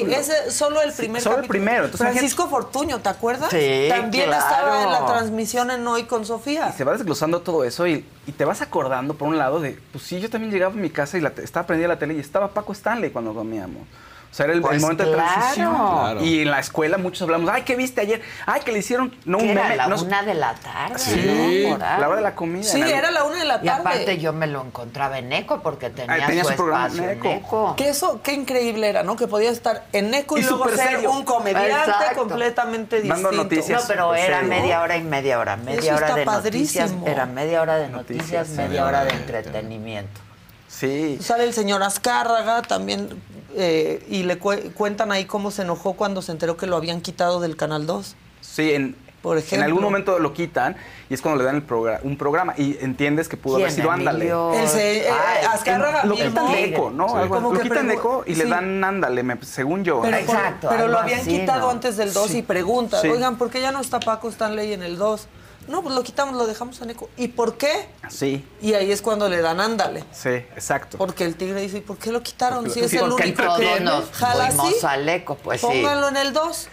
[0.02, 0.12] capítulo.
[0.16, 1.48] ese solo el primer solo el capítulo.
[1.64, 3.50] primero, entonces, Francisco Fortuño, ¿te acuerdas?
[3.50, 4.44] Sí, También claro.
[4.44, 6.70] estaba en la transmisión en hoy con Sofía.
[6.72, 9.80] Y se va desglosando todo eso y, y te vas acordando, por un lado, de,
[9.90, 12.20] pues sí, yo también llegaba a mi casa y la estaba prendida la tele y
[12.20, 13.82] estaba Paco Stanley cuando comíamos.
[14.30, 15.28] O sea, era el, el Pues momento de claro.
[15.32, 15.74] transición.
[15.74, 16.24] Claro.
[16.24, 18.22] Y en la escuela muchos hablamos, ay, ¿qué viste ayer?
[18.46, 19.76] Ay, que le hicieron, no un era meme.
[19.76, 21.20] la no- una de la tarde, Sí,
[21.66, 21.72] ¿no?
[21.72, 22.00] Por ahí.
[22.00, 22.62] la hora de la comida.
[22.62, 23.80] Sí, era la una de la Y tarde.
[23.80, 26.92] aparte yo me lo encontraba en Eco porque tenía, Ay, tenía su, su programa en
[26.92, 27.46] espacio en Eco.
[27.48, 27.74] Eco.
[27.76, 29.16] Que eso, qué increíble era, ¿no?
[29.16, 31.10] Que podía estar en Eco y, Y luego ser serio.
[31.10, 32.20] un comediante Exacto.
[32.20, 33.42] completamente Dando distinto.
[33.42, 33.82] noticias.
[33.82, 34.48] No, pero era serio.
[34.48, 35.56] media hora y media hora.
[35.56, 36.84] Media Eso hora está de noticias.
[36.90, 37.06] padrísimo.
[37.08, 40.20] Era media hora de noticias, Noticias, media hora de entretenimiento.
[40.68, 41.18] Sí.
[41.20, 43.20] Sale el señor Azcárraga también
[43.56, 47.00] eh, y le cu- cuentan ahí cómo se enojó cuando se enteró que lo habían
[47.00, 48.16] quitado del Canal 2.
[48.40, 49.66] Sí, en, Por en ejemplo.
[49.66, 50.76] algún momento lo quitan
[51.10, 53.90] y es cuando le dan el progra- un programa y entiendes que pudo haber sido
[53.90, 54.18] Ándale.
[54.30, 54.54] Emilio?
[54.54, 56.30] El se- eh, Ah, Azcárraga Lo mismo.
[56.30, 57.08] quitan de eco, ¿no?
[57.08, 57.14] Sí.
[57.16, 60.00] Algo- Como lo quitan de eco y le dan Ándale, me- según yo.
[60.00, 61.70] Pero, por- Exacto, pero lo habían así, quitado ¿no?
[61.70, 63.08] antes del 2 y pregunta, Sí.
[63.08, 65.28] oigan, ¿por qué ya no está Paco Stanley en el 2?
[65.70, 67.08] No, pues lo quitamos, lo dejamos en eco.
[67.16, 67.86] ¿Y por qué?
[68.08, 70.04] Sí, Y ahí es cuando le dan ándale.
[70.12, 70.98] sí, exacto.
[70.98, 72.64] Porque el tigre dice, ¿y por qué lo quitaron?
[72.64, 75.66] Porque si es el único que nos jala así, al Eco, pues sí.
[75.66, 76.68] pónganlo en el 2.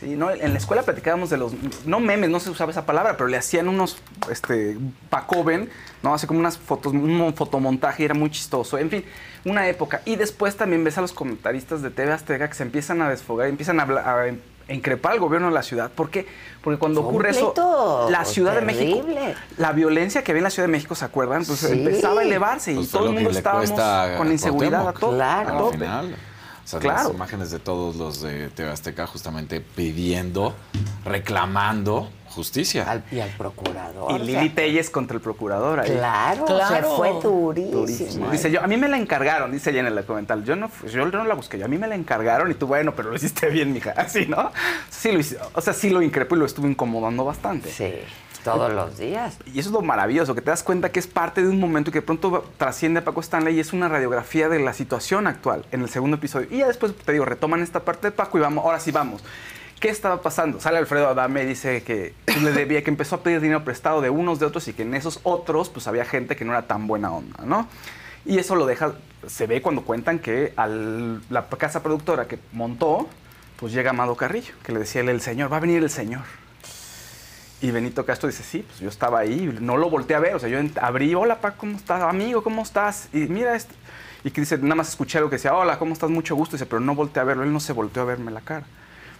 [0.00, 0.30] Sí, ¿no?
[0.30, 1.52] En la escuela platicábamos de los,
[1.86, 3.96] no memes, no se usaba esa palabra, pero le hacían unos,
[4.30, 4.76] este,
[5.08, 5.70] Pacoven,
[6.02, 6.12] ¿no?
[6.12, 8.76] Así como unas fotos, un fotomontaje, y era muy chistoso.
[8.76, 9.04] En fin,
[9.46, 10.02] una época.
[10.04, 13.46] Y después también ves a los comentaristas de TV Azteca que se empiezan a desfogar,
[13.48, 14.34] empiezan a, hablar- a
[14.68, 15.90] increpar al gobierno de la ciudad.
[15.90, 16.26] ¿Por qué?
[16.62, 19.04] Porque cuando Fue ocurre eso, la Ciudad de México,
[19.58, 21.42] la violencia que había en la Ciudad de México, ¿se acuerdan?
[21.42, 21.78] Entonces Sí.
[21.78, 23.70] empezaba a elevarse y Pues todo lo el que mundo estábamos
[24.16, 25.12] con inseguridad a todo.
[25.14, 25.48] Claro.
[25.48, 25.74] a Al tope.
[25.78, 26.16] final.
[26.64, 27.02] O sea, Claro.
[27.08, 30.54] las imágenes de todos los de TV Azteca justamente pidiendo,
[31.04, 32.90] reclamando justicia.
[32.90, 34.12] Al, y al procurador.
[34.12, 35.90] Y Lili Telles contra el procurador ahí.
[35.90, 36.74] Claro, Claro.
[36.90, 37.80] se fue durísimo.
[37.80, 38.30] Durísimo.
[38.30, 40.44] Dice yo, a mí me la encargaron, dice ella en el documental.
[40.44, 42.94] Yo no, yo no la busqué, yo, a mí me la encargaron y tú, bueno,
[42.94, 43.92] pero lo hiciste bien, mija.
[43.96, 44.50] Así, ¿no?
[44.90, 47.70] Sí lo hice, o sea, sí lo increpó y lo estuvo incomodando bastante.
[47.70, 47.92] Sí,
[48.42, 49.38] todos los días.
[49.46, 51.88] Y eso es lo maravilloso, que te das cuenta que es parte de un momento
[51.90, 55.26] y que de pronto trasciende a Paco Stanley y es una radiografía de la situación
[55.26, 56.48] actual en el segundo episodio.
[56.50, 59.22] Y ya después, te digo, retoman esta parte de Paco y vamos, ahora sí vamos.
[59.84, 60.62] ¿Qué estaba pasando?
[60.62, 64.08] Sale Alfredo Adame y dice que le debía, que empezó a pedir dinero prestado de
[64.08, 66.86] unos de otros y que en esos otros pues había gente que no era tan
[66.86, 67.68] buena onda, ¿no?
[68.24, 68.94] Y eso lo deja,
[69.26, 73.10] se ve cuando cuentan que a la casa productora que montó,
[73.60, 76.22] pues llega Amado Carrillo, que le decía él, el señor, va a venir el señor.
[77.60, 80.38] Y Benito Castro dice, sí, pues yo estaba ahí, no lo volteé a ver, o
[80.38, 82.00] sea, yo abrí, hola, Paco, ¿cómo estás?
[82.00, 83.10] Amigo, ¿cómo estás?
[83.12, 83.74] Y mira esto.
[84.24, 86.08] Y que dice, nada más escuché algo que decía, hola, ¿cómo estás?
[86.08, 86.56] Mucho gusto.
[86.56, 88.64] dice, pero no volteé a verlo, él no se volteó a verme la cara.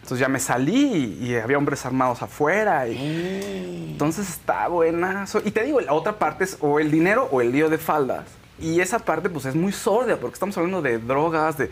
[0.05, 2.87] Entonces ya me salí y, y había hombres armados afuera.
[2.87, 5.25] Y, Entonces está buena.
[5.47, 8.27] Y te digo, la otra parte es o el dinero o el lío de faldas.
[8.61, 11.71] Y esa parte pues es muy sorda porque estamos hablando de drogas, de...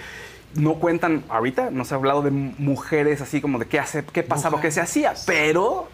[0.54, 4.22] No cuentan, ahorita no se ha hablado de mujeres así como de qué, hace, qué
[4.22, 5.88] pasaba, qué se hacía, pero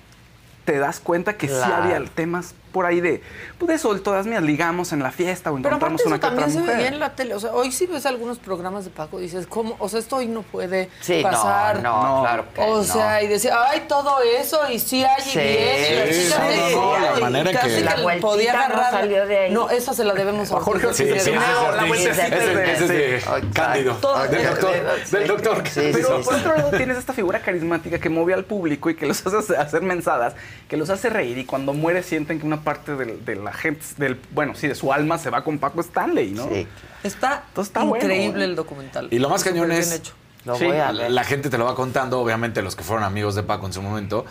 [0.64, 3.20] te das cuenta que sí había temas por ahí de,
[3.58, 6.20] pues de eso, todas mías, ligamos en la fiesta o Pero encontramos aparte una eso
[6.20, 7.34] que otra también se veía en la tele.
[7.34, 9.74] O sea, hoy sí ves algunos programas de Paco y dices, ¿cómo?
[9.80, 11.82] O sea, esto hoy no puede Sí, no, pasar.
[11.82, 12.22] no, No.
[12.22, 12.84] claro que O no.
[12.84, 16.22] sea, y decía, ay, todo eso, y sí hay, Sí, y bien, y la sí,
[16.68, 18.90] sí, no, la y manera casi que- La podía no agarrar.
[18.92, 19.50] salió de ahí.
[19.52, 20.94] No, esa se la debemos a Jorge.
[20.94, 23.20] Sí, sí, No, la vueltecita es de-.
[23.52, 23.94] Cándido.
[24.30, 24.78] Del doctor.
[25.10, 25.62] Del doctor.
[25.68, 29.04] Sí, Pero por otro lado tienes esta figura carismática que mueve al público y que
[29.06, 30.34] los hace hacer mensadas,
[30.68, 33.82] que los hace reír y cuando muere sienten que una parte del- de, la gente,
[33.96, 36.46] del, bueno, sí, de su alma se va con Paco Stanley, ¿no?
[36.50, 36.66] Sí.
[37.02, 38.48] Está, está increíble ¿eh?
[38.48, 39.08] el documental.
[39.10, 40.12] Y lo más cañón es- hecho.
[40.44, 43.66] Lo Sí, la gente te lo va contando, obviamente los que fueron amigos de Paco
[43.66, 44.26] en su momento,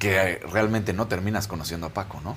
[0.00, 2.36] que realmente no terminas conociendo a Paco, ¿no?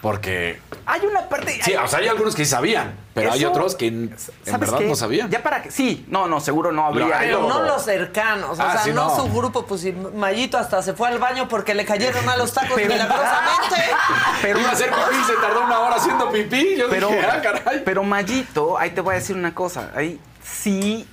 [0.00, 1.60] Porque Hay una parte.
[1.62, 4.60] sí, o sea, hay algunos que sí sabían, pero hay otros que en, en ¿Sabes
[4.60, 4.84] verdad qué?
[4.86, 5.28] no sabían.
[5.30, 5.70] Ya para que.
[5.70, 7.18] Sí, no, no, seguro no habría.
[7.18, 9.16] Pero no los cercanos, o Ah, sea, sí, no, no.
[9.16, 12.52] su grupo, pues si Mayito hasta se fue al baño porque le cayeron mal los
[12.52, 13.76] tacos Pero- milagrosamente.
[14.42, 16.76] Pero Iba a hacer pipí se tardó una hora haciendo pipí.
[16.76, 17.82] Yo Pero, dije, ah, caray.
[17.84, 19.90] pero Mayito, ahí te voy a decir una cosa.
[19.94, 21.06] Ahí sí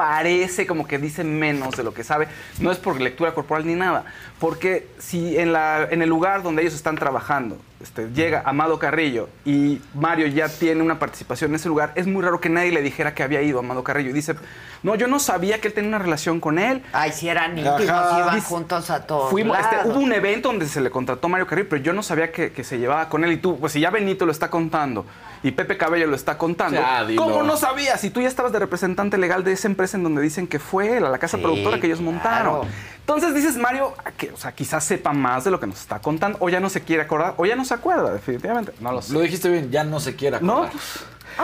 [0.00, 2.26] parece como que dice menos de lo que sabe.
[2.58, 4.06] No es por lectura corporal ni nada.
[4.38, 9.28] Porque si en, la, en el lugar donde ellos están trabajando este, llega Amado Carrillo
[9.44, 12.80] y Mario ya tiene una participación en ese lugar, es muy raro que nadie le
[12.80, 14.08] dijera que había ido Amado Carrillo.
[14.08, 14.36] Y dice,
[14.82, 16.82] no, yo no sabía que él tenía una relación con él.
[16.94, 20.66] Ay, si eran íntimos, iban Dice- juntos a todos Fuimos, este, hubo un evento donde
[20.66, 23.22] se le contrató a Mario Carrillo, pero yo no sabía que, que se llevaba con
[23.24, 23.32] él.
[23.32, 25.04] Y tú, pues si ya Benito lo está contando
[25.42, 27.06] y Pepe Cabello lo está contando, Ya.
[27.16, 28.00] ¿cómo no sabías?
[28.00, 30.96] Si tú ya estabas de representante legal de esa empresa en donde dicen que fue
[30.98, 32.66] él, a la casa Sí, productora que ellos montaron.
[33.00, 36.38] Entonces dices, Mario, que, o sea, quizás sepa más de lo que nos está contando,
[36.40, 38.72] o ya no se quiere acordar, o ya no se acuerda, definitivamente.
[38.80, 39.12] No lo sé.
[39.12, 40.68] Lo dijiste bien, ya no se quiera No,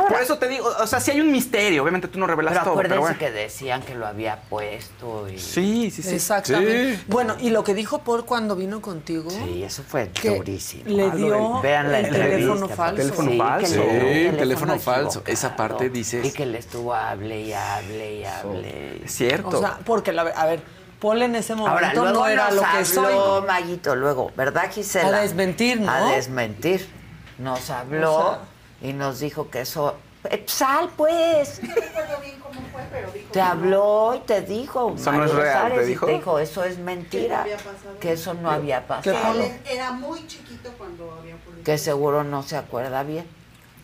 [0.09, 2.65] por eso te digo, o sea, si hay un misterio, obviamente tú no revelas Pero
[2.65, 3.19] todo, acuérdense pero bueno.
[3.19, 5.39] que decían que lo había puesto y...
[5.39, 6.15] Sí, sí, sí.
[6.15, 7.01] Exactamente.
[7.09, 9.31] Bueno, y lo que dijo Paul cuando vino contigo.
[9.31, 10.85] Sí, eso fue que durísimo.
[10.87, 12.97] Le dio Vean la el entrevista, teléfono falso.
[12.97, 13.67] Teléfono Sí, falso.
[13.67, 15.23] Sí, teléfono teléfono falso.
[15.27, 16.25] Esa parte dices.
[16.27, 19.05] Y que le estuvo hable y hable y hable.
[19.05, 19.59] Es cierto.
[19.59, 20.61] O sea, porque, la, a ver,
[21.01, 23.47] Paul en ese momento Ahora, luego no era nos lo que habló soy.
[23.47, 25.19] Mayito, luego, ¿verdad, Gisela?
[25.19, 25.91] A desmentir, ¿no?
[25.91, 26.89] A desmentir.
[27.39, 28.39] Nos habló O
[28.83, 29.97] y nos dijo que eso...
[30.29, 31.61] Eh, Sal, pues.
[33.33, 34.95] Te habló y te dijo.
[34.97, 36.07] Eso no es real, ¿te dijo?
[36.07, 37.45] te dijo, eso es mentira.
[38.01, 39.37] Que eso no había pasado.
[39.71, 41.65] Era muy chiquito cuando había publicado.
[41.65, 43.27] Que seguro no se acuerda bien.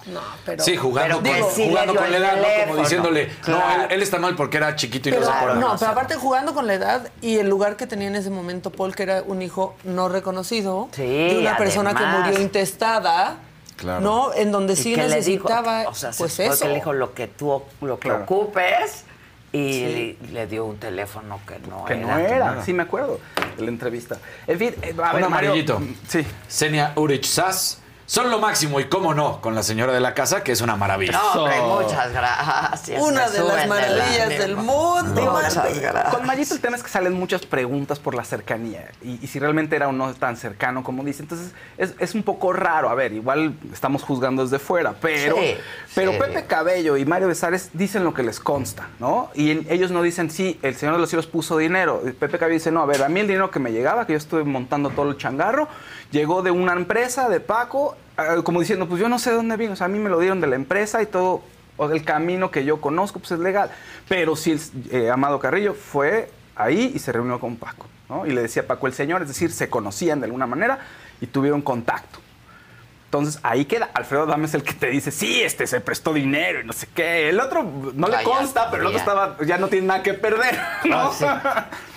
[0.07, 0.65] No, pero.
[0.65, 2.67] Sí, jugando, Pero que con, jugando con la edad, ¿no?
[2.71, 3.61] Como diciéndole, Claro.
[3.79, 5.61] no, él, él está mal porque era chiquito y Pero, no se acuerda.
[5.61, 8.71] no, pero aparte jugando con la edad y el lugar que tenía en ese momento
[8.73, 13.37] Paul, que era un hijo no reconocido, Sí, de una persona que murió intestada,
[13.83, 14.01] Claro.
[14.01, 14.33] ¿no?
[14.35, 16.61] En donde sí necesitaba, dijo, o sea, se pues fue eso.
[16.63, 18.25] que le dijo lo que tú lo que Claro.
[18.25, 19.05] ocupes
[19.53, 20.19] y Sí.
[20.23, 22.07] le, le dio un teléfono que no que era.
[22.07, 23.21] no era, sí me acuerdo
[23.59, 24.17] de la entrevista.
[24.47, 25.83] En fin, eh, a Un ver, Mario, amarillito.
[26.09, 26.25] Sí.
[26.49, 27.82] Senia Urich Sass
[28.13, 30.77] son lo máximo y cómo no con la señora de la casa, que es una
[30.77, 31.13] maravilla.
[31.13, 33.01] No, hombre, muchas gracias.
[33.03, 35.33] Una de las maravillas del mundo.
[35.33, 36.15] Muchas gracias.
[36.15, 39.39] Con Mayito el tema es que salen muchas preguntas por la cercanía y, y si
[39.39, 41.23] realmente era o no tan cercano como dice.
[41.23, 42.91] Entonces es, es un poco raro.
[42.91, 45.55] A ver, igual estamos juzgando desde fuera, pero, Sí,
[45.95, 46.19] pero sí.
[46.19, 49.31] Pepe Cabello y Mario Besares dicen lo que les consta, ¿no?
[49.35, 52.03] Y en- ellos no dicen, sí, el Señor de los Cielos puso dinero.
[52.21, 54.19] Pepe Cabello dice, no, a ver, a mí el dinero que me llegaba, que yo
[54.19, 55.67] estuve montando todo el changarro,
[56.11, 57.97] llegó de una empresa, de Paco,
[58.45, 59.73] como diciendo, pues yo no sé de dónde vino.
[59.73, 61.43] O sea, a mí me lo dieron de la empresa y todo
[61.77, 63.71] o el camino que yo conozco, pues es legal.
[64.09, 64.61] Pero si el
[64.91, 68.27] eh, Amado Carrillo fue ahí y se reunió con Paco, ¿no?
[68.27, 70.79] Y le decía Paco el señor, es decir, se conocían de alguna manera
[71.21, 72.21] y tuvieron contacto.
[73.07, 73.91] Entonces ahí queda.
[73.93, 76.89] Alfredo Dame es el que te dice, sí, este se prestó dinero y no sé
[76.95, 77.29] qué.
[77.29, 77.63] El otro
[77.95, 80.59] no le consta, pero el otro estaba, ya no tiene nada que perder.
[80.85, 80.99] ¿no?
[80.99, 81.27] Ah, sí.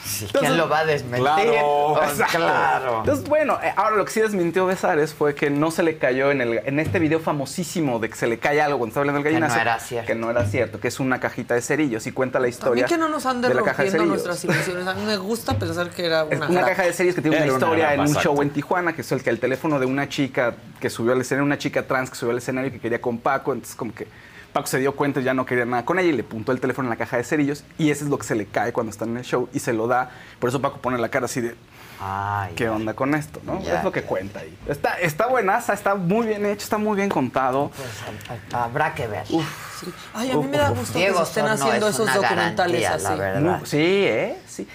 [0.06, 1.22] Sí, ¿Quién lo va a desmentir?
[1.24, 2.38] Claro, exacto.
[2.38, 3.00] claro.
[3.00, 6.30] Entonces, bueno, eh, ahora lo que sí desmintió Besares fue que no se le cayó
[6.30, 9.18] en, el, en este video famosísimo de que se le cae algo cuando está hablando
[9.20, 9.60] el Que no gallinazo.
[9.62, 10.08] era cierto.
[10.08, 12.50] Que no era cierto, que es una cajita de cerillos y cuenta la A mí
[12.52, 12.86] historia.
[12.86, 14.26] que no nos ande de la caja de rompiendo cerillos.
[14.40, 14.88] nuestras ilusiones.
[14.88, 16.48] A mí me gusta pensar que era Es una...
[16.50, 18.94] una caja de series que tiene una Era una historia en un show en Tijuana,
[18.94, 21.82] que es el que el teléfono de una chica que subió al escenario, una chica
[21.88, 24.08] trans que subió al escenario y que quería con Paco, entonces como que
[24.56, 26.62] Paco se dio cuenta y ya no quería nada con ella y le puntó el
[26.62, 28.90] teléfono en la caja de cerillos y ese es lo que se le cae cuando
[28.90, 30.12] está en el show y se lo da.
[30.40, 31.56] Por eso Paco pone la cara así de,
[32.00, 33.42] Ay, ¿qué onda con esto?
[33.44, 33.62] ¿no?
[33.62, 34.58] Ya, es lo que cuenta ahí.
[34.66, 37.70] Está, está buenaza, está muy bien hecho, está muy bien contado.
[37.76, 39.26] Pues, habrá que ver.
[40.14, 42.82] Ay, a mí me da gusto Diego que se estén no haciendo es esos documentales
[42.82, 43.20] garantía, la así.
[43.20, 43.62] verdad.
[43.66, 44.40] Sí, ¿eh?
[44.48, 44.66] Sí.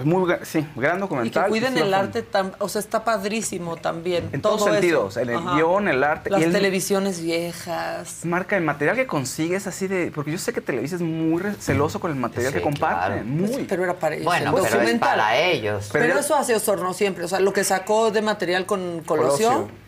[0.00, 1.44] Es Muy, sí, gran Y documental.
[1.44, 4.28] que cuiden el arte, tan, o sea, está padrísimo también.
[4.32, 4.72] En todo todos eso.
[4.74, 5.54] sentidos, en el Ajá.
[5.56, 6.30] guion, el arte.
[6.30, 8.24] Las y el- televisiones viejas.
[8.24, 10.10] Marca, el material que consigues así de...
[10.14, 13.06] Porque yo sé que Televisa es muy celoso con el material Sí, que comparte.
[13.14, 13.24] claro.
[13.24, 13.48] Muy.
[13.48, 14.24] Pues, pero era para ellos.
[14.26, 15.08] Bueno, pero es documental.
[15.18, 15.88] para ellos.
[15.92, 17.24] Pero, Pero- eso hace Osorno siempre.
[17.24, 19.48] O sea, lo que sacó de material con Colosio.
[19.48, 19.84] Colosio.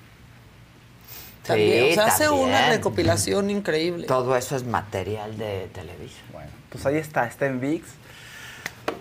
[1.46, 1.84] También.
[1.86, 2.48] Sí, o sea, hace también.
[2.48, 4.06] una recopilación increíble.
[4.06, 6.18] Todo eso es material de Televisa.
[6.32, 7.86] Bueno, pues ahí está, está en VIX.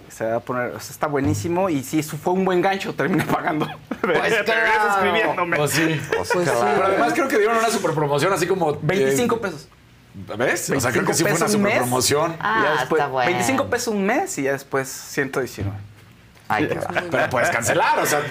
[0.10, 2.94] Se va a poner, o sea, está buenísimo y sí, eso fue un buen gancho,
[2.94, 3.68] terminé pagando.
[4.06, 4.90] Pues claro.
[4.90, 5.58] escribiéndome.
[5.58, 6.00] Pues sí.
[6.16, 6.60] Pues Pues claro.
[6.60, 6.66] sí.
[6.76, 8.78] Pero además creo que dieron una super promoción así como...
[8.80, 9.68] 25 eh, pesos.
[10.38, 10.70] ¿Ves?
[10.70, 12.36] O sea, creo 25 que sí fue una super promoción.
[12.40, 13.32] Ah, Ya después, está bueno.
[13.32, 15.76] 25 pesos un mes y ya después 119.
[16.48, 16.88] Ay, qué va.
[17.10, 18.22] Pero puedes cancelar, o sea,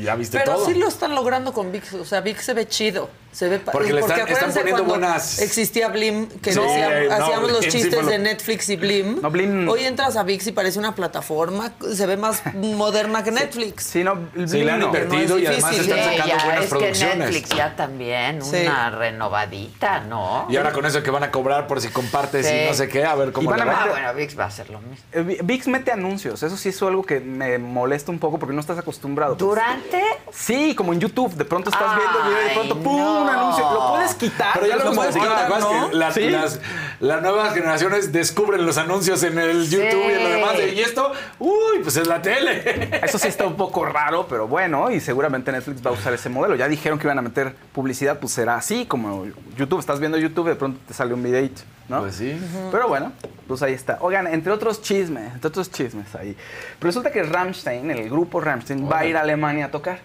[0.00, 0.66] ya viste Pero todo.
[0.66, 1.94] sí lo están logrando con VIX.
[1.94, 3.10] O sea, VIX se ve chido.
[3.34, 7.08] Se ve Porque le están- acuérdense están poniendo cuando buenas- Existía Blim, que Sí, decíamos-
[7.08, 9.20] no, hacíamos los Blim chistes lo- de Netflix y Blim.
[9.20, 13.32] No, Blim- Hoy entras a VIX y parece una plataforma, se ve más moderna que
[13.32, 13.82] Netflix.
[13.84, 14.16] Sí, no,
[14.46, 14.86] Sí, le han no.
[14.86, 15.92] invertido No es y además difícil.
[15.92, 17.10] están Sí, sacando ya, buenas es producciones.
[17.12, 18.56] que Netflix ya también, Sí.
[18.62, 20.46] una renovadita, ¿no?
[20.48, 22.54] Y ahora con eso que van a cobrar por si compartes Sí.
[22.54, 23.82] y no sé qué, a ver Y cómo van le a va.
[23.82, 25.04] Ah, bueno, VIX va a hacer lo mismo.
[25.12, 28.54] Eh, Vi- VIX mete anuncios, eso sí es algo que me molesta un poco porque
[28.54, 29.34] no estás acostumbrado.
[29.34, 30.00] ¿Durante?
[30.32, 33.23] Sí, como en YouTube, de pronto estás viendo el video y de Ay, pronto ¡pum!
[33.24, 33.72] Un anuncio.
[33.72, 34.50] Lo puedes quitar.
[34.54, 35.90] Pero ya lo hemos puedes platicado, ¿te quitar, acuerdas ¿no?
[35.90, 36.30] que la- Sí.
[36.30, 36.60] las,
[37.00, 40.54] las nuevas generaciones descubren los anuncios en el YouTube y en lo demás?
[40.74, 43.00] Y esto, uy, pues es la tele.
[43.02, 46.28] Eso sí está un poco raro, pero bueno, y seguramente Netflix va a usar ese
[46.28, 46.54] modelo.
[46.54, 49.26] Ya dijeron que iban a meter publicidad, pues será así, como
[49.56, 52.00] YouTube, estás viendo YouTube, de pronto te sale un videito, ¿no?
[52.00, 52.38] Pues sí.
[52.70, 53.12] Pero bueno,
[53.48, 53.98] pues ahí está.
[54.00, 56.36] Oigan, entre otros chismes, entre otros chismes ahí.
[56.78, 59.98] Pero resulta que Rammstein, el grupo Rammstein, va a ir a Alemania a tocar.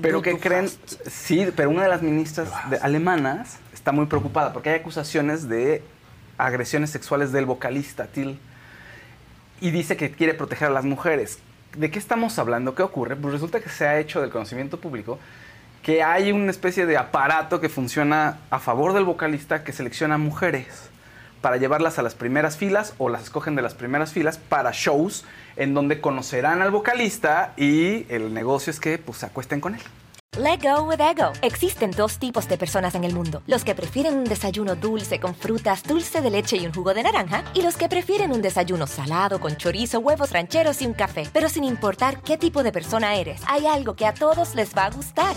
[0.00, 0.68] Pero ¿qué creen?
[1.06, 5.82] Sí, pero una de las ministras de- alemanas está muy preocupada porque hay acusaciones de
[6.36, 8.38] agresiones sexuales del vocalista Till
[9.60, 11.38] y dice que quiere proteger a las mujeres.
[11.76, 12.74] ¿De qué estamos hablando?
[12.74, 13.14] ¿Qué ocurre?
[13.16, 15.18] Pues resulta que se ha hecho del conocimiento público
[15.82, 20.66] que hay una especie de aparato que funciona a favor del vocalista que selecciona mujeres
[21.44, 25.26] para llevarlas a las primeras filas o las escogen de las primeras filas para shows
[25.56, 29.82] en donde conocerán al vocalista y el negocio es que pues se acuesten con él.
[30.38, 31.34] Let go with ego.
[31.42, 35.34] Existen dos tipos de personas en el mundo: los que prefieren un desayuno dulce con
[35.34, 38.86] frutas, dulce de leche y un jugo de naranja, y los que prefieren un desayuno
[38.86, 41.28] salado con chorizo, huevos rancheros y un café.
[41.30, 44.86] Pero sin importar qué tipo de persona eres, hay algo que a todos les va
[44.86, 45.36] a gustar.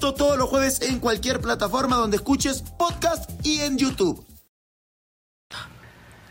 [0.00, 4.24] Todos los jueves en cualquier plataforma donde escuches podcast y en YouTube.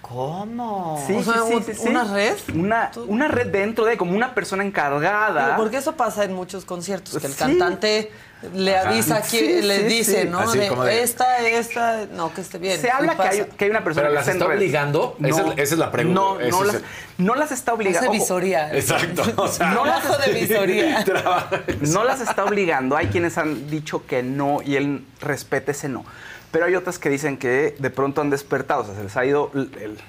[0.02, 1.02] ¿Cómo?
[1.06, 1.88] Sí, O sea, sí, sí, un- sí, sí.
[1.88, 2.36] ¿una red?
[2.56, 5.56] Una, una red dentro de como una persona encargada.
[5.56, 7.38] Porque eso pasa en muchos conciertos, que el Sí.
[7.40, 8.12] cantante
[8.54, 8.90] le Ajá.
[8.90, 10.28] avisa Sí, quién, le sí, dice, sí.
[10.30, 10.40] ¿no?
[10.40, 12.80] Así de, esta, esta, no, que esté bien.
[12.80, 15.18] Se habla que hay, que hay una persona Pero que las está en obligando.
[15.24, 16.20] Esa es- esa es la pregunta.
[16.22, 16.84] No, no, es las, el-
[17.18, 18.12] no las está obligando.
[18.12, 18.74] Visoría.
[18.74, 19.24] Exacto.
[19.36, 21.04] O sea, No las, de visoría.
[21.82, 22.96] no las está obligando.
[22.96, 26.06] Hay quienes han dicho que no y él respeta ese no.
[26.52, 29.24] Pero hay otras que dicen que de pronto han despertado, o sea, se les ha
[29.24, 29.52] ido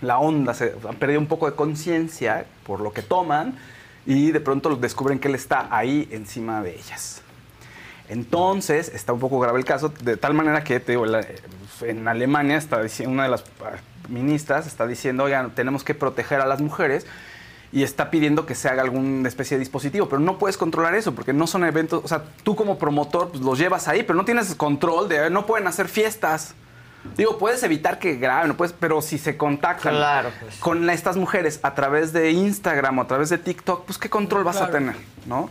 [0.01, 3.59] la onda, se han perdido un poco de conciencia por lo que toman
[4.07, 7.21] y de pronto descubren que él está ahí encima de ellas.
[8.11, 11.25] Entonces, está un poco grave el caso, de tal manera que te digo, la-
[11.83, 13.77] en Alemania está una de las ah,
[14.09, 17.07] ministras está diciendo, oigan, tenemos que proteger a las mujeres
[17.73, 21.15] y está pidiendo que se haga alguna especie de dispositivo, pero no puedes controlar eso
[21.15, 24.25] porque no son eventos, o sea, tú como promotor pues, los llevas ahí, pero no
[24.25, 26.55] tienes control de, no pueden hacer fiestas.
[27.17, 30.57] Digo, puedes evitar que graben, no puedes, pero si se contactan Claro, pues.
[30.57, 34.45] con estas mujeres a través de Instagram o a través de TikTok, pues qué control
[34.45, 35.49] vas a tener, ¿no?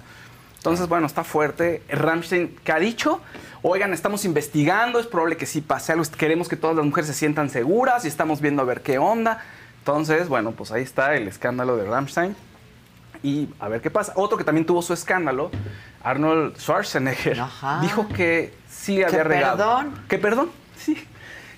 [0.60, 1.82] Entonces, bueno, está fuerte.
[1.90, 3.22] Ramstein, que ha dicho?
[3.62, 7.14] Oigan, estamos investigando, es probable que sí pase algo, queremos que todas las mujeres se
[7.14, 9.42] sientan seguras y estamos viendo a ver qué onda.
[9.80, 12.36] Entonces, bueno, pues ahí está el escándalo de Rammstein.
[13.24, 14.14] Y a ver qué pasa.
[14.16, 15.50] Otro que también tuvo su escándalo,
[16.04, 17.80] Arnold Schwarzenegger, Ajá.
[17.82, 19.58] dijo que sí había ¿Que regado.
[19.58, 19.94] perdón?
[20.08, 21.06] Que perdón, sí.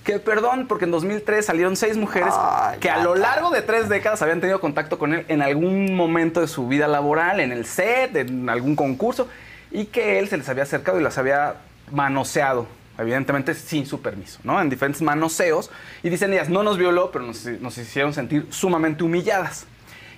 [0.04, 3.88] Que perdón, porque en 2003 salieron seis mujeres Ay, que a lo largo de tres
[3.88, 7.66] décadas habían tenido contacto con él en algún momento de su vida laboral, en el
[7.66, 9.28] set, en algún concurso,
[9.70, 11.54] y que él se les había acercado y las había
[11.92, 12.66] manoseado,
[12.98, 14.60] evidentemente sin su permiso, ¿no?
[14.60, 15.70] En diferentes manoseos.
[16.02, 19.66] Y dicen ellas, no nos violó, pero nos, nos hicieron sentir sumamente humilladas.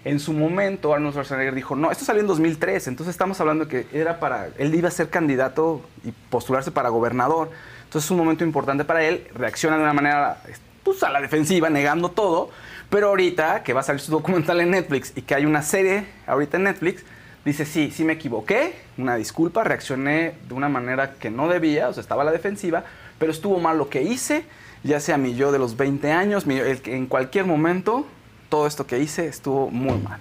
[0.05, 3.86] En su momento, Arnold Schwarzenegger dijo, no, esto salió en 2003, entonces estamos hablando que
[3.93, 7.51] era para, él iba a ser candidato y postularse para gobernador.
[7.94, 10.38] Entonces es un momento importante para él, reacciona de una manera
[10.82, 12.50] pues, a la defensiva, negando todo,
[12.90, 16.04] pero ahorita que va a salir su documental en Netflix y que hay una serie
[16.26, 17.04] ahorita en Netflix,
[17.44, 21.92] dice, sí, sí me equivoqué, una disculpa, reaccioné de una manera que no debía, o
[21.92, 22.82] sea, estaba a la defensiva,
[23.20, 24.44] pero estuvo mal lo que hice,
[24.82, 28.08] ya sea mi yo de los 20 años, mi- el en cualquier momento,
[28.48, 30.18] todo esto que hice estuvo muy mal.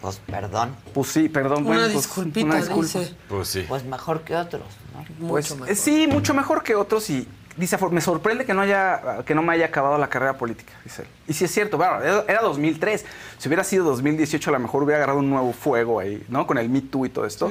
[0.00, 0.74] Pues perdón.
[0.94, 1.58] Pues sí, perdón.
[1.58, 2.98] Una bueno, pues, disculpita, una disculpa.
[3.00, 3.14] dice.
[3.28, 3.64] Pues sí.
[3.68, 4.62] Pues mejor que otros,
[5.20, 5.28] ¿no?
[5.28, 7.26] Pues eh, sí, mucho mejor que otros y
[7.56, 10.72] dice, "For- me sorprende que no haya que no me haya acabado la carrera política,
[10.84, 11.08] dice él.
[11.26, 13.04] Y sí es cierto, bueno, era era 2003.
[13.38, 16.46] Si hubiera sido 2018 a lo mejor hubiera agarrado un nuevo fuego ahí, ¿no?
[16.46, 17.50] Con el Me Too y todo esto.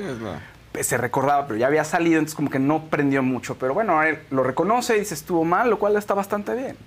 [0.80, 3.56] Se recordaba, pero ya había salido, entonces como que no prendió mucho.
[3.56, 6.78] Pero bueno, él lo reconoce y dice, estuvo mal, lo cual está bastante bien.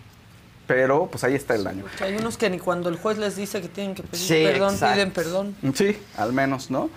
[0.70, 1.82] Pero pues ahí está el daño.
[2.00, 4.74] Hay unos que ni cuando el juez les dice que tienen que pedir Sí, perdón,
[4.74, 4.94] exacto.
[4.94, 5.56] piden perdón.
[5.74, 6.90] Sí, al menos, ¿no?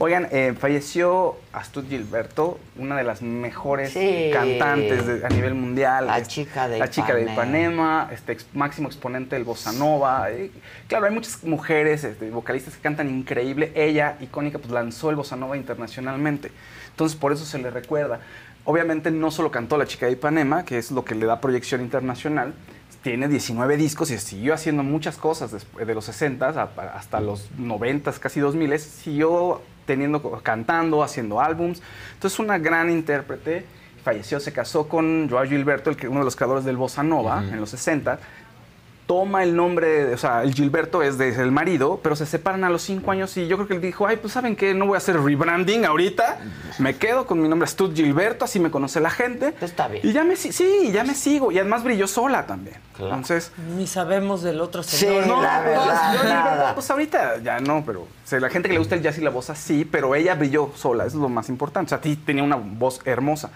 [0.00, 4.30] Oigan, eh, falleció Astrid Gilberto, una de las mejores Sí.
[4.32, 6.08] cantantes de- a nivel mundial.
[6.08, 7.32] La Es- chica de La chica de Ipanema.
[7.32, 10.28] Ipanema, este, ex- máximo exponente del bossa nova.
[10.32, 10.50] eh,
[10.88, 13.70] claro, hay muchas mujeres este, vocalistas que cantan increíble.
[13.76, 16.50] Ella, icónica, pues lanzó el bossa nova internacionalmente.
[16.90, 18.18] Entonces, por eso se le recuerda.
[18.64, 21.80] Obviamente no solo cantó La chica de Ipanema, que es lo que le da proyección
[21.80, 22.54] internacional,
[23.02, 26.62] tiene 19 discos y siguió haciendo muchas cosas después de los 60 a-
[26.96, 31.82] hasta los 90, casi 2000, siguió teniendo, cantando, haciendo álbums.
[32.14, 33.64] Entonces, una gran intérprete.
[34.04, 37.60] Falleció, se casó con Joao Gilberto, el uno de los creadores del Bossa Nova en
[37.60, 38.18] los 60.
[39.10, 42.62] Toma el nombre, de- o sea, el Gilberto es de- el marido, pero se separan
[42.62, 44.72] a los cinco años y yo creo que él dijo, ay, pues ¿saben qué?
[44.72, 46.38] No voy a hacer rebranding ahorita,
[46.78, 49.52] me quedo con mi nombre Stud Gilberto, así me conoce la gente.
[49.60, 50.06] Está bien.
[50.06, 51.50] Y ya me, sí, ya me sigo.
[51.50, 52.76] Y además brilló sola también.
[53.00, 55.22] Entonces, Ni sabemos del otro Sí, señor.
[55.26, 56.74] la No, verdad, pues, nada.
[56.76, 59.22] pues ahorita ya no, pero o sea, la gente que le gusta el jazz y
[59.22, 61.86] la voz así, pero ella brilló sola, eso es lo más importante.
[61.86, 63.50] O sea, a ti tenía una voz hermosa.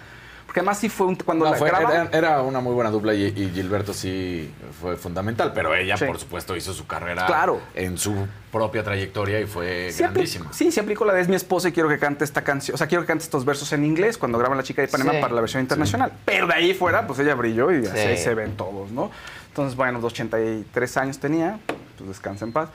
[0.55, 2.89] Porque además sí fue un, cuando No, la fue- graba- era, era una muy buena
[2.89, 4.49] dupla y, y Gilberto sí
[4.81, 6.05] fue fundamental, pero ella, Sí.
[6.05, 7.61] por supuesto, hizo su carrera Claro.
[7.75, 8.15] en su
[8.53, 10.53] propia trayectoria y fue Sí, grandísima.
[10.53, 12.77] Sí, sí aplicó la de es mi esposa y quiero que cante esta canción.
[12.77, 14.97] O sea, quiero que cante estos versos en inglés cuando graban La Chica de Sí.
[15.21, 16.13] para la versión internacional.
[16.25, 18.23] Pero de ahí fuera, pues ella brilló y así Sí.
[18.23, 19.11] se ven todos, ¿no?
[19.49, 21.59] Entonces, bueno, 83 años tenía,
[21.99, 22.69] pues descansa en paz.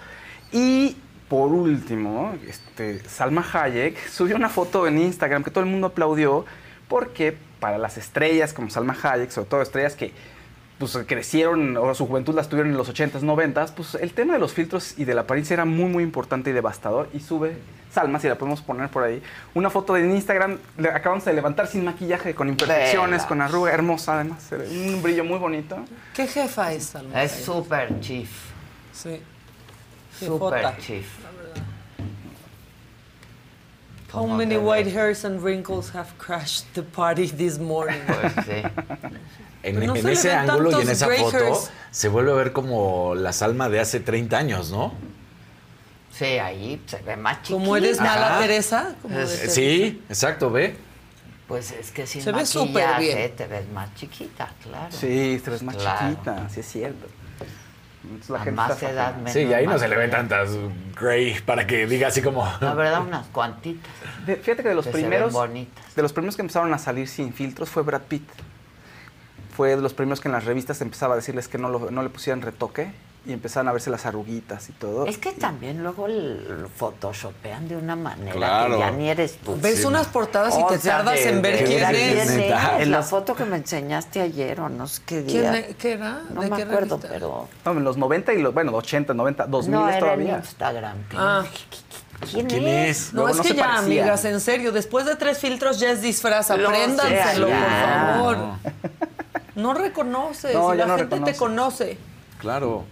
[0.52, 0.98] Y
[1.30, 6.46] por último, este, Salma Hayek subió una foto en Instagram que todo el mundo aplaudió
[6.90, 10.14] porque para las estrellas como Salma Hayek, sobre todo estrellas que
[10.78, 14.40] pues crecieron o su juventud las tuvieron en los 80s, 90s, pues el tema de
[14.40, 17.58] los filtros y de la apariencia era muy muy importante y devastador y sube
[17.92, 19.22] Salma, si la podemos poner por ahí,
[19.56, 24.14] una foto en Instagram, le acabamos de levantar sin maquillaje, con imperfecciones, con arruga, hermosa
[24.14, 25.76] además, un brillo muy bonito.
[26.14, 27.24] ¿Qué jefa es, Salma?
[27.24, 28.30] Es super chief.
[28.94, 29.20] Sí.
[30.20, 31.08] Super chief.
[34.12, 38.02] How ¿Cómo many te white hairs and wrinkles have crashed the party this morning?
[38.08, 38.62] Pues sí.
[39.62, 41.70] En, no ese ángulo y en esa foto hairs.
[41.92, 44.94] se vuelve a ver como la Salma de hace 30 años, ¿no?
[46.14, 47.54] Sí, ahí se ve más chiquita.
[47.60, 48.40] Como eres mala Ajá.
[48.40, 48.96] Teresa.
[49.10, 49.54] Es-.
[49.54, 50.78] Sí, exacto, ve.
[51.50, 53.36] Pues es que sin Se ve maquillaje súper bien.
[53.36, 54.92] te ves más chiquita, claro.
[54.92, 56.10] Sí, te ves más Claro.
[56.12, 57.08] chiquita, sí es cierto.
[58.04, 60.52] Entonces, A gente más edad, menos Sí, y ahí no se le ven tantas
[61.00, 62.46] gray para que diga así como...
[62.62, 63.92] La verdad, unas cuantitas.
[64.26, 65.34] De- Fíjate que de los Que primeros
[65.96, 68.28] de los primeros que empezaron a salir sin filtros fue Brad Pitt.
[69.56, 72.02] Fue de los primeros que en las revistas empezaba a decirles que no, lo- no
[72.02, 72.92] le pusieran retoque
[73.26, 75.06] y empezaban a verse las arruguitas y todo.
[75.06, 78.74] Es que también luego el photoshopean de una manera Claro.
[78.76, 79.58] que ya ni eres tú.
[79.62, 82.28] Ves unas portadas y O te sea, tardas de en ver quién veras, es.
[82.28, 82.80] ¿quién Neta.
[82.80, 82.88] es?
[82.88, 85.58] La foto que me enseñaste ayer o no sé qué ¿Quién día.
[85.60, 86.22] e- ¿Qué era?
[86.34, 87.08] No ¿De me qué acuerdo, revista?
[87.14, 87.48] pero...
[87.66, 90.38] No, en los 90 y los, bueno, 80, 90, 2000 No, era en todavía.
[90.38, 90.98] Instagram.
[91.16, 91.44] Ah.
[92.32, 93.08] ¿Quién, ¿Quién es?
[93.08, 93.14] es?
[93.14, 93.86] No, Luego es no que ya, parecía.
[93.86, 98.38] amigas, en serio, después de tres filtros ya es disfraz, Lo apréndanselo, por favor.
[99.56, 101.32] No reconoces, No, y la no gente reconoce.
[101.34, 101.98] te conoce.
[102.40, 102.86] Claro.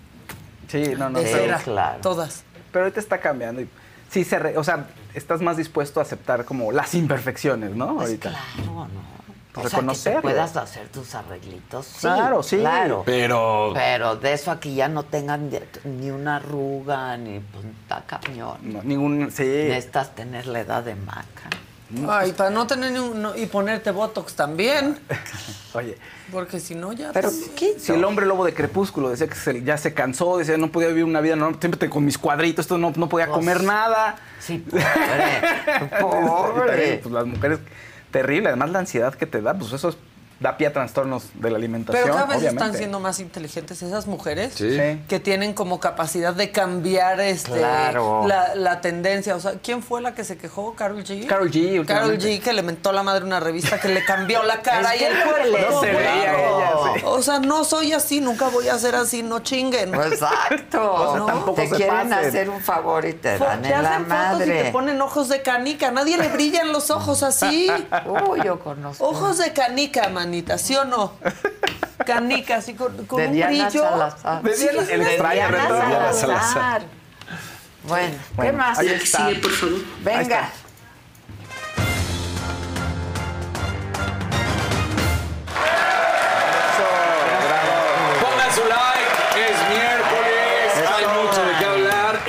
[0.68, 1.20] Sí, no, no.
[1.20, 2.00] de cera, claro.
[2.02, 2.44] todas.
[2.72, 3.62] Pero ahorita está cambiando.
[3.62, 3.70] Y,
[4.10, 7.96] sí, se re- o sea, estás más dispuesto a aceptar como las imperfecciones, ¿no?
[7.96, 8.30] Pues ahorita.
[8.30, 9.18] claro, ¿no?
[9.54, 11.88] Pues o sea, que te puedas hacer tus arreglitos.
[11.88, 12.58] Sí, Claro, sí.
[12.58, 13.02] Claro.
[13.04, 13.72] Pero...
[13.74, 18.04] Pero de eso a que ya no tengan de- ni una arruga, ni pues, está
[18.06, 18.58] cañón.
[18.62, 19.32] No, ningún.
[19.32, 19.42] Sí.
[19.44, 21.50] Necesitas tener la edad de maca.
[22.10, 25.00] Ay, para no tener ni un- no- y ponerte botox también,
[25.74, 25.98] Oye,
[26.32, 27.12] porque si no ya...
[27.14, 27.80] Pero ¿qué?
[27.80, 30.90] si el hombre lobo de Crepúsculo decía que se- ya se cansó, decía no podía
[30.90, 34.18] vivir una vida normal, siempre con mis cuadritos, esto no, no podía Pues, comer nada.
[34.40, 34.66] Sí,
[36.02, 36.28] pobre.
[36.28, 37.00] Pobre.
[37.02, 37.60] pues las mujeres,
[38.12, 38.50] terrible.
[38.50, 39.98] Además, la ansiedad que te da, pues eso es-
[40.40, 42.04] da pie a trastornos de la alimentación.
[42.04, 42.64] Pero cada vez obviamente.
[42.66, 44.78] están siendo más inteligentes esas mujeres Sí.
[45.08, 48.24] Que tienen como capacidad de cambiar este Claro.
[48.28, 49.36] la, la tendencia.
[49.36, 50.74] O sea, ¿quién fue la que se quejó?
[50.76, 51.26] ¿Carol G?
[51.28, 52.18] Carol G, Carol.
[52.18, 55.04] G que le mentó la madre una revista que le cambió la cara Es y
[55.06, 55.58] el no cuerpo.
[55.70, 57.02] todo se veía ella, sí.
[57.06, 59.94] O sea, no soy así, nunca voy a ser así, no chinguen.
[59.96, 60.94] Exacto.
[60.94, 62.14] O sea, tampoco te se quieren pasen.
[62.30, 65.30] hacer un favor y te dan te en la hacen fotos y te ponen ojos
[65.30, 65.92] de canica.
[65.92, 67.70] Nadie le brillan los ojos así.
[68.30, 69.06] Uy, yo conozco.
[69.08, 71.14] Ojos de canica, manita, ¿sí o no?
[72.06, 73.82] Canica, así con, con de un Diana brillo.
[73.84, 74.44] Salazar.
[74.44, 76.82] De Diana- el de extraño Diana retorno de Diana Salazar.
[77.88, 78.80] Bueno, ¿qué más?
[78.80, 79.28] ahí está.
[79.30, 79.76] Sigue, por favor.
[80.06, 80.50] Ahí Venga.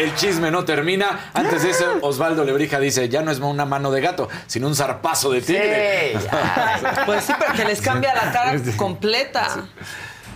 [0.09, 1.31] El chisme no termina.
[1.35, 4.75] Antes de eso, Osvaldo Lebrija dice, ya no es una mano de gato, sino un
[4.75, 6.17] zarpazo de tigre.
[6.21, 6.27] Sí.
[7.07, 9.65] Pues sí, pero que les cambia la cara completa.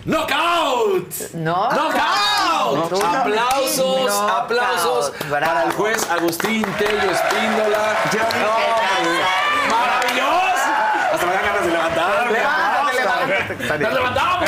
[0.04, 1.12] ¡Knockout!
[1.34, 1.68] No.
[1.70, 2.90] ¡Knockout!
[2.90, 7.96] No- aplausos, aplausos para el juez Agustín Tello Espíndola.
[8.12, 8.20] Yo
[9.70, 10.70] ¡Maravilloso!
[11.12, 12.38] Hasta me dan ganas de levantarme.
[12.38, 13.78] Levántate, levántate.
[13.84, 14.41] ¡Nos levantamos!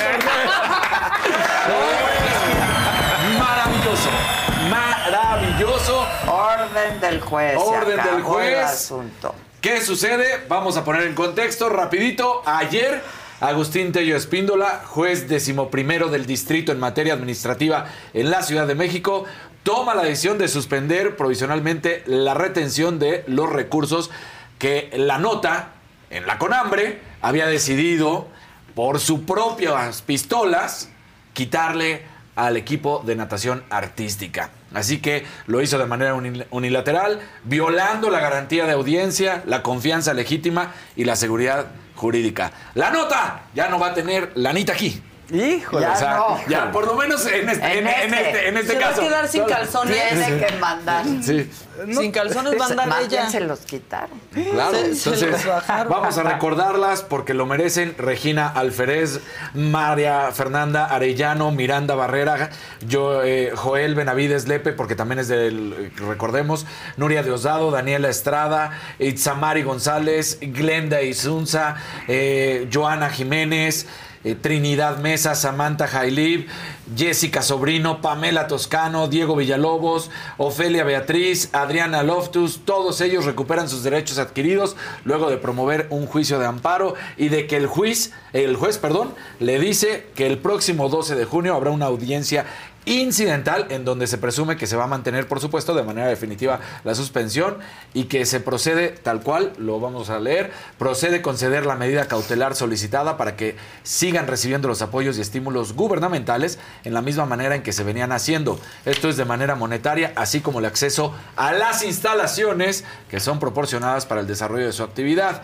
[5.89, 7.57] Orden del juez.
[7.59, 8.57] Orden del el juez.
[8.59, 9.35] asunto.
[9.61, 10.45] ¿Qué sucede?
[10.49, 12.43] Vamos a poner en contexto rapidito.
[12.47, 13.03] Ayer,
[13.41, 19.25] Agustín Tello Espíndola, juez decimoprimero del distrito en materia administrativa en la Ciudad de México,
[19.63, 24.11] toma la decisión de suspender provisionalmente la retención de los recursos
[24.59, 25.73] que la nota
[26.09, 28.27] en la Conambre había decidido
[28.75, 30.89] por sus propias pistolas
[31.35, 32.03] quitarle
[32.37, 34.51] al equipo de natación artística.
[34.75, 40.13] Así que lo hizo de manera unil- unilateral, violando la garantía de audiencia, la confianza
[40.15, 42.53] legítima y la seguridad jurídica.
[42.75, 45.03] La nota ya no va a tener la anita aquí.
[45.33, 45.87] Híjole.
[45.87, 46.39] o sea, no.
[46.49, 49.03] ya, por lo menos en este, en, en este, en este Se va a caso.
[49.03, 49.97] quedar sin calzones.
[50.11, 51.05] Tiene que mandar.
[51.23, 51.51] Sí.
[51.93, 53.29] Sin calzones va a andar ella.
[53.31, 54.21] se los quitaron.
[54.33, 55.89] Claro, Se- se entonces los bajaron.
[55.93, 59.21] vamos a recordarlas porque lo merecen Regina Alferez,
[59.55, 62.51] María Fernanda Arellano, Miranda Barrera,
[62.87, 68.73] yo, eh, Joel Benavides Lepe, porque también es del, eh, recordemos, Nuria Diosdado, Daniela Estrada,
[68.99, 71.77] Itzamari González, Glenda Isunza,
[72.09, 73.87] eh, Joana Jiménez,
[74.25, 76.49] eh, Trinidad Mesa, Samantha Jailib,
[76.97, 84.19] Jessica Sobrino, Pamela Toscano, Diego Villalobos, Ofelia Beatriz, Adriana Loftus, todos ellos recuperan sus derechos
[84.19, 88.79] adquiridos luego de promover un juicio de amparo y de que el juez, el juez,
[88.79, 92.47] perdón, le dice que el próximo 12 de junio habrá una audiencia
[92.87, 96.61] incidental en donde se presume que se va a mantener, por supuesto, de manera definitiva
[96.85, 97.59] la suspensión
[97.95, 102.55] y que se procede tal cual, lo vamos a leer, procede conceder la medida cautelar
[102.55, 107.63] solicitada para que sigan recibiendo los apoyos y estímulos gubernamentales en la misma manera en
[107.63, 108.59] que se venían haciendo.
[108.85, 114.07] Esto es de manera monetaria, así como el acceso a las instalaciones que son proporcionadas
[114.07, 115.43] para el desarrollo de su actividad.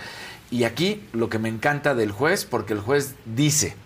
[0.50, 3.76] Y aquí lo que me encanta del juez, porque el juez dice,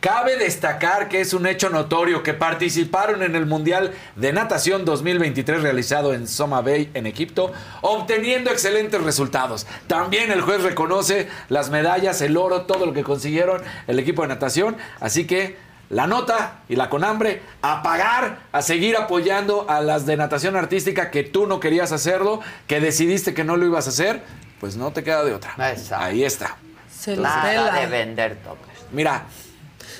[0.00, 5.62] Cabe destacar que es un hecho notorio que participaron en el Mundial de Natación 2023
[5.62, 9.66] realizado en Soma Bay, en Egipto, obteniendo excelentes resultados.
[9.86, 14.28] También el juez reconoce las medallas, el oro, todo lo que consiguieron el equipo de
[14.28, 14.76] natación.
[15.00, 15.56] Así que
[15.88, 21.10] la nota y la conambre a pagar, a seguir apoyando a las de natación artística
[21.10, 24.22] que tú no querías hacerlo, que decidiste que no lo ibas a hacer,
[24.60, 25.54] pues no te queda de otra.
[25.98, 26.56] Ahí está.
[26.90, 28.66] Se Nada de vender topes.
[28.92, 29.26] Mira,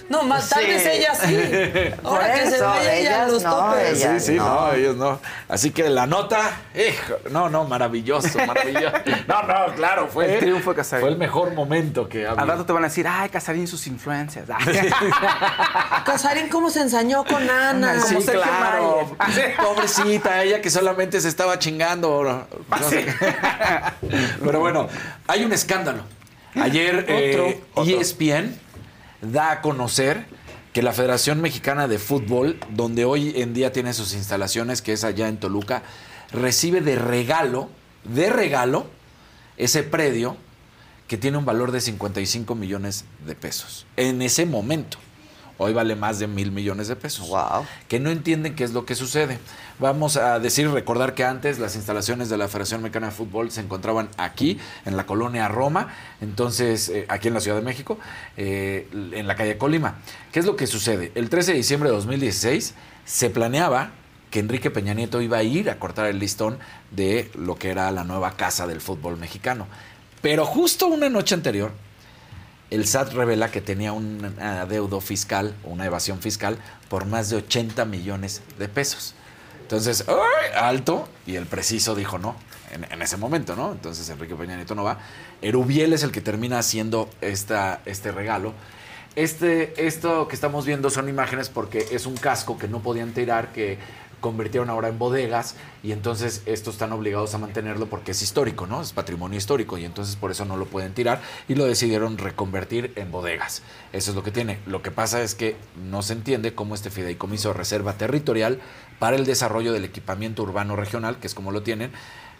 [0.08, 1.36] No, más tal vez ella sí.
[2.04, 3.98] Ahora que se vaya ella los no, topes.
[4.02, 4.44] ellas sí, sí, no.
[4.68, 4.72] no.
[4.72, 5.18] ellos no.
[5.48, 8.96] Así que la nota, hijo, no, no, maravilloso, maravilloso.
[9.26, 11.00] No, no, claro, fue El triunfo de Casarín.
[11.02, 12.52] Fue el mejor momento que Al había.
[12.52, 14.46] rato te van a decir, ay, Casarín sus influencias.
[16.04, 18.00] Casarín, ¿cómo se ensañó con Ana?
[18.02, 19.16] Sí, claro.
[19.62, 22.22] Pobrecita, ella que solamente se estaba chingando.
[22.22, 22.46] no-
[22.78, 23.06] no sé.
[24.44, 24.88] Pero bueno,
[25.26, 26.02] hay un escándalo.
[26.54, 28.58] Ayer eh, ESPN
[29.20, 30.26] da a conocer
[30.72, 35.04] que la Federación Mexicana de Fútbol, donde hoy en día tiene sus instalaciones, que es
[35.04, 35.82] allá en Toluca,
[36.32, 37.70] recibe de regalo,
[38.04, 38.86] de regalo,
[39.56, 40.36] ese predio
[41.08, 43.86] que tiene un valor de 55 millones de pesos.
[43.96, 44.98] En ese momento.
[45.58, 47.28] Hoy vale más de mil millones de pesos.
[47.28, 47.64] Wow.
[47.88, 49.38] Que no entienden qué es lo que sucede.
[49.78, 53.60] Vamos a decir, recordar que antes las instalaciones de la Federación Mexicana de Fútbol se
[53.60, 57.98] encontraban aquí, en la colonia Roma, entonces, eh, aquí en la Ciudad de México,
[58.36, 59.96] eh, en la calle Colima.
[60.32, 61.12] ¿Qué es lo que sucede?
[61.14, 62.74] El 13 de diciembre de 2016
[63.04, 63.90] se planeaba
[64.30, 66.58] que Enrique Peña Nieto iba a ir a cortar el listón
[66.90, 69.66] de lo que era la nueva casa del fútbol mexicano.
[70.20, 71.72] Pero justo una noche anterior,
[72.70, 77.84] el SAT revela que tenía un adeudo fiscal, una evasión fiscal, por más de 80
[77.84, 79.14] millones de pesos.
[79.62, 80.52] Entonces, ¡ay!
[80.56, 82.36] alto, y el preciso dijo no,
[82.70, 83.72] en, en ese momento, ¿no?
[83.72, 84.98] Entonces Enrique Peña Nieto no va.
[85.42, 88.52] Erubiel es el que termina haciendo esta, este regalo.
[89.16, 93.50] Este, esto que estamos viendo son imágenes porque es un casco que no podían tirar,
[93.50, 93.78] que
[94.20, 98.80] convirtieron ahora en bodegas y entonces estos están obligados a mantenerlo porque es histórico, ¿no?
[98.80, 102.92] Es patrimonio histórico y entonces por eso no lo pueden tirar y lo decidieron reconvertir
[102.96, 103.62] en bodegas.
[103.92, 104.58] Eso es lo que tiene.
[104.66, 105.56] Lo que pasa es que
[105.88, 108.60] no se entiende cómo este fideicomiso de reserva territorial
[108.98, 111.92] para el desarrollo del equipamiento urbano regional, que es como lo tienen,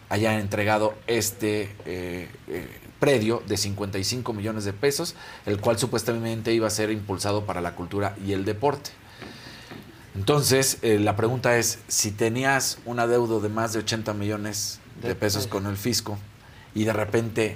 [0.09, 2.67] haya entregado este eh, eh,
[2.99, 7.75] predio de 55 millones de pesos, el cual supuestamente iba a ser impulsado para la
[7.75, 8.91] cultura y el deporte.
[10.17, 15.13] Entonces, eh, la pregunta es, si tenías un adeudo de más de 80 millones de
[15.13, 16.17] pesos con el fisco
[16.73, 17.55] y de repente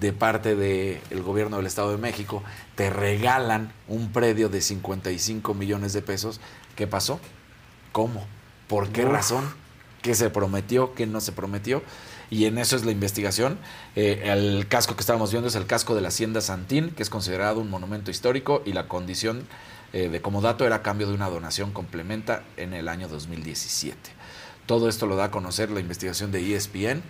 [0.00, 2.42] de parte del gobierno del Estado de México
[2.74, 6.40] te regalan un predio de 55 millones de pesos,
[6.74, 7.20] ¿qué pasó?
[7.92, 8.26] ¿Cómo?
[8.66, 9.12] ¿Por qué Uf.
[9.12, 9.44] razón?
[10.02, 10.94] ¿Qué se prometió?
[10.94, 11.84] ¿Qué no se prometió?
[12.30, 13.58] Y en eso es la investigación.
[13.94, 17.10] Eh, el casco que estábamos viendo es el casco de la Hacienda Santín, que es
[17.10, 19.46] considerado un monumento histórico y la condición
[19.92, 23.98] eh, de como dato era cambio de una donación complementa en el año 2017.
[24.66, 27.02] Todo esto lo da a conocer la investigación de ESPN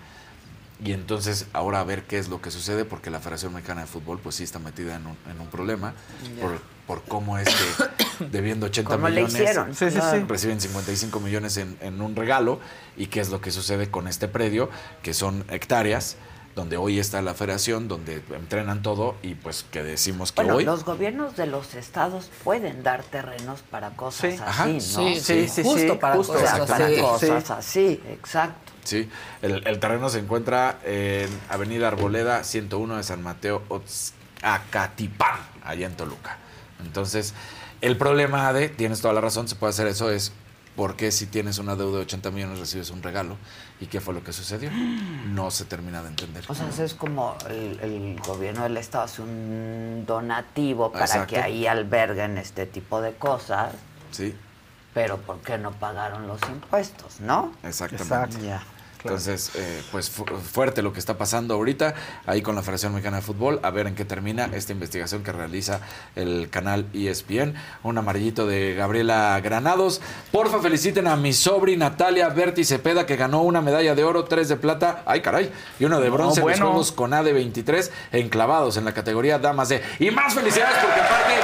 [0.83, 3.87] y entonces ahora a ver qué es lo que sucede porque la Federación Mexicana de
[3.87, 5.93] Fútbol pues sí está metida en un, en un problema
[6.41, 9.75] por, por cómo es que debiendo 80 ¿Cómo le millones hicieron?
[9.75, 10.25] Sí, sí, sí.
[10.27, 12.61] reciben 55 millones en, en un regalo
[12.97, 14.71] y qué es lo que sucede con este predio
[15.03, 16.17] que son hectáreas
[16.55, 20.65] donde hoy está la federación, donde entrenan todo y pues que decimos que Bueno, hoy...
[20.65, 24.39] los gobiernos de los estados pueden dar terrenos para cosas Sí.
[24.41, 24.67] así, Ajá.
[24.67, 24.81] ¿no?
[24.81, 28.73] Sí, sí, sí, Justo sí, para justo, cosas para así, exacto.
[28.83, 29.09] Sí,
[29.43, 33.63] el, el terreno se encuentra en Avenida Arboleda 101 de San Mateo,
[34.43, 36.39] Acatipán, allá en Toluca.
[36.85, 37.35] Entonces,
[37.81, 40.33] el problema de, tienes toda la razón, se puede hacer eso, es
[40.77, 43.37] por qué si tienes una deuda de 80 millones recibes un regalo
[43.81, 44.71] y qué fue lo que sucedió.
[44.71, 46.45] No se termina de entender.
[46.49, 51.29] O sea, eso es como el, el gobierno del estado hace un donativo para Exacto.
[51.35, 53.73] que ahí alberguen este tipo de cosas,
[54.11, 54.35] Sí,
[54.93, 57.53] pero ¿por qué no pagaron los impuestos, no?
[57.63, 58.41] exactamente.
[58.43, 58.63] Ya.
[59.03, 61.95] Entonces, eh, pues fu- fuerte lo que está pasando ahorita
[62.27, 65.33] ahí con la Federación Mexicana de Fútbol, a ver en qué termina esta investigación que
[65.33, 65.81] realiza
[66.17, 67.55] el canal ESPN.
[67.83, 70.01] Un amarillito de Gabriela Granados.
[70.33, 74.49] Porfa, feliciten a mi sobri Natalia Berti Cepeda, que ganó una medalla de oro, tres
[74.49, 76.59] de plata, ay caray, y uno de No, bronce en los.
[76.59, 79.83] Juegos con AD23 enclavados en la categoría Damas de.
[79.99, 81.35] Y más felicidades porque aparte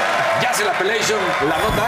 [0.43, 1.19] ya se la Pelation
[1.49, 1.87] la nota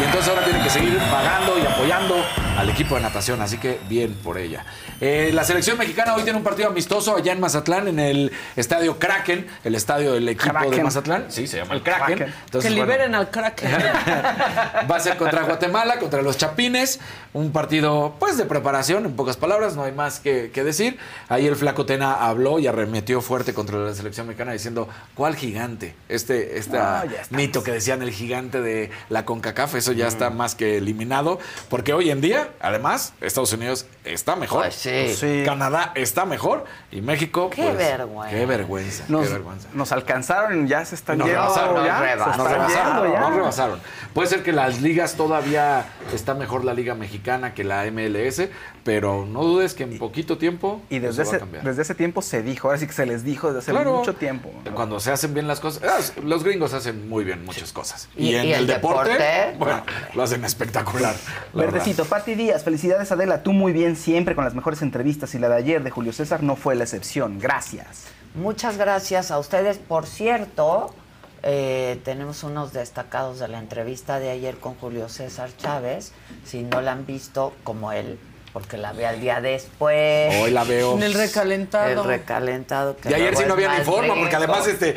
[0.00, 2.14] y entonces ahora tienen que seguir pagando y apoyando
[2.56, 4.64] al equipo de natación, así que bien por ella.
[5.00, 8.98] Eh, la selección mexicana hoy tiene un partido amistoso allá en Mazatlán, en el estadio
[8.98, 10.84] Kraken, el estadio del equipo de Kraken.
[10.84, 11.24] Mazatlán.
[11.28, 12.18] Sí, se llama el Kraken.
[12.18, 13.62] que Entonces, bueno, liberen al crack.
[14.90, 17.00] Va a ser contra Guatemala, contra los Chapines.
[17.32, 20.98] Un partido, pues, de preparación, en pocas palabras, no hay más que, que decir.
[21.28, 25.94] Ahí el Flaco Tena habló y arremetió fuerte contra la selección mexicana diciendo, ¿cuál gigante?
[26.08, 30.54] Este, este No, mito que decían el gigante de la CONCACAF, eso ya está más
[30.54, 31.38] que eliminado.
[31.68, 34.62] Porque hoy en día, además, Estados Unidos está mejor.
[34.62, 34.99] Pues sí.
[35.08, 35.42] Sí.
[35.44, 36.64] Canadá está mejor.
[36.92, 38.30] Y México, Qué pues, vergüenza.
[38.36, 39.04] Qué vergüenza.
[39.08, 39.68] Nos, qué vergüenza.
[39.72, 41.42] nos alcanzaron, ya se están Nos yendo.
[41.42, 42.36] rebasaron, ya, nos se rebasaron.
[42.36, 43.20] Nos están rebasaron, ya.
[43.20, 43.80] nos rebasaron.
[44.14, 48.48] Puede ser que las ligas todavía está mejor la liga mexicana que la MLS,
[48.84, 52.22] pero no dudes que en poquito tiempo Y desde va a ese, desde ese tiempo
[52.22, 53.98] se dijo, ahora sí que se les dijo desde hace Claro.
[53.98, 54.50] mucho tiempo.
[54.74, 55.82] Cuando se hacen bien las cosas,
[56.16, 58.08] ah, los gringos hacen muy bien muchas cosas.
[58.16, 59.54] Y, ¿Y- en y el, el deporte, deporte?
[59.58, 59.82] bueno,
[60.14, 61.14] lo hacen espectacular.
[61.54, 64.89] Verdecito, Pati Díaz, felicidades Adela, tú muy bien siempre con las mejores entrevistas
[65.34, 67.38] y la de ayer de Julio César no fue la excepción.
[67.38, 68.04] Gracias.
[68.34, 69.78] Muchas gracias a ustedes.
[69.78, 70.94] Por cierto,
[71.42, 76.12] eh, tenemos unos destacados de la entrevista de ayer con Julio César Chávez.
[76.44, 78.18] Si no la han visto, como él,
[78.52, 80.34] porque la ve al día después.
[80.42, 80.94] Hoy la veo.
[80.94, 81.88] En el recalentado.
[82.02, 82.96] El recalentado.
[82.96, 84.94] que Y ayer sí no había ni forma, porque además este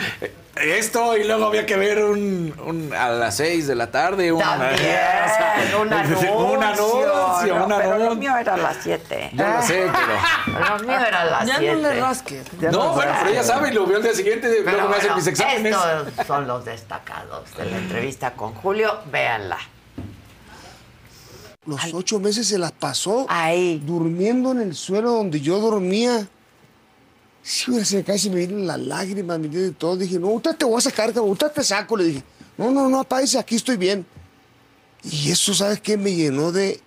[0.61, 4.39] esto y luego había que ver un, un- a las 6 de la tarde un,
[4.39, 4.77] También,
[5.81, 6.37] un anuncio.
[6.37, 6.92] un anuncio,
[7.47, 9.31] no, un pero lo mío era a las 7.
[9.33, 9.87] Yo lo sé,
[10.45, 11.75] pero Lo mío era a las Ya 7.
[11.75, 12.53] no le rasques.
[12.71, 15.15] no, bueno, pero ya saben, lo vio el día siguiente, Pero luego me hacen bueno,
[15.17, 15.75] mis exámenes.
[16.07, 18.99] Estos son los destacados de la entrevista con Julio.
[19.11, 19.57] Véanla.
[21.65, 23.81] Los ocho meses se las pasó Ahí.
[23.85, 26.27] durmiendo en el suelo donde yo dormía.
[27.41, 29.95] Sí, güey, se me casi me vienen las lágrimas, me viene todo.
[29.97, 31.95] Dije, no, ahorita te voy a sacar, cabrón, ahorita te saco.
[31.97, 32.23] Le dije,
[32.57, 34.05] no, no, no, apáguese, aquí estoy bien.
[35.03, 35.97] Y eso, ¿sabes qué?
[35.97, 36.79] Me llenó de...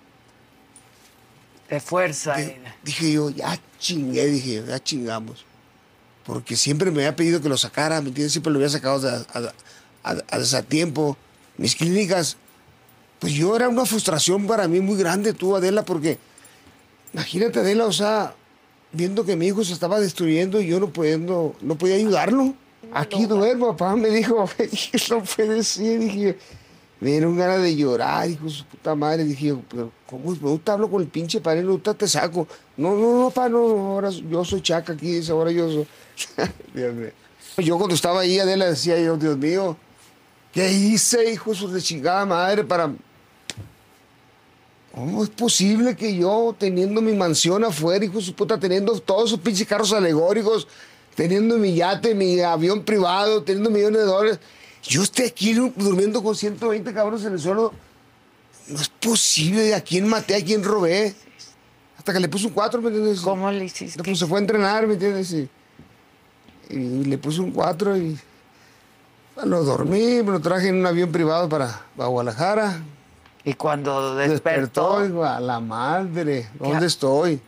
[1.69, 2.35] De fuerza.
[2.35, 5.45] de- dije yo, ya chingué, dije yo, ya chingamos.
[6.25, 8.33] Porque siempre me había pedido que lo sacara, ¿me entiendes?
[8.33, 11.17] Siempre lo había sacado a, a, a- a desatiempo.
[11.57, 12.37] Mis clínicas,
[13.19, 16.17] pues yo era una frustración para mí muy grande, tú, Adela, porque
[17.13, 18.35] imagínate, Adela, o sea,
[18.91, 22.53] viendo que mi hijo se estaba destruyendo y yo no pudiendo, no podía ayudarlo.
[22.93, 24.47] Aquí duermo, papá me dijo,
[25.09, 26.37] no puede ser, dije,
[26.99, 29.23] Me dieron ganas de llorar, hijo de su puta madre.
[29.23, 30.31] Dije pero ¿cómo?
[30.31, 32.47] Me te hablo con el pinche padre, no te saco.
[32.75, 35.87] No, no, no, pa, no, ahora yo soy chaca aquí, dice, ahora yo soy.
[36.73, 37.11] Dios mío.
[37.57, 39.75] Yo cuando estaba ahí, Adela, decía yo, Dios mío,
[40.53, 42.93] ¿qué hice, hijo de chingada madre, para...
[44.93, 49.29] ¿Cómo es posible que yo, teniendo mi mansión afuera, hijo de su puta, teniendo todos
[49.29, 50.67] esos pinches carros alegóricos,
[51.15, 54.39] teniendo mi yate, mi avión privado, teniendo millones de dólares,
[54.87, 57.73] yo esté aquí durmiendo con 120 cabrones en el suelo?
[58.67, 59.75] No es posible.
[59.75, 60.35] ¿A quién maté?
[60.35, 61.13] ¿A quién robé?
[61.97, 63.21] Hasta que le puse un 4, ¿me entiendes?
[63.21, 64.01] ¿Cómo le hiciste?
[64.03, 65.31] Pues se fue a entrenar, ¿me entiendes?
[65.33, 65.49] Y,
[66.69, 68.17] y le puse un 4 y...
[69.35, 72.81] Bueno, dormí, me lo traje en un avión privado para, para Guadalajara.
[73.43, 74.99] ¿Y cuando despertó?
[74.99, 77.39] Despertó, a la madre, ¿dónde estoy?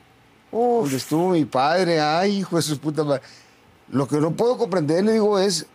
[0.52, 2.00] ¿Dónde estuvo mi padre?
[2.00, 3.22] Ay, hijo de su puta madre.
[3.90, 5.66] Lo que no puedo comprender, le digo, es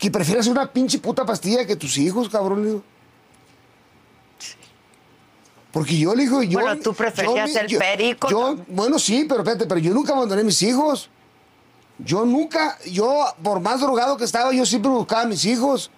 [0.00, 2.82] que prefieras una pinche puta pastilla que tus hijos, cabrón, le digo.
[5.72, 6.58] Porque yo le digo, yo...
[6.60, 8.28] Bueno, tú preferías yo- el yo- perico.
[8.28, 11.10] yo- bueno, sí, pero espérate, pero yo nunca abandoné a mis hijos.
[11.98, 15.90] Yo nunca, yo, por más drogado que estaba, yo siempre buscaba a mis hijos.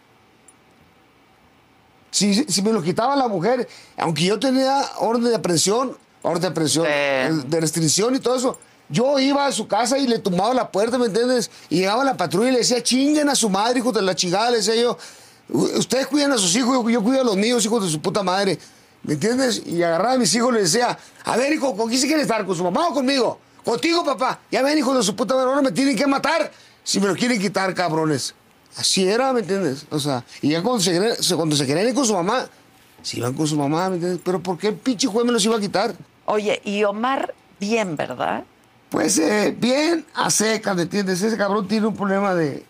[2.10, 3.66] Si, si me lo quitaba la mujer,
[3.96, 8.58] aunque yo tenía orden de aprehensión, orden de aprehensión, eh, de restricción y todo eso,
[8.92, 11.50] yo iba a su casa y le tumbaba la puerta, ¿me entiendes?
[11.70, 14.50] Y llegaba la patrulla y le decía, chinguen a su madre, hijos de la chingada,
[14.50, 14.96] le decía yo,
[15.48, 18.00] "U- ustedes cuidan a sus hijos, yo, yo cuido a los míos, hijos de su
[18.00, 18.58] puta madre,
[19.02, 19.62] ¿me entiendes?
[19.66, 22.22] Y agarraba a mis hijos y les decía, a ver, hijo, ¿con quién se quiere
[22.22, 22.44] estar?
[22.46, 23.38] ¿Con su mamá o conmigo?
[23.64, 24.40] Contigo, papá.
[24.50, 26.50] Ya ven, hijo de su puta madre, ahora me tienen que matar
[26.84, 28.34] si me lo quieren quitar, cabrones.
[28.76, 29.86] Así era, ¿me entiendes?
[29.90, 32.46] O sea, y ya cuando se- cuando se querían ir con su mamá,
[33.02, 34.20] se iban con su mamá, ¿me entiendes?
[34.24, 35.94] Pero ¿por qué el pinche juez me los iba a quitar?
[36.26, 38.44] Oye, y Omar, bien, ¿verdad?
[38.92, 41.22] Pues eh, bien a secas, ¿me entiendes?
[41.22, 42.64] Ese cabrón tiene un problema de,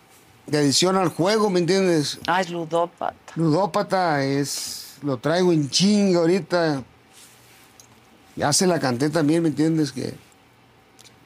[0.47, 2.17] de adicción al juego, ¿me entiendes?
[2.25, 3.13] Ah, es ludópata.
[3.35, 4.95] Ludópata es.
[5.03, 6.81] Lo traigo en chinga ahorita.
[8.37, 9.91] Ya se la canté también, ¿me entiendes?
[9.91, 10.15] Que.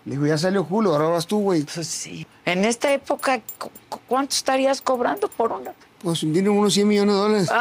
[0.06, 1.64] Le digo, ya salió Julio, ahora vas tú, güey.
[1.64, 2.26] Pues sí.
[2.46, 5.74] En esta época, cu- cu- ¿cuánto estarías cobrando por una?
[6.02, 7.50] Pues tiene unos 100 millones de dólares.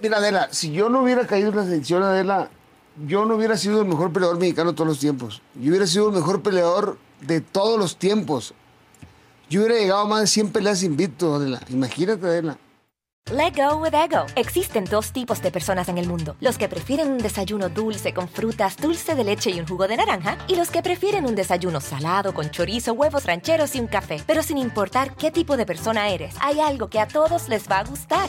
[0.00, 2.48] Mira, Adela, si yo no hubiera caído en la selección, Adela,
[3.06, 5.42] yo no hubiera sido el mejor peleador mexicano de todos los tiempos.
[5.54, 8.54] Yo hubiera sido el mejor peleador de todos los tiempos.
[9.50, 11.60] Yo hubiera llegado a más de 100 peleas invicto, Adela.
[11.68, 12.58] Imagínate, Adela.
[13.32, 14.26] Let go with ego.
[14.36, 18.28] Existen dos tipos de personas en el mundo: los que prefieren un desayuno dulce con
[18.28, 21.80] frutas, dulce de leche y un jugo de naranja, y los que prefieren un desayuno
[21.80, 24.22] salado con chorizo, huevos rancheros y un café.
[24.26, 27.78] Pero sin importar qué tipo de persona eres, hay algo que a todos les va
[27.78, 28.28] a gustar.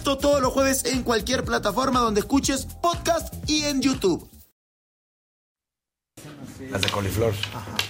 [0.00, 4.26] Esto todos los jueves en cualquier plataforma donde escuches podcast y en YouTube.
[6.70, 7.34] Las de coliflor.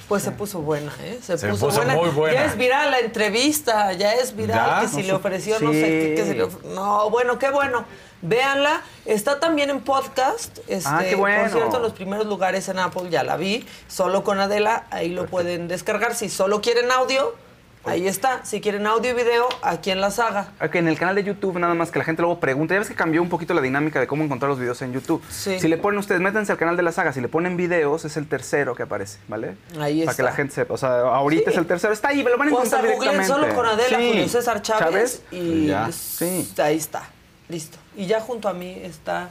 [0.08, 1.20] Pues se puso buena, ¿eh?
[1.22, 1.94] Se, Se puso, puso buena.
[1.94, 2.34] muy buena.
[2.34, 4.80] Ya es viral la entrevista, ya es viral ¿Ya?
[4.80, 7.84] que si No, le ofreció, no sé qué, que si le No, bueno, qué bueno.
[8.22, 8.82] Véanla.
[9.04, 10.58] Está también en podcast.
[10.66, 11.42] Este, Ah, qué bueno.
[11.42, 13.64] Por cierto, en los primeros lugares en Apple ya la vi.
[13.86, 16.16] Solo con Adela, ahí lo pueden descargar.
[16.16, 17.36] Si solo quieren audio,
[17.84, 18.44] ahí está.
[18.44, 20.48] Si quieren audio y video, aquí en la saga.
[20.62, 22.74] Ok, en el canal de YouTube nada más que la gente luego pregunta.
[22.74, 25.22] Ya ves que cambió un poquito la dinámica de cómo encontrar los videos en YouTube.
[25.28, 25.58] Sí.
[25.58, 27.12] Si le ponen ustedes, métanse al canal de la saga.
[27.12, 29.56] Si le ponen videos, es el tercero que aparece, ¿vale?
[29.80, 30.14] Ahí Para está.
[30.16, 30.74] que la gente sepa.
[30.74, 31.92] O sea, ahorita es el tercero.
[31.92, 33.26] Está ahí, me lo van a O encontrar googleen directamente.
[33.48, 34.08] solo con Adela, Sí.
[34.08, 35.90] Julio César Chávez, y Ya.
[35.92, 36.52] sí.
[36.58, 37.02] ahí está,
[37.48, 37.78] listo.
[37.96, 39.30] Y ya junto a mí está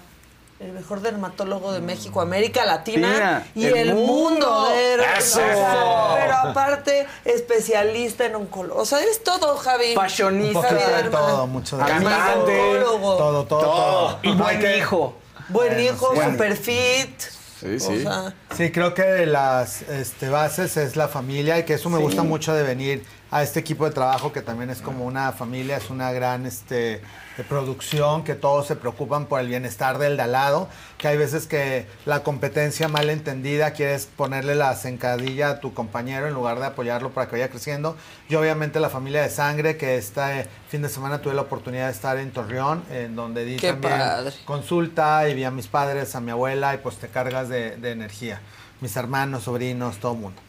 [0.60, 4.14] el mejor dermatólogo de México, América Latina Sí, y el el, mundo.
[4.14, 4.68] mundo.
[4.74, 5.40] Pero, ¡Eso!
[5.40, 8.82] pero aparte, especialista en oncología.
[8.82, 9.96] O sea, eres todo, Javi.
[9.96, 10.62] Fashionista.
[10.62, 13.16] Javi todo, mucho de oncólogo.
[13.18, 14.20] Todo, todo, todo.
[14.24, 15.14] Y buen Hay que- hijo.
[15.50, 16.22] Buen Bueno, hijo, sí.
[16.30, 17.20] super fit.
[17.60, 18.04] Sí, O sí.
[18.04, 21.98] sea, Sí, creo que de las este, bases es la familia y que eso me
[21.98, 22.04] Sí.
[22.04, 25.78] gusta mucho de venir a este equipo de trabajo que también es como una familia,
[25.78, 27.02] es una gran este,
[27.48, 31.46] producción, que todos se preocupan por el bienestar del de al lado, que hay veces
[31.46, 36.66] que la competencia mal entendida quieres ponerle la zancadilla a tu compañero en lugar de
[36.66, 37.96] apoyarlo para que vaya creciendo.
[38.30, 41.92] Y obviamente la familia de sangre, que este fin de semana tuve la oportunidad de
[41.92, 44.32] estar en Torreón, en donde di Qué también padre.
[44.46, 47.92] consulta y vi a mis padres, a mi abuela y pues te cargas de, de
[47.92, 48.42] energía.
[48.82, 50.42] Mis hermanos, sobrinos, todo el mundo.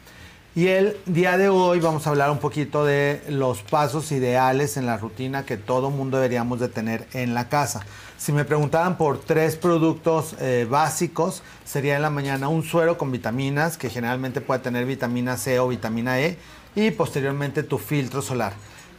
[0.53, 4.85] Y el día de hoy vamos a hablar un poquito de los pasos ideales en
[4.85, 7.85] la rutina que todo mundo deberíamos de tener en la casa.
[8.17, 13.13] Si me preguntaban por tres productos eh, básicos, sería en la mañana un suero con
[13.13, 16.37] vitaminas, que generalmente puede tener vitamina C o vitamina E,
[16.75, 18.51] y posteriormente tu filtro solar.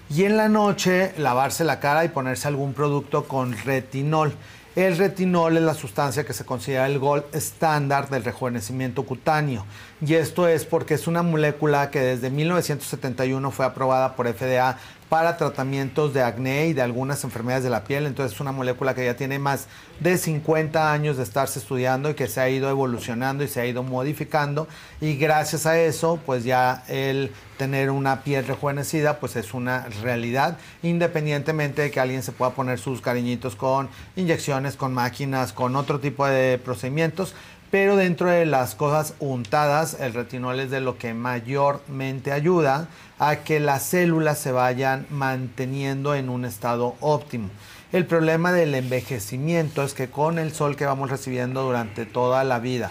[0.09, 4.33] Y en la noche lavarse la cara y ponerse algún producto con retinol.
[4.75, 9.67] El retinol es la sustancia que se considera el gold estándar del rejuvenecimiento cutáneo.
[10.01, 14.79] Y esto es porque es una molécula que desde 1971 fue aprobada por FDA
[15.13, 18.07] para tratamientos de acné y de algunas enfermedades de la piel.
[18.07, 19.67] Entonces es una molécula que ya tiene más
[20.01, 23.67] de 50 años de estarse estudiando y que se ha ido evolucionando y se ha
[23.67, 24.69] ido modificando.
[25.03, 30.57] Y gracias a eso, pues ya el tener una piel rejuvenecida, pues es una realidad,
[30.83, 36.01] independientemente de que alguien se pueda poner sus cariñitos con inyecciones, con máquinas, con otro
[36.01, 37.35] tipo de procedimientos.
[37.71, 42.89] Pero dentro de las cosas untadas, el retinol es de lo que mayormente ayuda
[43.23, 47.51] a que las células se vayan manteniendo en un estado óptimo.
[47.93, 52.59] El problema del envejecimiento es que con el sol que vamos recibiendo durante toda la
[52.59, 52.91] vida,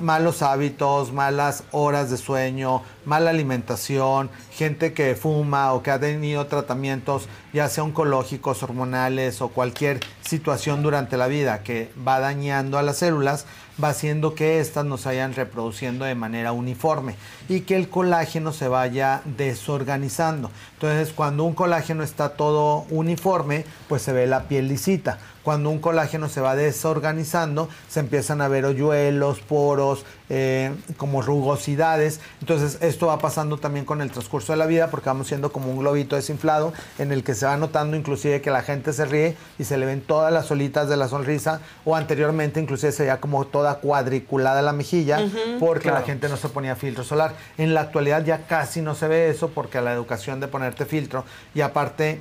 [0.00, 6.46] malos hábitos, malas horas de sueño, mala alimentación, gente que fuma o que ha tenido
[6.46, 12.82] tratamientos ya sea oncológicos, hormonales o cualquier situación durante la vida que va dañando a
[12.82, 13.46] las células,
[13.82, 17.16] va haciendo que éstas no se vayan reproduciendo de manera uniforme
[17.48, 20.50] y que el colágeno se vaya desorganizando.
[20.74, 25.18] Entonces, cuando un colágeno está todo uniforme, pues se ve la piel lisita.
[25.44, 32.20] Cuando un colágeno se va desorganizando, se empiezan a ver hoyuelos, poros, eh, como rugosidades.
[32.40, 35.70] Entonces, esto va pasando también con el transcurso de la vida porque vamos siendo como
[35.70, 39.36] un globito desinflado en el que se va notando inclusive que la gente se ríe
[39.58, 43.20] y se le ven todas las olitas de la sonrisa o anteriormente inclusive se veía
[43.20, 45.18] como toda cuadriculada la mejilla
[45.60, 47.34] porque la gente no se ponía filtro solar.
[47.58, 51.24] En la actualidad ya casi no se ve eso porque la educación de ponerte filtro
[51.54, 52.20] y aparte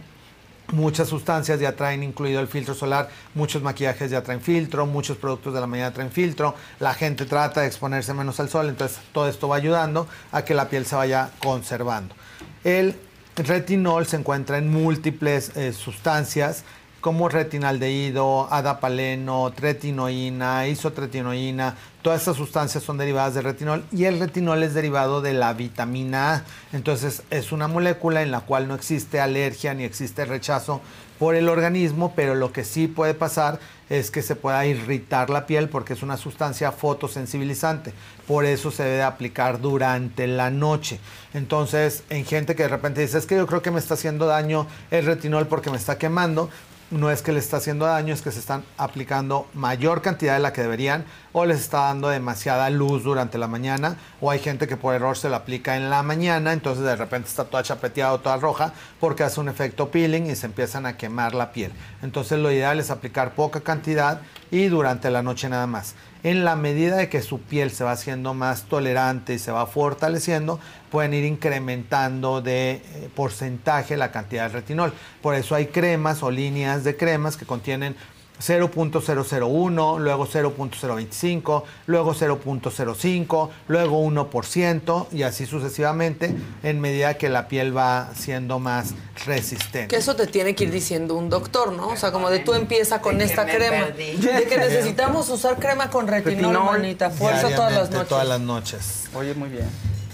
[0.72, 5.53] Muchas sustancias ya traen incluido el filtro solar, muchos maquillajes ya traen filtro, muchos productos
[5.53, 9.27] de la mañana traen filtro, la gente trata de exponerse menos al sol, entonces todo
[9.27, 12.15] esto va ayudando a que la piel se vaya conservando.
[12.64, 12.95] El
[13.35, 16.64] retinol se encuentra en múltiples eh, sustancias
[17.03, 24.63] como retinaldehído, adapaleno, tretinoína, isotretinoína, todas estas sustancias son derivadas de retinol y el retinol
[24.63, 26.43] es derivado de la vitamina A.
[26.71, 30.80] Entonces es una molécula en la cual no existe alergia ni existe rechazo
[31.19, 33.59] por el organismo, pero lo que sí puede pasar
[33.89, 37.93] es que se pueda irritar la piel porque es una sustancia fotosensibilizante.
[38.25, 40.99] Por eso se debe aplicar durante la noche.
[41.34, 44.25] Entonces, en gente que de repente dice, es que yo creo que me está haciendo
[44.25, 46.49] daño el retinol porque me está quemando,
[46.93, 50.39] no es que le está haciendo daño, es que se están aplicando mayor cantidad de
[50.39, 54.67] la que deberían o les está dando demasiada luz durante la mañana o hay gente
[54.67, 58.13] que por error se la aplica en la mañana, entonces de repente está toda chapeteada
[58.13, 61.71] o toda roja porque hace un efecto peeling y se empiezan a quemar la piel.
[62.03, 64.21] Entonces lo ideal es aplicar poca cantidad
[64.51, 65.95] y durante la noche nada más.
[66.23, 69.67] En la medida de que su piel se va haciendo más tolerante y se va
[69.67, 70.57] fortaleciendo,
[70.89, 74.93] pueden ir incrementando de eh, porcentaje la cantidad de retinol.
[75.21, 77.97] Por eso hay cremas o líneas de cremas que contienen
[78.45, 87.75] 0.001, luego 0.025, luego 0.05, luego 1% y así sucesivamente en medida que la piel
[87.75, 88.93] va siendo más
[89.25, 89.87] resistente.
[89.87, 91.89] Que eso te tiene que ir diciendo un doctor, ¿no?
[91.89, 93.85] O sea, como de tú empieza con De esta crema.
[93.87, 94.17] perdí.
[94.17, 97.09] De que necesitamos usar crema con retinol, manita.
[97.09, 98.09] Fuerza todas las noches.
[98.09, 99.03] Todas las noches.
[99.13, 99.69] Oye, muy bien.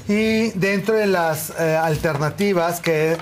[0.07, 3.17] Y dentro de las eh, alternativas que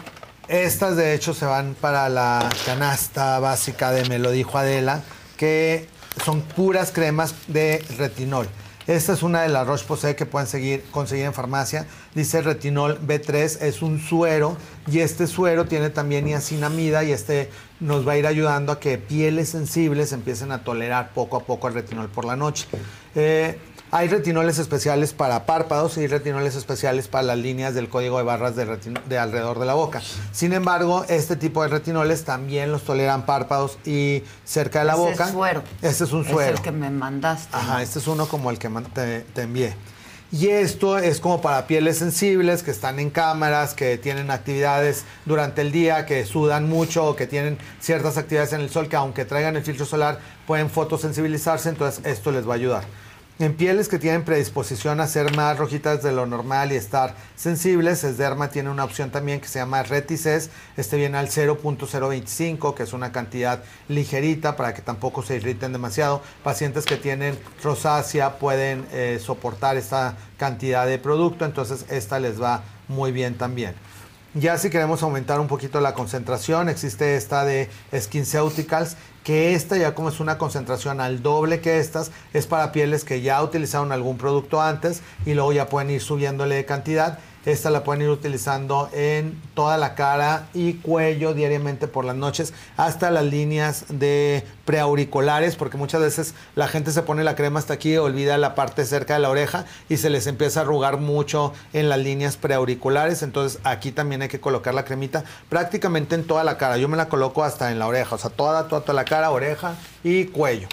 [0.48, 5.04] estas de hecho se van para la canasta básica de Me lo dijo Adela,
[5.36, 5.88] que
[6.24, 8.48] son puras cremas de retinol.
[8.88, 11.86] Esta es una de las Roche-Posay que pueden seguir, conseguir en farmacia.
[12.16, 14.56] Dice retinol B3, es un suero
[14.90, 17.52] y este suero tiene también niacinamida y este
[17.82, 21.68] nos va a ir ayudando a que pieles sensibles empiecen a tolerar poco a poco
[21.68, 22.66] el retinol por la noche.
[23.14, 28.24] Eh, Hay retinoles especiales para párpados y retinoles especiales para las líneas del código de
[28.26, 30.02] barras de, alrededor de la boca.
[30.34, 35.02] Sin embargo, este tipo de retinoles también los toleran párpados y cerca de la Ese
[35.02, 35.26] boca.
[35.26, 35.64] es suero.
[35.82, 36.58] Este es un Es suero.
[36.58, 37.56] el que me mandaste.
[37.56, 39.74] Ajá, este es uno como el que te, te envié.
[40.34, 45.62] Y esto es como para pieles sensibles que están en cámaras, que tienen actividades durante
[45.62, 49.24] el día, que sudan mucho o que tienen ciertas actividades en el sol que aunque
[49.24, 52.84] traigan el filtro solar pueden fotosensibilizarse, entonces esto les va a ayudar.
[53.40, 58.04] En pieles que tienen predisposición a ser más rojitas de lo normal y estar sensibles,
[58.04, 60.50] Esderma tiene una opción también que se llama Retices.
[60.76, 66.24] Este viene al 0.025, que es una cantidad ligerita para que tampoco se irriten demasiado.
[66.44, 72.64] Pacientes que tienen rosácea pueden eh, soportar esta cantidad de producto, entonces esta les va
[72.88, 73.76] muy bien también.
[74.34, 78.96] Ya si queremos aumentar un poquito la concentración, existe esta de SkinCeuticals,
[79.28, 83.20] que esta ya como es una concentración al doble que estas, es para pieles que
[83.20, 87.20] ya utilizaron algún producto antes y luego ya pueden ir subiéndole de cantidad.
[87.48, 92.54] Esta la pueden ir utilizando en toda la cara y cuello diariamente por las noches,
[92.76, 97.76] hasta las líneas de preauriculares, porque muchas veces la gente se pone la crema hasta
[97.76, 101.54] aquí olvida la parte cerca de la oreja y se les empieza a arrugar mucho
[101.72, 103.24] en las líneas preauriculares.
[103.24, 106.76] Entonces aquí también hay que colocar la cremita prácticamente en toda la cara.
[106.76, 109.32] Yo me la coloco hasta en la oreja, o sea, toda, toda, toda la cara,
[109.32, 110.68] oreja y cuello.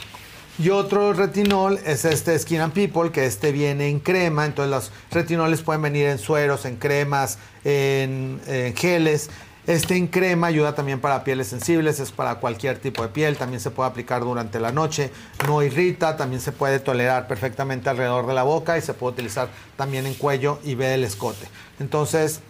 [0.56, 4.46] Y otro retinol es este Skin People, que este viene en crema.
[4.46, 9.30] Entonces los retinoles pueden venir en sueros, en cremas, en, en geles.
[9.66, 13.60] Este en crema ayuda también para pieles sensibles, es para cualquier tipo de piel, también
[13.60, 15.10] se puede aplicar durante la noche,
[15.46, 19.48] no irrita, también se puede tolerar perfectamente alrededor de la boca y se puede utilizar
[19.76, 21.48] también en cuello y ve el escote.
[21.80, 22.40] Entonces,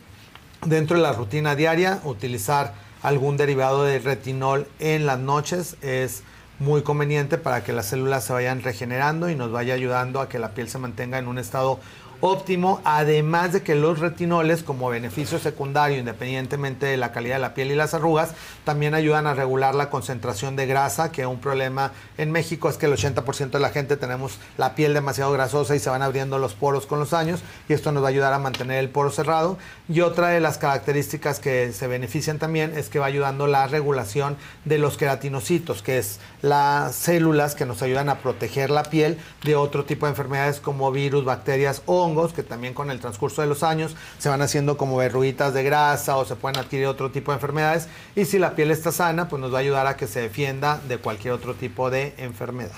[0.67, 6.25] dentro de la rutina diaria, utilizar algún derivado de retinol en las noches es
[6.59, 10.39] muy conveniente para que las células se vayan regenerando y nos vaya ayudando a que
[10.39, 11.81] la piel se mantenga en un estado
[12.27, 17.53] óptimo, además de que los retinoles como beneficio secundario, independientemente de la calidad de la
[17.53, 18.33] piel y las arrugas,
[18.65, 22.87] también ayudan a regular la concentración de grasa, que un problema en México es que
[22.87, 26.55] el 80% de la gente tenemos la piel demasiado grasosa y se van abriendo los
[26.55, 29.59] poros con los años y esto nos va a ayudar a mantener el poro cerrado.
[29.91, 34.39] Y otra de las características que se benefician también es que va ayudando la regulación
[34.65, 39.57] de los queratinocitos, que es las células que nos ayudan a proteger la piel de
[39.57, 43.63] otro tipo de enfermedades como virus, bacterias, hongos, que también con el transcurso de los
[43.63, 47.37] años se van haciendo como verruguitas de grasa o se pueden adquirir otro tipo de
[47.37, 47.89] enfermedades.
[48.15, 50.81] Y si la piel está sana, pues nos va a ayudar a que se defienda
[50.89, 52.73] de cualquier otro tipo de enfermedad.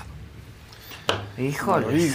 [1.39, 2.13] Híjole.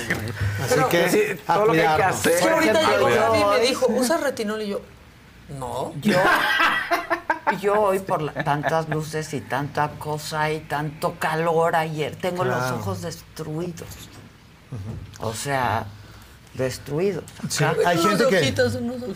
[0.63, 2.31] Así que, sí, a todo lo que hay que hacer.
[2.33, 4.81] Es que ahorita llegó y me dijo, usa retinol y yo,
[5.59, 5.93] no.
[6.01, 6.17] Yo,
[7.59, 12.55] yo hoy por la- tantas luces y tanta cosa y tanto calor ayer, tengo los
[12.57, 12.75] Claro.
[12.77, 13.87] ojos destruidos.
[15.19, 15.85] O sea,
[16.53, 17.23] destruidos.
[17.49, 17.77] Sí, Acá.
[17.85, 18.53] hay gente que,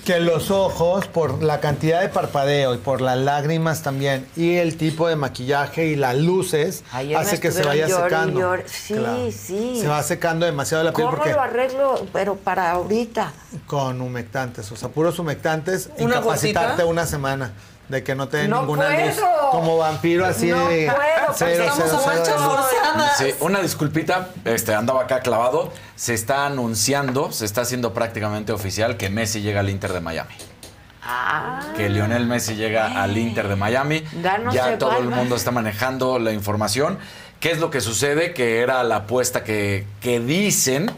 [0.06, 4.78] que los ojos, por la cantidad de parpadeo y por las lágrimas también, y el
[4.78, 8.56] tipo de maquillaje y las luces, Ayer hace que se vaya secando.
[8.66, 8.96] Sí,
[9.32, 9.80] sí.
[9.82, 12.06] Se va secando demasiado la piel ¿Cómo porque lo arreglo?
[12.14, 13.34] Pero para ahorita.
[13.68, 16.86] con humectantes, o sea, puros humectantes, ¿Una incapacitarte gotita?
[16.86, 17.52] una semana
[17.90, 19.16] de que no te den ¡No ninguna luz.
[19.16, 19.50] puedo!
[19.52, 23.06] Como vampiro así No de puedo, cero, cero, a cero, luz.
[23.18, 25.72] Sí, una disculpita, este, andaba acá clavado.
[25.96, 30.34] Se está anunciando, se está haciendo prácticamente oficial que Messi llega al Inter de Miami.
[31.04, 31.62] Ah.
[31.78, 34.04] Que Lionel Messi llega al Inter de Miami.
[34.24, 36.98] Ya no ya se todo el mundo está manejando la información.
[37.40, 38.34] ¿Qué es lo que sucede?
[38.34, 40.92] Que era la apuesta que, que dicen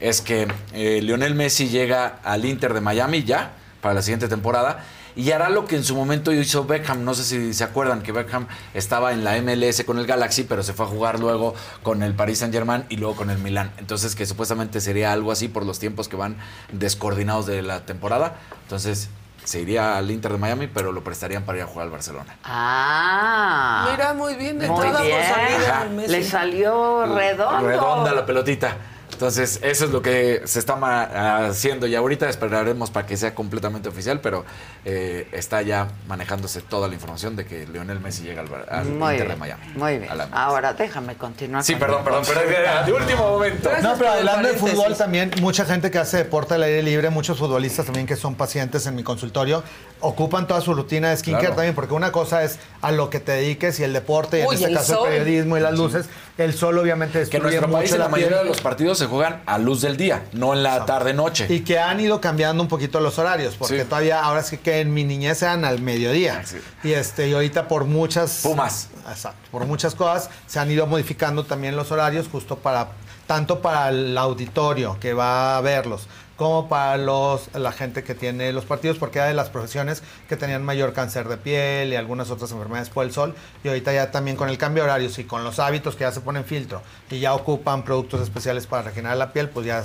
[0.00, 4.84] es que eh, Lionel Messi llega al Inter de Miami ya para la siguiente temporada
[5.16, 7.04] y hará lo que en su momento hizo Beckham.
[7.04, 10.62] No sé si se acuerdan que Beckham estaba en la MLS con el Galaxy, pero
[10.62, 13.72] se fue a jugar luego con el Paris Saint Germain y luego con el Milán.
[13.78, 16.36] Entonces que supuestamente sería algo así por los tiempos que van
[16.72, 18.36] descoordinados de la temporada.
[18.62, 19.08] Entonces
[19.44, 22.36] se iría al Inter de Miami, pero lo prestarían para ir a jugar al Barcelona.
[22.44, 23.88] Ah.
[23.90, 26.10] Mira, muy bien, de Muy bien.
[26.10, 27.66] Le salió redondo.
[27.66, 28.76] Redonda la pelotita.
[29.14, 33.88] Entonces, eso es lo que se está haciendo y ahorita esperaremos para que sea completamente
[33.88, 34.44] oficial, pero
[34.84, 39.12] eh, está ya manejándose toda la información de que Lionel Messi llega al, al Muy
[39.14, 39.62] Inter bien, de Miami.
[39.76, 40.10] muy bien.
[40.32, 41.62] Ahora déjame continuar.
[41.64, 42.40] Sí, con perdón, perdón, pero
[42.86, 43.70] de último momento.
[43.82, 47.38] No, pero hablando de fútbol también, mucha gente que hace deporte al aire libre, muchos
[47.38, 49.62] futbolistas también que son pacientes en mi consultorio,
[50.00, 51.56] ocupan toda su rutina de skincare Claro.
[51.56, 54.48] también, porque una cosa es a lo que te dediques y el deporte, y en
[54.48, 55.08] Uy, este caso sol.
[55.12, 57.98] el periodismo y las luces, el sol obviamente Que en destruye nuestro mucho país en
[58.00, 61.46] la mayoría de los partidos se juegan a luz del día, no en la tarde-noche.
[61.48, 63.88] Y que han ido cambiando un poquito los horarios, porque Sí.
[63.88, 66.42] todavía, ahora sí que en mi niñez eran al mediodía.
[66.44, 66.58] Sí.
[66.82, 68.40] Y este, y ahorita por muchas.
[68.42, 68.88] Pumas.
[69.08, 69.38] Exacto.
[69.50, 72.88] Por muchas cosas se han ido modificando también los horarios justo para
[73.26, 76.06] tanto para el auditorio que va a verlos,
[76.36, 80.36] como para los, la gente que tiene los partidos, porque era de las profesiones que
[80.36, 83.34] tenían mayor cáncer de piel y algunas otras enfermedades por el sol.
[83.62, 86.12] Y ahorita ya también con el cambio de horarios y con los hábitos que ya
[86.12, 89.84] se ponen filtro y ya ocupan productos especiales para regenerar la piel, pues ya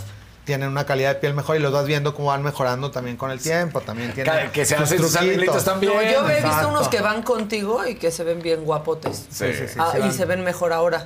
[0.50, 3.30] tienen una calidad de piel mejor y los vas viendo cómo van mejorando también con
[3.30, 3.82] el tiempo.
[3.82, 5.94] También tienen Que- se sus hacen sus arreglitos también.
[5.94, 6.70] No, yo he visto Exacto.
[6.70, 9.28] unos que van contigo y que se ven bien guapotes.
[9.30, 10.12] Sí, sí, sí, Ah, sí y van.
[10.14, 11.06] se ven mejor ahora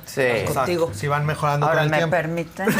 [0.54, 0.90] contigo.
[0.94, 2.16] Si van mejorando Ahora con el me tiempo.
[2.16, 2.68] permiten.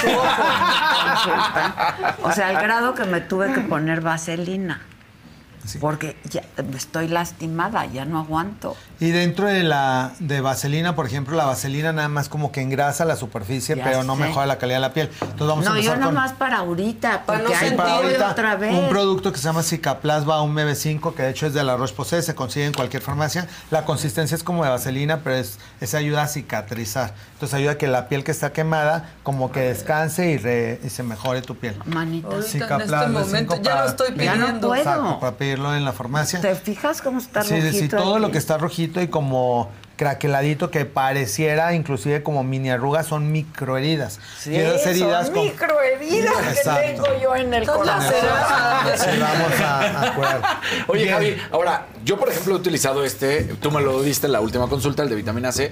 [2.23, 4.81] o sea, al grado que me tuve que poner vaselina.
[5.81, 6.43] Porque ya
[6.77, 8.77] estoy lastimada, ya no aguanto.
[9.01, 13.05] Y dentro de la de vaselina, por ejemplo, la vaselina nada más como que engrasa
[13.05, 15.11] la superficie, Ya pero no mejora la calidad de la piel.
[15.21, 18.31] Entonces vamos a no, yo empezar con nomás para ahorita, Para no sentir voy ahorita
[18.31, 18.75] otra vez.
[18.75, 22.23] un producto que se llama Cicaplasma un MB5, que de hecho es de la Roche-Posay,
[22.23, 23.49] se consigue en cualquier farmacia.
[23.71, 27.15] La consistencia es como de vaselina, pero es, esa ayuda a cicatrizar.
[27.45, 30.89] Entonces ayuda a que la piel que está quemada como que descanse y, re- y
[30.89, 31.77] se mejore tu piel.
[31.85, 32.29] Manita.
[32.35, 34.69] En este momento ya lo estoy Ya no pidiendo.
[34.69, 34.81] puedo.
[34.83, 36.41] Exacto, para pedirlo en la farmacia.
[36.41, 37.79] ¿Te fijas cómo está Sí, rojito?
[37.79, 38.23] sí, todo aquí?
[38.23, 44.21] lo que está rojito y como craqueladito que pareciera inclusive como mini arrugas son microheridas.
[44.41, 47.03] Sí, y esas heridas son con- microheridas que Exacto.
[47.03, 48.15] tengo yo en el corazón.
[48.97, 50.41] Sí, vamos a, a curar.
[50.89, 51.15] Oye, Bien.
[51.15, 54.67] Javi, ahora, yo por ejemplo he utilizado este, tú me lo diste en la última
[54.67, 55.71] consulta, el de vitamina C,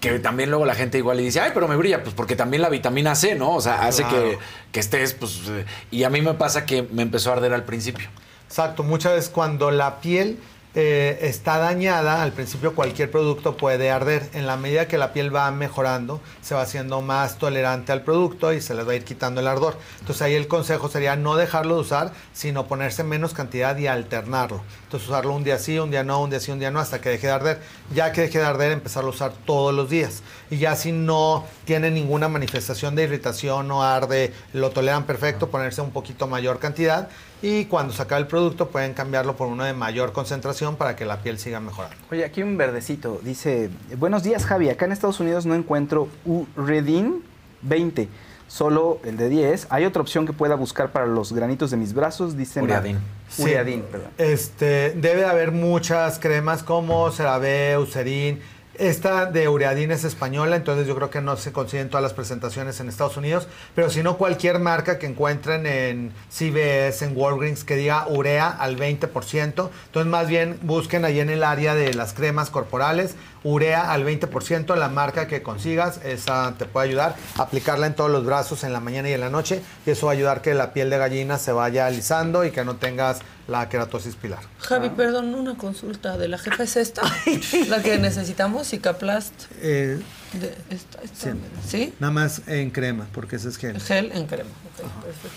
[0.00, 2.62] que también luego la gente igual le dice, ay, pero me brilla, pues porque también
[2.62, 3.52] la vitamina C, ¿no?
[3.54, 4.30] O sea, hace Claro.
[4.30, 4.38] que,
[4.72, 7.64] que estés, pues, eh, y a mí me pasa que me empezó a arder al
[7.64, 8.08] principio.
[8.48, 10.38] Exacto, muchas veces cuando la piel
[10.74, 14.30] eh, está dañada, al principio cualquier producto puede arder.
[14.34, 18.52] En la medida que la piel va mejorando, se va haciendo más tolerante al producto
[18.52, 19.76] y se les va a ir quitando el ardor.
[19.98, 24.62] Entonces ahí el consejo sería no dejarlo de usar, sino ponerse menos cantidad y alternarlo.
[24.84, 27.00] Entonces usarlo un día sí, un día no, un día sí, un día no, hasta
[27.00, 27.62] que deje de arder.
[27.92, 30.22] Ya que deje de arder, empezarlo a usar todos los días.
[30.50, 35.80] Y ya si no tiene ninguna manifestación de irritación, no arde, lo toleran perfecto, ponerse
[35.80, 37.08] un poquito mayor cantidad.
[37.42, 41.04] Y cuando se acabe el producto pueden cambiarlo por uno de mayor concentración para que
[41.04, 41.96] la piel siga mejorando.
[42.10, 43.20] Oye, aquí un verdecito.
[43.22, 46.08] Dice, buenos días Javi, acá en Estados Unidos no encuentro
[46.56, 47.22] Uredin
[47.62, 48.08] 20,
[48.46, 49.68] solo el de 10.
[49.70, 52.36] ¿Hay otra opción que pueda buscar para los granitos de mis brazos?
[52.36, 52.98] Dicen Ureadin.
[53.30, 53.44] Sí.
[53.44, 54.10] Ureadin, perdón.
[54.18, 58.40] Este, debe de haber muchas cremas como CeraVe, Eucerin.
[58.80, 62.80] Esta de Ureadin es española, entonces yo creo que no se consiguen todas las presentaciones
[62.80, 67.76] en Estados Unidos, pero si no cualquier marca que encuentren en CVS, en Walgreens, que
[67.76, 72.48] diga urea al 20%, entonces más bien busquen ahí en el área de las cremas
[72.48, 78.10] corporales, urea al 20%, la marca que consigas, esa te puede ayudar, aplicarla en todos
[78.10, 80.52] los brazos en la mañana y en la noche, y eso va a ayudar que
[80.54, 84.40] la piel de gallina se vaya alisando y que no tengas la queratosis pilar.
[84.58, 87.02] Javi, perdón, una consulta de la jefa es esta,
[87.68, 89.32] la que necesitamos, Cicaplast.
[89.60, 90.00] Eh,
[90.34, 91.38] De esta, esta, Sí.
[91.66, 91.94] ¿Sí?
[91.98, 93.80] Nada más en crema, porque ese es gel.
[93.80, 94.50] Gel en crema.
[94.78, 95.28] ok, perfecto.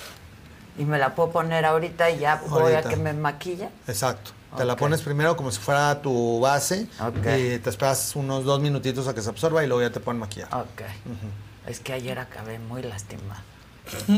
[0.78, 2.90] Y me la puedo poner ahorita y ya voy Ahorita.
[2.90, 3.70] a que me maquilla.
[3.88, 4.32] Exacto.
[4.58, 7.26] Te la pones primero como si fuera tu base Ok.
[7.38, 10.20] y te esperas unos dos minutitos a que se absorba y luego ya te ponen
[10.20, 10.50] maquillar.
[10.56, 10.82] Ok.
[11.68, 13.42] Es que ayer acabé muy lastimada.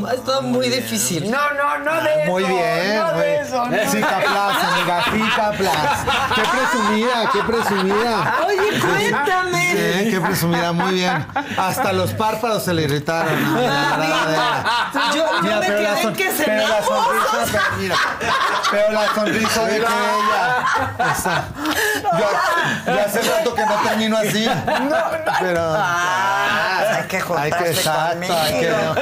[0.08, 1.30] Ha estado muy difícil.
[1.30, 2.30] No, no, no de eso.
[2.32, 3.66] Muy bien, no muy de eso.
[3.66, 3.90] no.
[3.90, 5.98] Cicaplas, amiga, Cicaplas.
[6.34, 8.34] Qué presumida, qué presumida.
[8.46, 9.72] Oye, cuéntame.
[9.72, 11.26] Sí, qué presumida, muy bien.
[11.56, 13.54] Hasta los párpados se le irritaron.
[13.54, 13.60] ¿no?
[13.60, 14.64] La verdad,
[15.14, 17.96] Yo, yo Mira, me la quedé son- que pero la sonrisa, pero mira,
[18.70, 21.12] pero la sonrisa de ella.
[21.12, 21.44] Esa.
[22.18, 24.48] Yo, yo hace rato que no termino así.
[25.40, 28.94] Pero Ah, hay que hay juntarse que exacto, hay que conmigo,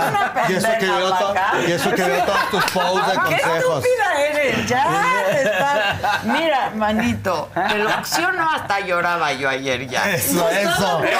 [0.00, 1.34] Ya, una y eso que veo to-
[1.66, 3.84] y eso que veo todos tus posts de ¡Qué consejos.
[3.84, 4.66] estúpida eres!
[4.68, 6.20] Ya está.
[6.24, 7.88] Mira, manito, te lo
[8.32, 10.10] no hasta lloraba yo ayer ya.
[10.10, 11.02] Eso, eso.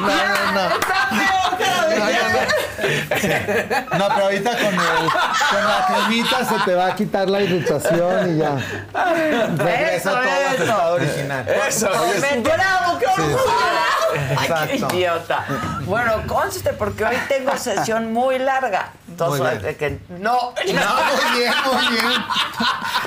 [0.00, 0.68] No, no, no.
[0.68, 3.18] No, no.
[3.20, 3.28] Sí.
[3.90, 5.10] Pero ahorita con, el,
[5.50, 8.56] con la cremita se te va a quitar la irritación y ya.
[9.56, 11.46] Regresa Eso, todo a estado original.
[11.68, 11.90] Eso,
[12.20, 13.20] Me bravo, qué Sí.
[13.22, 13.38] orgullo.
[14.38, 15.44] Ay, qué idiota.
[15.82, 18.90] Bueno, conste porque hoy tengo sesión muy larga.
[19.08, 19.62] Entonces, Muy bien.
[19.62, 22.24] de que no, No, muy bien, muy bien.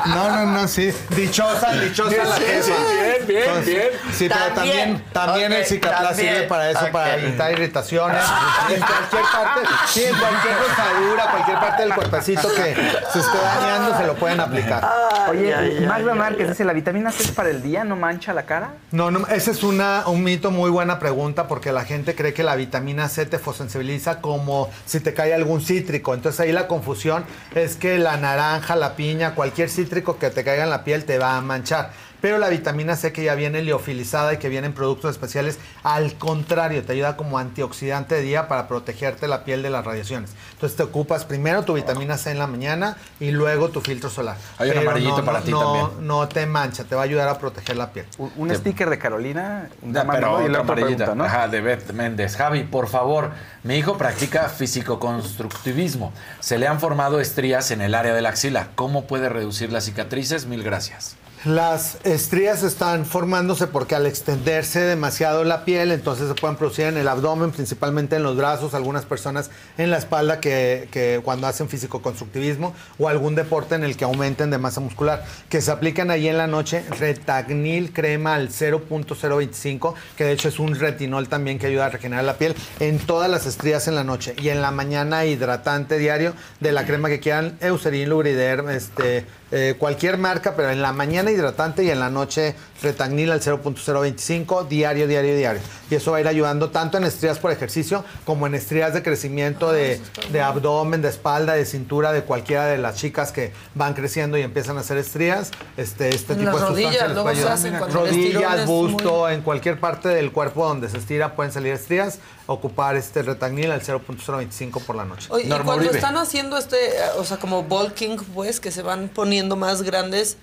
[0.05, 0.93] No, no, no, sí.
[1.09, 2.63] Dichosa, dichosa la Sí, jefa.
[2.63, 3.89] sí, bien, bien, Entonces, bien.
[4.13, 5.03] Sí, pero También.
[5.11, 8.23] también, el cicaplas sirve para eso, para evitar irritaciones.
[8.77, 12.75] en cualquier parte, sí, en cualquier rosadura, cualquier parte del cuerpecito que
[13.11, 14.87] se esté dañando, se lo pueden aplicar.
[15.29, 17.83] Oye, ay, Magda ay, Márquez dice, ¿la vitamina C es para el día?
[17.83, 18.71] ¿No mancha la cara?
[18.91, 22.43] No, no, esa es una, un mito, muy buena pregunta, porque la gente cree que
[22.43, 26.13] la vitamina C te fotosensibiliza como si te cae algún cítrico.
[26.13, 27.25] Entonces ahí la confusión
[27.55, 31.17] es que la naranja, la piña, cualquier cítrico que te caiga en la piel te
[31.17, 31.91] va a manchar.
[32.27, 36.15] Pero la vitamina C que ya viene liofilizada y que viene en productos especiales, al
[36.15, 40.31] contrario, te ayuda como antioxidante de día para protegerte la piel de las radiaciones.
[40.51, 44.35] Entonces te ocupas primero tu vitamina C en la mañana y luego tu filtro solar.
[44.57, 46.05] Hay un amarillito no, para no, ti no, también.
[46.07, 48.05] No te mancha, te va a ayudar a proteger la piel.
[48.17, 50.45] Un, un sticker de Carolina, un pero ¿no?
[50.45, 51.05] y la amarillita.
[51.05, 51.23] pregunta, ¿no?
[51.23, 52.35] Ajá, de Beth Méndez.
[52.35, 53.31] Javi, por favor,
[53.63, 56.11] mi hijo practica físico-constructivismo.
[56.41, 58.67] Se le han formado estrías en el área de la axila.
[58.75, 60.45] ¿Cómo puede reducir las cicatrices?
[60.45, 61.16] Mil gracias.
[61.45, 66.97] Las estrías están formándose porque al extenderse demasiado la piel, entonces se pueden producir en
[66.97, 72.73] el abdomen, principalmente en los brazos, algunas personas en la espalda que, cuando hacen físico-constructivismo
[72.97, 76.37] o algún deporte en el que aumenten de masa muscular, que se aplican ahí en
[76.37, 81.85] la noche retagnil crema al 0.025, que de hecho es un retinol también que ayuda
[81.85, 85.25] a regenerar la piel, en todas las estrías en la noche y en la mañana
[85.25, 90.81] hidratante diario de la crema que quieran, Eucerin, Lubriderm, este, eh, cualquier marca, pero en
[90.81, 95.61] la mañana hidratante y en la noche retagnil al 0.025, diario, diario, diario.
[95.89, 99.01] Y eso va a ir ayudando tanto en estrías por ejercicio como en estrías de
[99.03, 100.01] crecimiento de,
[100.31, 104.41] de abdomen, de espalda, de cintura, de cualquiera de las chicas que van creciendo y
[104.41, 105.51] empiezan a hacer estrías.
[105.77, 110.31] Este, este tipo las de rodillas, luego se hacen Rodillas, busto, en cualquier parte del
[110.31, 112.19] cuerpo donde se estira pueden salir estrías.
[112.49, 115.27] Ocupar este retagnil al 0.025 por la noche.
[115.31, 116.77] Oye, y cuando están haciendo este,
[117.17, 120.37] o sea, como bulking, pues, que se van poniendo más grandes,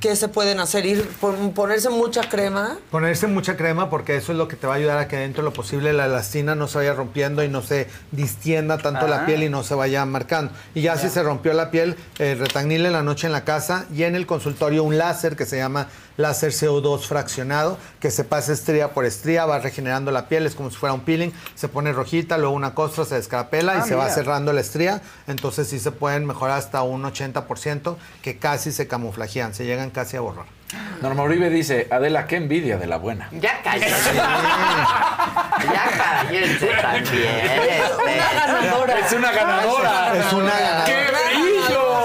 [0.00, 0.84] ¿qué se pueden hacer?
[0.84, 2.78] Ir, pon- ponerse mucha crema.
[2.90, 5.42] Ponerse mucha crema porque eso es lo que te va a ayudar a que dentro
[5.42, 9.08] de lo posible la elastina no se vaya rompiendo y no se distienda tanto Ah.
[9.08, 10.52] la piel y no se vaya marcando.
[10.74, 13.84] Y ya, si se rompió la piel, eh, retagnil en la noche en la casa
[13.92, 18.54] y en el consultorio un láser que se llama láser CO2 fraccionado, que se pasa
[18.54, 21.92] estría por estría, va regenerando la piel, es como si fuera un peeling, se pone
[21.92, 25.78] rojita, luego una costra, se descarapela Ah, y se va cerrando la estría, entonces sí
[25.78, 30.55] se pueden mejorar hasta un 80% que casi se camuflajean, se llegan casi a borrar.
[31.00, 33.28] Norma Uribe dice, Adela, qué envidia de la buena.
[33.32, 34.14] Ya cállense.
[34.14, 37.82] ya cállense también.
[38.02, 38.98] Una ganadora.
[38.98, 40.16] Es una ganadora.
[40.16, 40.84] Es una ganadora.
[40.84, 40.96] ¡Qué
[41.32, 41.96] brillo!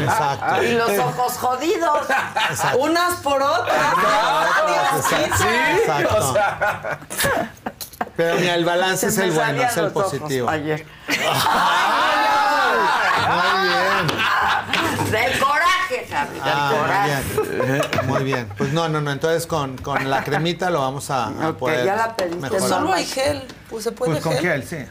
[0.00, 0.62] Exacto.
[0.62, 2.06] Y los ojos jodidos.
[2.78, 3.94] Unas por otras.
[4.96, 5.44] Exacto.
[5.78, 6.16] Exacto.
[6.18, 6.98] o sea,
[8.16, 10.48] Pero mira, el balance es el bueno, es el positivo.
[10.48, 10.86] Ayer.
[13.28, 14.06] Muy bien.
[16.32, 18.06] Del Ah, muy bien.
[18.06, 18.48] Muy bien.
[18.58, 19.10] Pues no, no, no.
[19.10, 22.40] Entonces con, con la cremita lo vamos a, a poder ya la pediste.
[22.40, 22.68] mejorar.
[22.68, 23.42] Solo hay gel.
[23.70, 24.42] Pues se puede Pues con gel.
[24.62, 24.86] gel, sí.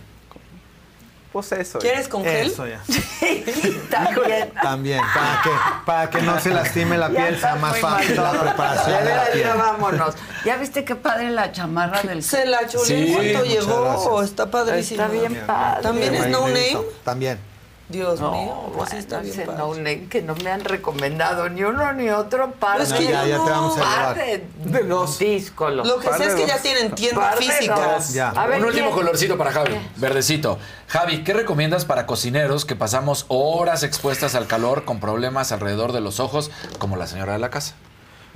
[1.32, 1.80] Pues eso.
[1.80, 2.48] ¿Quieres con gel?
[2.48, 2.80] Eso ya.
[3.90, 4.52] También.
[4.62, 5.50] También, para que,
[5.86, 9.16] para que no se lastime la piel, sea más fácil la preparación De de la
[9.16, 9.44] veras, piel.
[9.44, 10.16] ya vámonos.
[10.46, 13.82] ¿Ya viste qué padre la chamarra del Se la chulé Sí, muchas llegó.
[13.84, 14.30] gracias.
[14.30, 15.02] Está padrísimo.
[15.04, 15.82] Está bien padre.
[15.84, 16.78] ¿También es no name?
[17.04, 17.40] También.
[17.88, 19.58] Dios No, mío, pues sí bueno, está bien ese padre.
[19.60, 23.04] no name que no me han recomendado ni uno ni otro par Es de, que
[23.06, 26.58] ya- ya te vamos a par de, De los Lo que sé es que ya
[26.60, 27.94] tienen tienda Par de física.
[27.96, 28.12] dos.
[28.12, 28.30] Ya.
[28.30, 28.98] A ver, Un último ¿quién?
[28.98, 30.58] colorcito para Javi, verdecito.
[30.88, 36.02] Javi, ¿qué recomiendas para cocineros que pasamos horas expuestas al calor con problemas alrededor de
[36.02, 36.50] los ojos,
[36.80, 37.76] como la señora de la casa?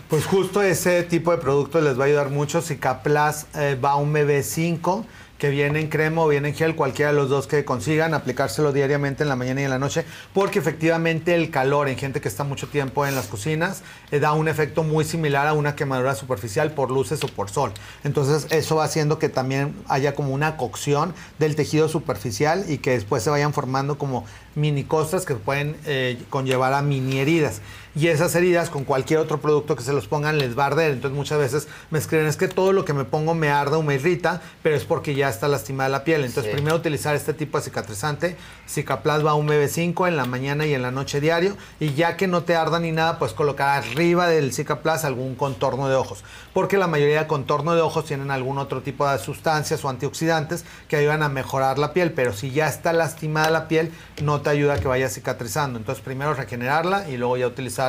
[0.09, 2.61] Pues justo ese tipo de productos les va a ayudar mucho.
[2.61, 5.03] Cicaplas eh, Baum BB5,
[5.39, 8.73] que viene en crema o viene en gel, cualquiera de los dos que consigan, aplicárselo
[8.73, 10.03] diariamente en la mañana y en la noche,
[10.33, 14.33] porque efectivamente el calor en gente que está mucho tiempo en las cocinas eh, da
[14.33, 17.71] un efecto muy similar a una quemadura superficial por luces o por sol.
[18.03, 22.91] Entonces eso va haciendo que también haya como una cocción del tejido superficial y que
[22.91, 24.25] después se vayan formando como
[24.55, 27.61] mini costras que pueden eh, conllevar a mini heridas.
[27.99, 30.91] Y esas heridas con cualquier otro producto que se los pongan les va a arder.
[30.91, 33.83] Entonces muchas veces me escriben, es que todo lo que me pongo me arda o
[33.83, 36.23] me irrita, pero es porque ya está lastimada la piel.
[36.23, 36.55] Entonces Sí.
[36.55, 38.37] primero utilizar este tipo de cicatrizante,
[38.69, 41.57] Cicaplasma un BB5 en la mañana y en la noche diario.
[41.81, 45.89] Y ya que no te arda ni nada, pues colocar arriba del Cicaplas algún contorno
[45.89, 46.23] de ojos.
[46.53, 50.63] Porque la mayoría de contorno de ojos tienen algún otro tipo de sustancias o antioxidantes
[50.87, 52.13] que ayudan a mejorar la piel.
[52.13, 55.77] Pero si ya está lastimada la piel, no te ayuda a que vaya cicatrizando.
[55.77, 57.88] Entonces primero regenerarla y luego ya utilizar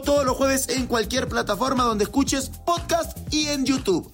[0.00, 4.12] todos los jueves en cualquier plataforma donde escuches podcast y en YouTube.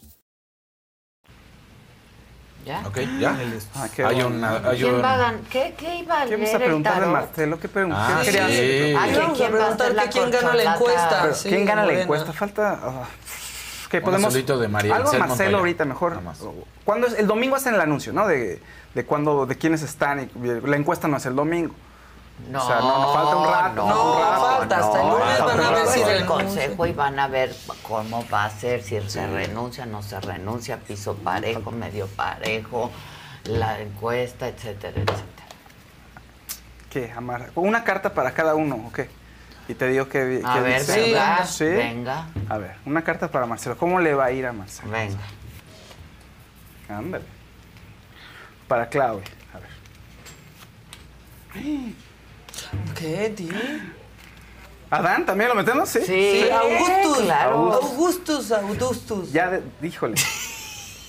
[2.67, 2.83] ¿Ya?
[2.87, 3.39] Ok, ya.
[3.77, 4.57] Ah, qué hay una.
[4.71, 6.63] Hay ¿Quién un- va a gan- ¿Qué, ¿Qué iba a ¿Qué leer vamos a el
[6.65, 7.13] preguntar de tarot?
[7.15, 7.61] Marcelo?
[7.61, 7.97] ¿Qué pregunta?
[7.99, 8.97] Ah, ¿Qué quería hacer?
[8.97, 11.19] Ah, Vamos a quién va a preguntar que quién gana la encuesta.
[11.23, 12.33] Pero, Sí, ¿Quién gana la encuesta?
[12.35, 12.81] Falta.
[12.83, 13.05] ah,
[13.91, 14.35] que podemos.
[14.35, 15.59] de María Algo a Marcelo Montoya.
[15.59, 16.21] ahorita mejor.
[16.85, 17.15] ¿Cuándo es?
[17.15, 18.27] El domingo hacen el anuncio, ¿no?
[18.29, 18.61] De,
[18.95, 20.21] de cuándo, de quiénes están.
[20.21, 20.31] Y,
[20.69, 21.75] la encuesta no es el domingo.
[22.51, 23.75] No, o sea, no, no falta un rato.
[23.75, 24.59] No, falta un rato.
[24.59, 28.25] falta, hasta el lunes van a ver si el consejo y van a ver cómo
[28.33, 32.91] va a ser, si se renuncia, no se renuncia, piso parejo, medio parejo,
[33.45, 35.47] la encuesta, etcétera, etcétera.
[36.91, 37.13] ¿Qué?
[37.15, 37.51] Amar?
[37.55, 39.11] Una carta para cada uno, ¿o qué?
[39.69, 40.41] Y te digo que.
[40.45, 42.27] A ver, venga, venga.
[42.49, 43.77] A ver, una carta para Marcelo.
[43.77, 44.91] ¿Cómo le va a ir a Marcelo?
[44.91, 45.19] Venga.
[46.89, 47.25] Ándale.
[48.67, 49.27] Para Claudia.
[49.53, 49.59] A
[51.59, 51.93] ver.
[52.99, 53.53] ¿Qué, tío?
[54.91, 55.89] ¿Adán también lo metemos?
[55.89, 56.01] Sí.
[56.05, 57.25] Sí, Augustus.
[57.25, 57.73] claro.
[57.75, 59.33] Augustus, Augustus.
[59.33, 60.15] Ya, de- híjole.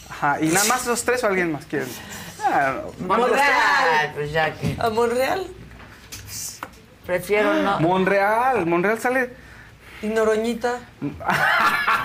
[0.10, 1.86] Ajá, y nada más esos tres o alguien más quiere.
[2.45, 2.81] Ah.
[2.99, 4.76] Monreal, pues ya que.
[4.80, 5.48] ¿A Monreal?
[7.06, 7.80] Prefiero no.
[7.80, 9.34] Monreal, Monreal sale.
[10.02, 10.80] ¿Y Noroñita?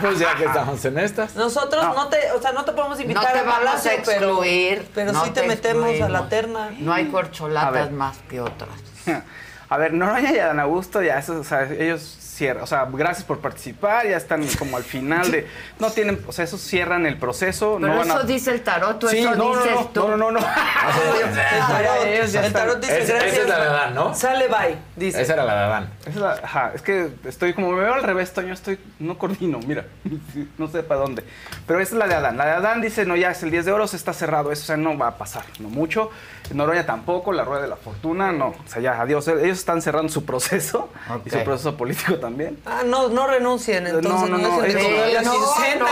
[0.01, 1.37] Pues ya que estamos en estas.
[1.37, 3.95] Nosotros no, te, o sea, no te podemos invitar No te a vamos Palacio, a
[3.95, 4.79] excluir.
[4.79, 6.73] pero, pero no sí te, metemos a la terna.
[6.79, 8.71] No hay corcholatas más que otras.
[9.69, 12.01] A ver, Noroña y Adán Augusto, ya, eso, o sea, ellos
[12.35, 15.47] cierran, o sea, gracias por participar, ya están como al final de,
[15.79, 18.23] no tienen, o sea, esos cierran el proceso, Pero no van eso a...
[18.25, 20.01] dice el tarot, tú Sí, eso no, no, dices no, tú.
[20.09, 20.47] no, no, no, no.
[22.43, 23.33] El tarot, dice Es- gracias.
[23.33, 24.15] esa es la de Adán, ¿no?
[24.15, 25.23] Sale bye, dice.
[25.23, 25.91] Esa era la de Adán.
[26.01, 29.17] Esa es la- ajá, es que estoy como me veo al revés, Toño, estoy, no
[29.19, 29.85] coordino, mira,
[30.59, 31.25] no sé para dónde.
[31.67, 32.37] Pero esa es la de Adán.
[32.37, 34.67] La de Adán dice, no, ya es el 10 de oros, está cerrado, eso o
[34.67, 36.11] sea, no va a pasar, no mucho.
[36.53, 39.27] Noroña tampoco, la rueda de la fortuna, no, o sea, ya, adiós.
[39.29, 40.91] Ellos están cerrando su proceso
[41.25, 42.59] y su proceso político también.
[42.67, 44.69] Ah, no, no renuncien, entonces No, no, no, no, cobrar
[45.13, 45.87] la no, quincena.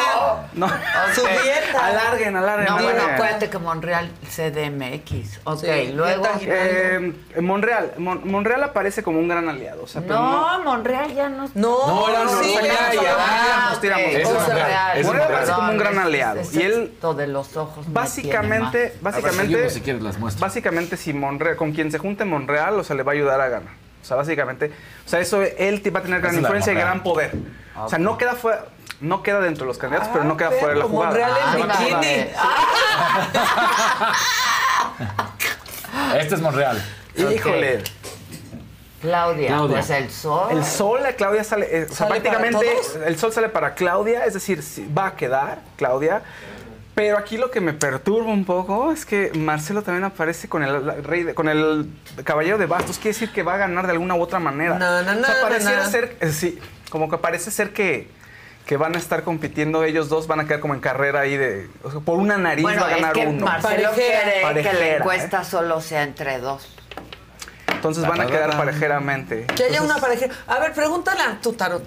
[0.54, 0.68] No,
[1.14, 1.86] Su dieta.
[1.86, 2.66] alarguen, alarguen.
[2.74, 5.40] No, bueno, acuérdate que Monreal CDMX.
[5.44, 6.24] Ok, Sí, luego.
[6.40, 11.28] Eh, Monreal, Mon- Monreal aparece como un gran aliado, o sea, pero No, Monreal ya
[11.28, 11.48] no.
[11.54, 13.02] No, No, era sí, ya y no.
[13.02, 14.06] Adán, Ah, nos tiramos.
[14.06, 16.40] es Monreal, es aparece como un gran aliado.
[16.40, 17.86] es- Y es él, de los ojos.
[17.86, 20.40] me básicamente, básicamente, si quieres las muestras.
[20.40, 23.48] básicamente si Monreal, con quien se junte Monreal, o sea, le va a ayudar a
[23.48, 23.81] ganar.
[24.02, 24.72] O sea, básicamente,
[25.06, 27.30] o sea, eso él va a tener gran es influencia y gran poder.
[27.78, 28.64] O sea, no queda fuera,
[29.00, 31.10] no queda dentro de los candidatos, pero no queda Ah, fuera de la jugada.
[31.10, 32.30] Monreal en bikini.
[36.18, 36.82] Este es Monreal.
[37.16, 37.82] Híjole.
[39.00, 39.76] Claudia, Claudia.
[39.78, 40.48] pues el sol.
[40.52, 43.06] El sol, la Claudia sale, eh, o sea, ¿Sale para prácticamente todos?
[43.06, 44.62] el sol sale para Claudia, es decir,
[44.96, 46.22] va a quedar Claudia.
[46.94, 51.02] Pero aquí lo que me perturba un poco es que Marcelo también aparece con el
[51.04, 51.88] rey, de- con el
[52.24, 52.96] caballero de bastos.
[52.98, 54.78] Quiere decir que va a ganar de alguna u otra manera.
[54.78, 56.58] Na, na, o sea, pareciera ser, eh, sí,
[56.90, 58.08] como que parece ser que,
[58.66, 61.68] que van a estar compitiendo ellos dos, van a quedar como en carrera ahí de,
[61.82, 63.46] o sea, por una nariz bueno, va a es ganar que uno.
[63.46, 63.94] Marcelo Parejera.
[64.22, 66.76] quiere que la Parejera, encuesta solo sea entre dos.
[67.72, 69.46] Entonces van a quedar parejeramente.
[69.56, 70.26] Que haya una pareja.
[70.46, 71.82] A ver, pregúntale a tu tarot.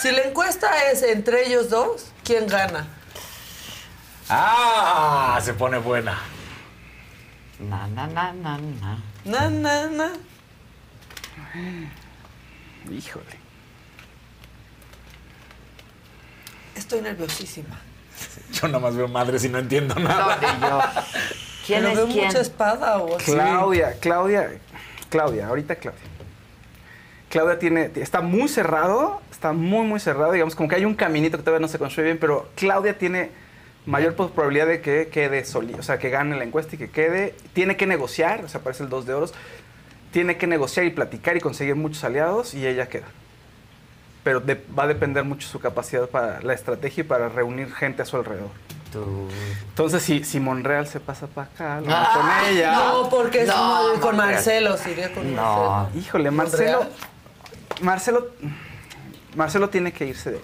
[0.00, 2.86] Si la encuesta es entre ellos dos, ¿quién gana?
[4.30, 6.18] Ah, se pone buena.
[7.60, 8.98] Na, na, na, na, na.
[9.24, 10.12] Na, na, na.
[12.90, 13.24] Híjole.
[16.76, 17.76] Estoy nerviosísima.
[18.52, 20.38] Yo nomás veo madres y no entiendo nada.
[20.60, 21.02] yo.
[21.66, 22.26] ¿Quién Pero es veo quién?
[22.26, 23.32] mucha espada o así.
[23.32, 24.50] Claudia, Claudia,
[25.10, 26.00] Claudia, ahorita Claudia.
[27.28, 31.36] Claudia tiene, está muy cerrado, está muy, muy cerrado, digamos, como que hay un caminito
[31.36, 33.30] que todavía no se construye bien, pero Claudia tiene
[33.86, 37.34] mayor probabilidad de que quede soli, o sea, que gane la encuesta y que quede.
[37.54, 39.34] Tiene que negociar, o sea, aparece el 2 de oros,
[40.12, 43.06] tiene que negociar y platicar y conseguir muchos aliados y ella queda.
[44.24, 48.02] Pero de- va a depender mucho su capacidad para la estrategia y para reunir gente
[48.02, 48.50] a su alrededor.
[49.68, 52.72] Entonces, si, si Monreal se pasa para acá, lo Ah, con ella.
[52.74, 54.34] No, porque es No, con Monreal.
[54.34, 55.42] Marcelo, sí, iría con No.
[55.70, 56.00] Marcelo.
[56.00, 56.78] Híjole, Marcelo.
[56.78, 56.92] Monreal.
[57.82, 58.26] Marcelo.
[59.36, 60.40] Marcelo tiene que irse de.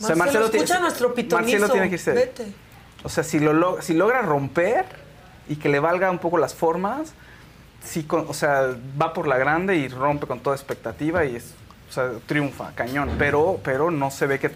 [0.00, 0.04] Ahí.
[0.04, 1.50] O sea, Marcelo, tiene- escucha nuestro pitonizo.
[1.58, 2.12] Marcelo tiene que irse.
[2.12, 2.52] Vete.
[3.02, 4.84] O sea, si, lo, si logra romper
[5.48, 7.12] y que le valga un poco las formas,
[7.82, 8.68] sí, con- o sea,
[9.00, 11.54] va por la grande y rompe con toda expectativa y es
[11.88, 13.10] O sea, triunfa, cañón.
[13.18, 14.50] Pero, pero no se ve que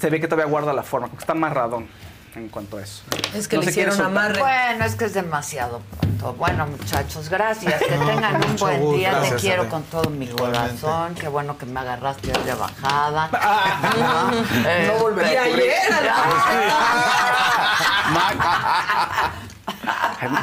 [0.00, 1.86] se ve que todavía guarda la forma, como que está amarradón
[2.36, 3.02] en cuanto a eso.
[3.34, 4.40] Es que No le hicieron amarre.
[4.40, 6.32] Bueno, es que es demasiado pronto.
[6.34, 7.80] Bueno, muchachos, gracias.
[7.82, 8.96] Que No, tengan un buen gusto.
[8.96, 9.10] día.
[9.12, 10.80] Gracias, Te quiero con todo mi Igualmente.
[10.80, 11.14] corazón.
[11.14, 13.28] Qué bueno que me agarraste de bajada.
[14.86, 15.70] No volverá Y a ocurrir.
[15.70, 15.94] ayer,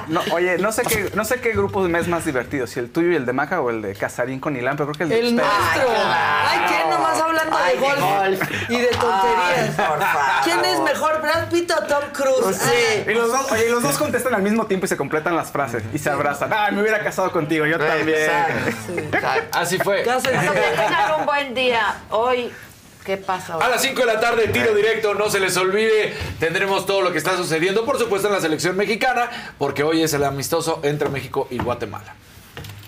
[0.08, 2.92] No, oye, no sé qué, no sé qué grupo me es más divertido, si el
[2.92, 5.10] tuyo y el de Maca o el de Casarín con Ilán, pero creo que el
[5.10, 5.50] de El ustedes.
[5.52, 5.90] nuestro.
[6.06, 8.70] Ay, ¿quién nomás hablando Ay, de, de golf golf.
[8.70, 9.58] y de tonterías?
[9.58, 10.44] Ay, por favor.
[10.44, 12.62] ¿Quién es mejor, Brad Pitt o Tom Cruise?
[12.64, 13.06] Ay.
[13.08, 15.84] Y los dos, oye, los dos contestan al mismo tiempo y se completan las frases
[15.94, 16.52] y se abrazan.
[16.54, 18.18] Ay, me hubiera casado contigo, yo también.
[18.20, 19.58] Exacto.
[19.58, 20.04] Así fue.
[20.04, 21.96] Que tengan un buen día.
[22.10, 22.52] Hoy,
[23.06, 23.64] ¿qué pasa hoy?
[23.64, 26.14] A las 5 de la tarde, tiro directo, no se les olvide.
[26.40, 30.14] Tendremos todo lo que está sucediendo, por supuesto, en la selección mexicana, porque hoy es
[30.14, 32.16] el amistoso entre México y Guatemala.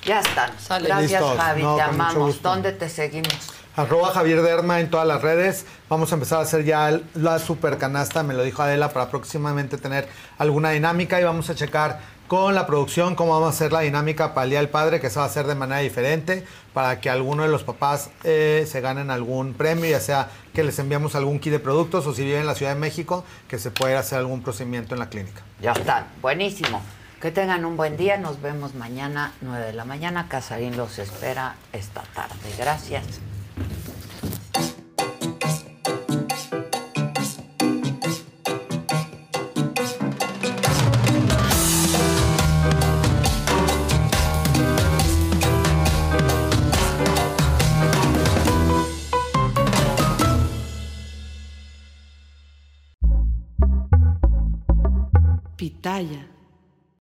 [0.06, 0.52] Ya están.
[0.60, 0.88] Sale.
[0.88, 1.38] Gracias, Listos.
[1.38, 1.64] Javi.
[1.64, 2.42] No, te amamos.
[2.42, 3.54] ¿Dónde te seguimos?
[3.76, 5.66] Arroba Javier Derma en todas las redes.
[5.90, 9.78] Vamos a empezar a hacer ya la super canasta, me lo dijo Adela, para próximamente
[9.78, 10.08] tener
[10.38, 14.34] alguna dinámica y vamos a checar con la producción cómo vamos a hacer la dinámica
[14.34, 17.10] para el Día del Padre, que se va a hacer de manera diferente, para que
[17.10, 21.40] alguno de los papás eh, se ganen algún premio, ya sea que les enviamos algún
[21.40, 24.20] kit de productos o si viven en la Ciudad de México, que se pueda hacer
[24.20, 25.42] algún procedimiento en la clínica.
[25.62, 26.06] Ya están.
[26.22, 26.82] Buenísimo.
[27.22, 28.18] Que tengan un buen día.
[28.18, 30.28] Nos vemos mañana, 9 de la mañana.
[30.28, 32.36] Casarín los espera esta tarde.
[32.58, 33.04] Gracias.
[56.04, 56.33] Pitaya.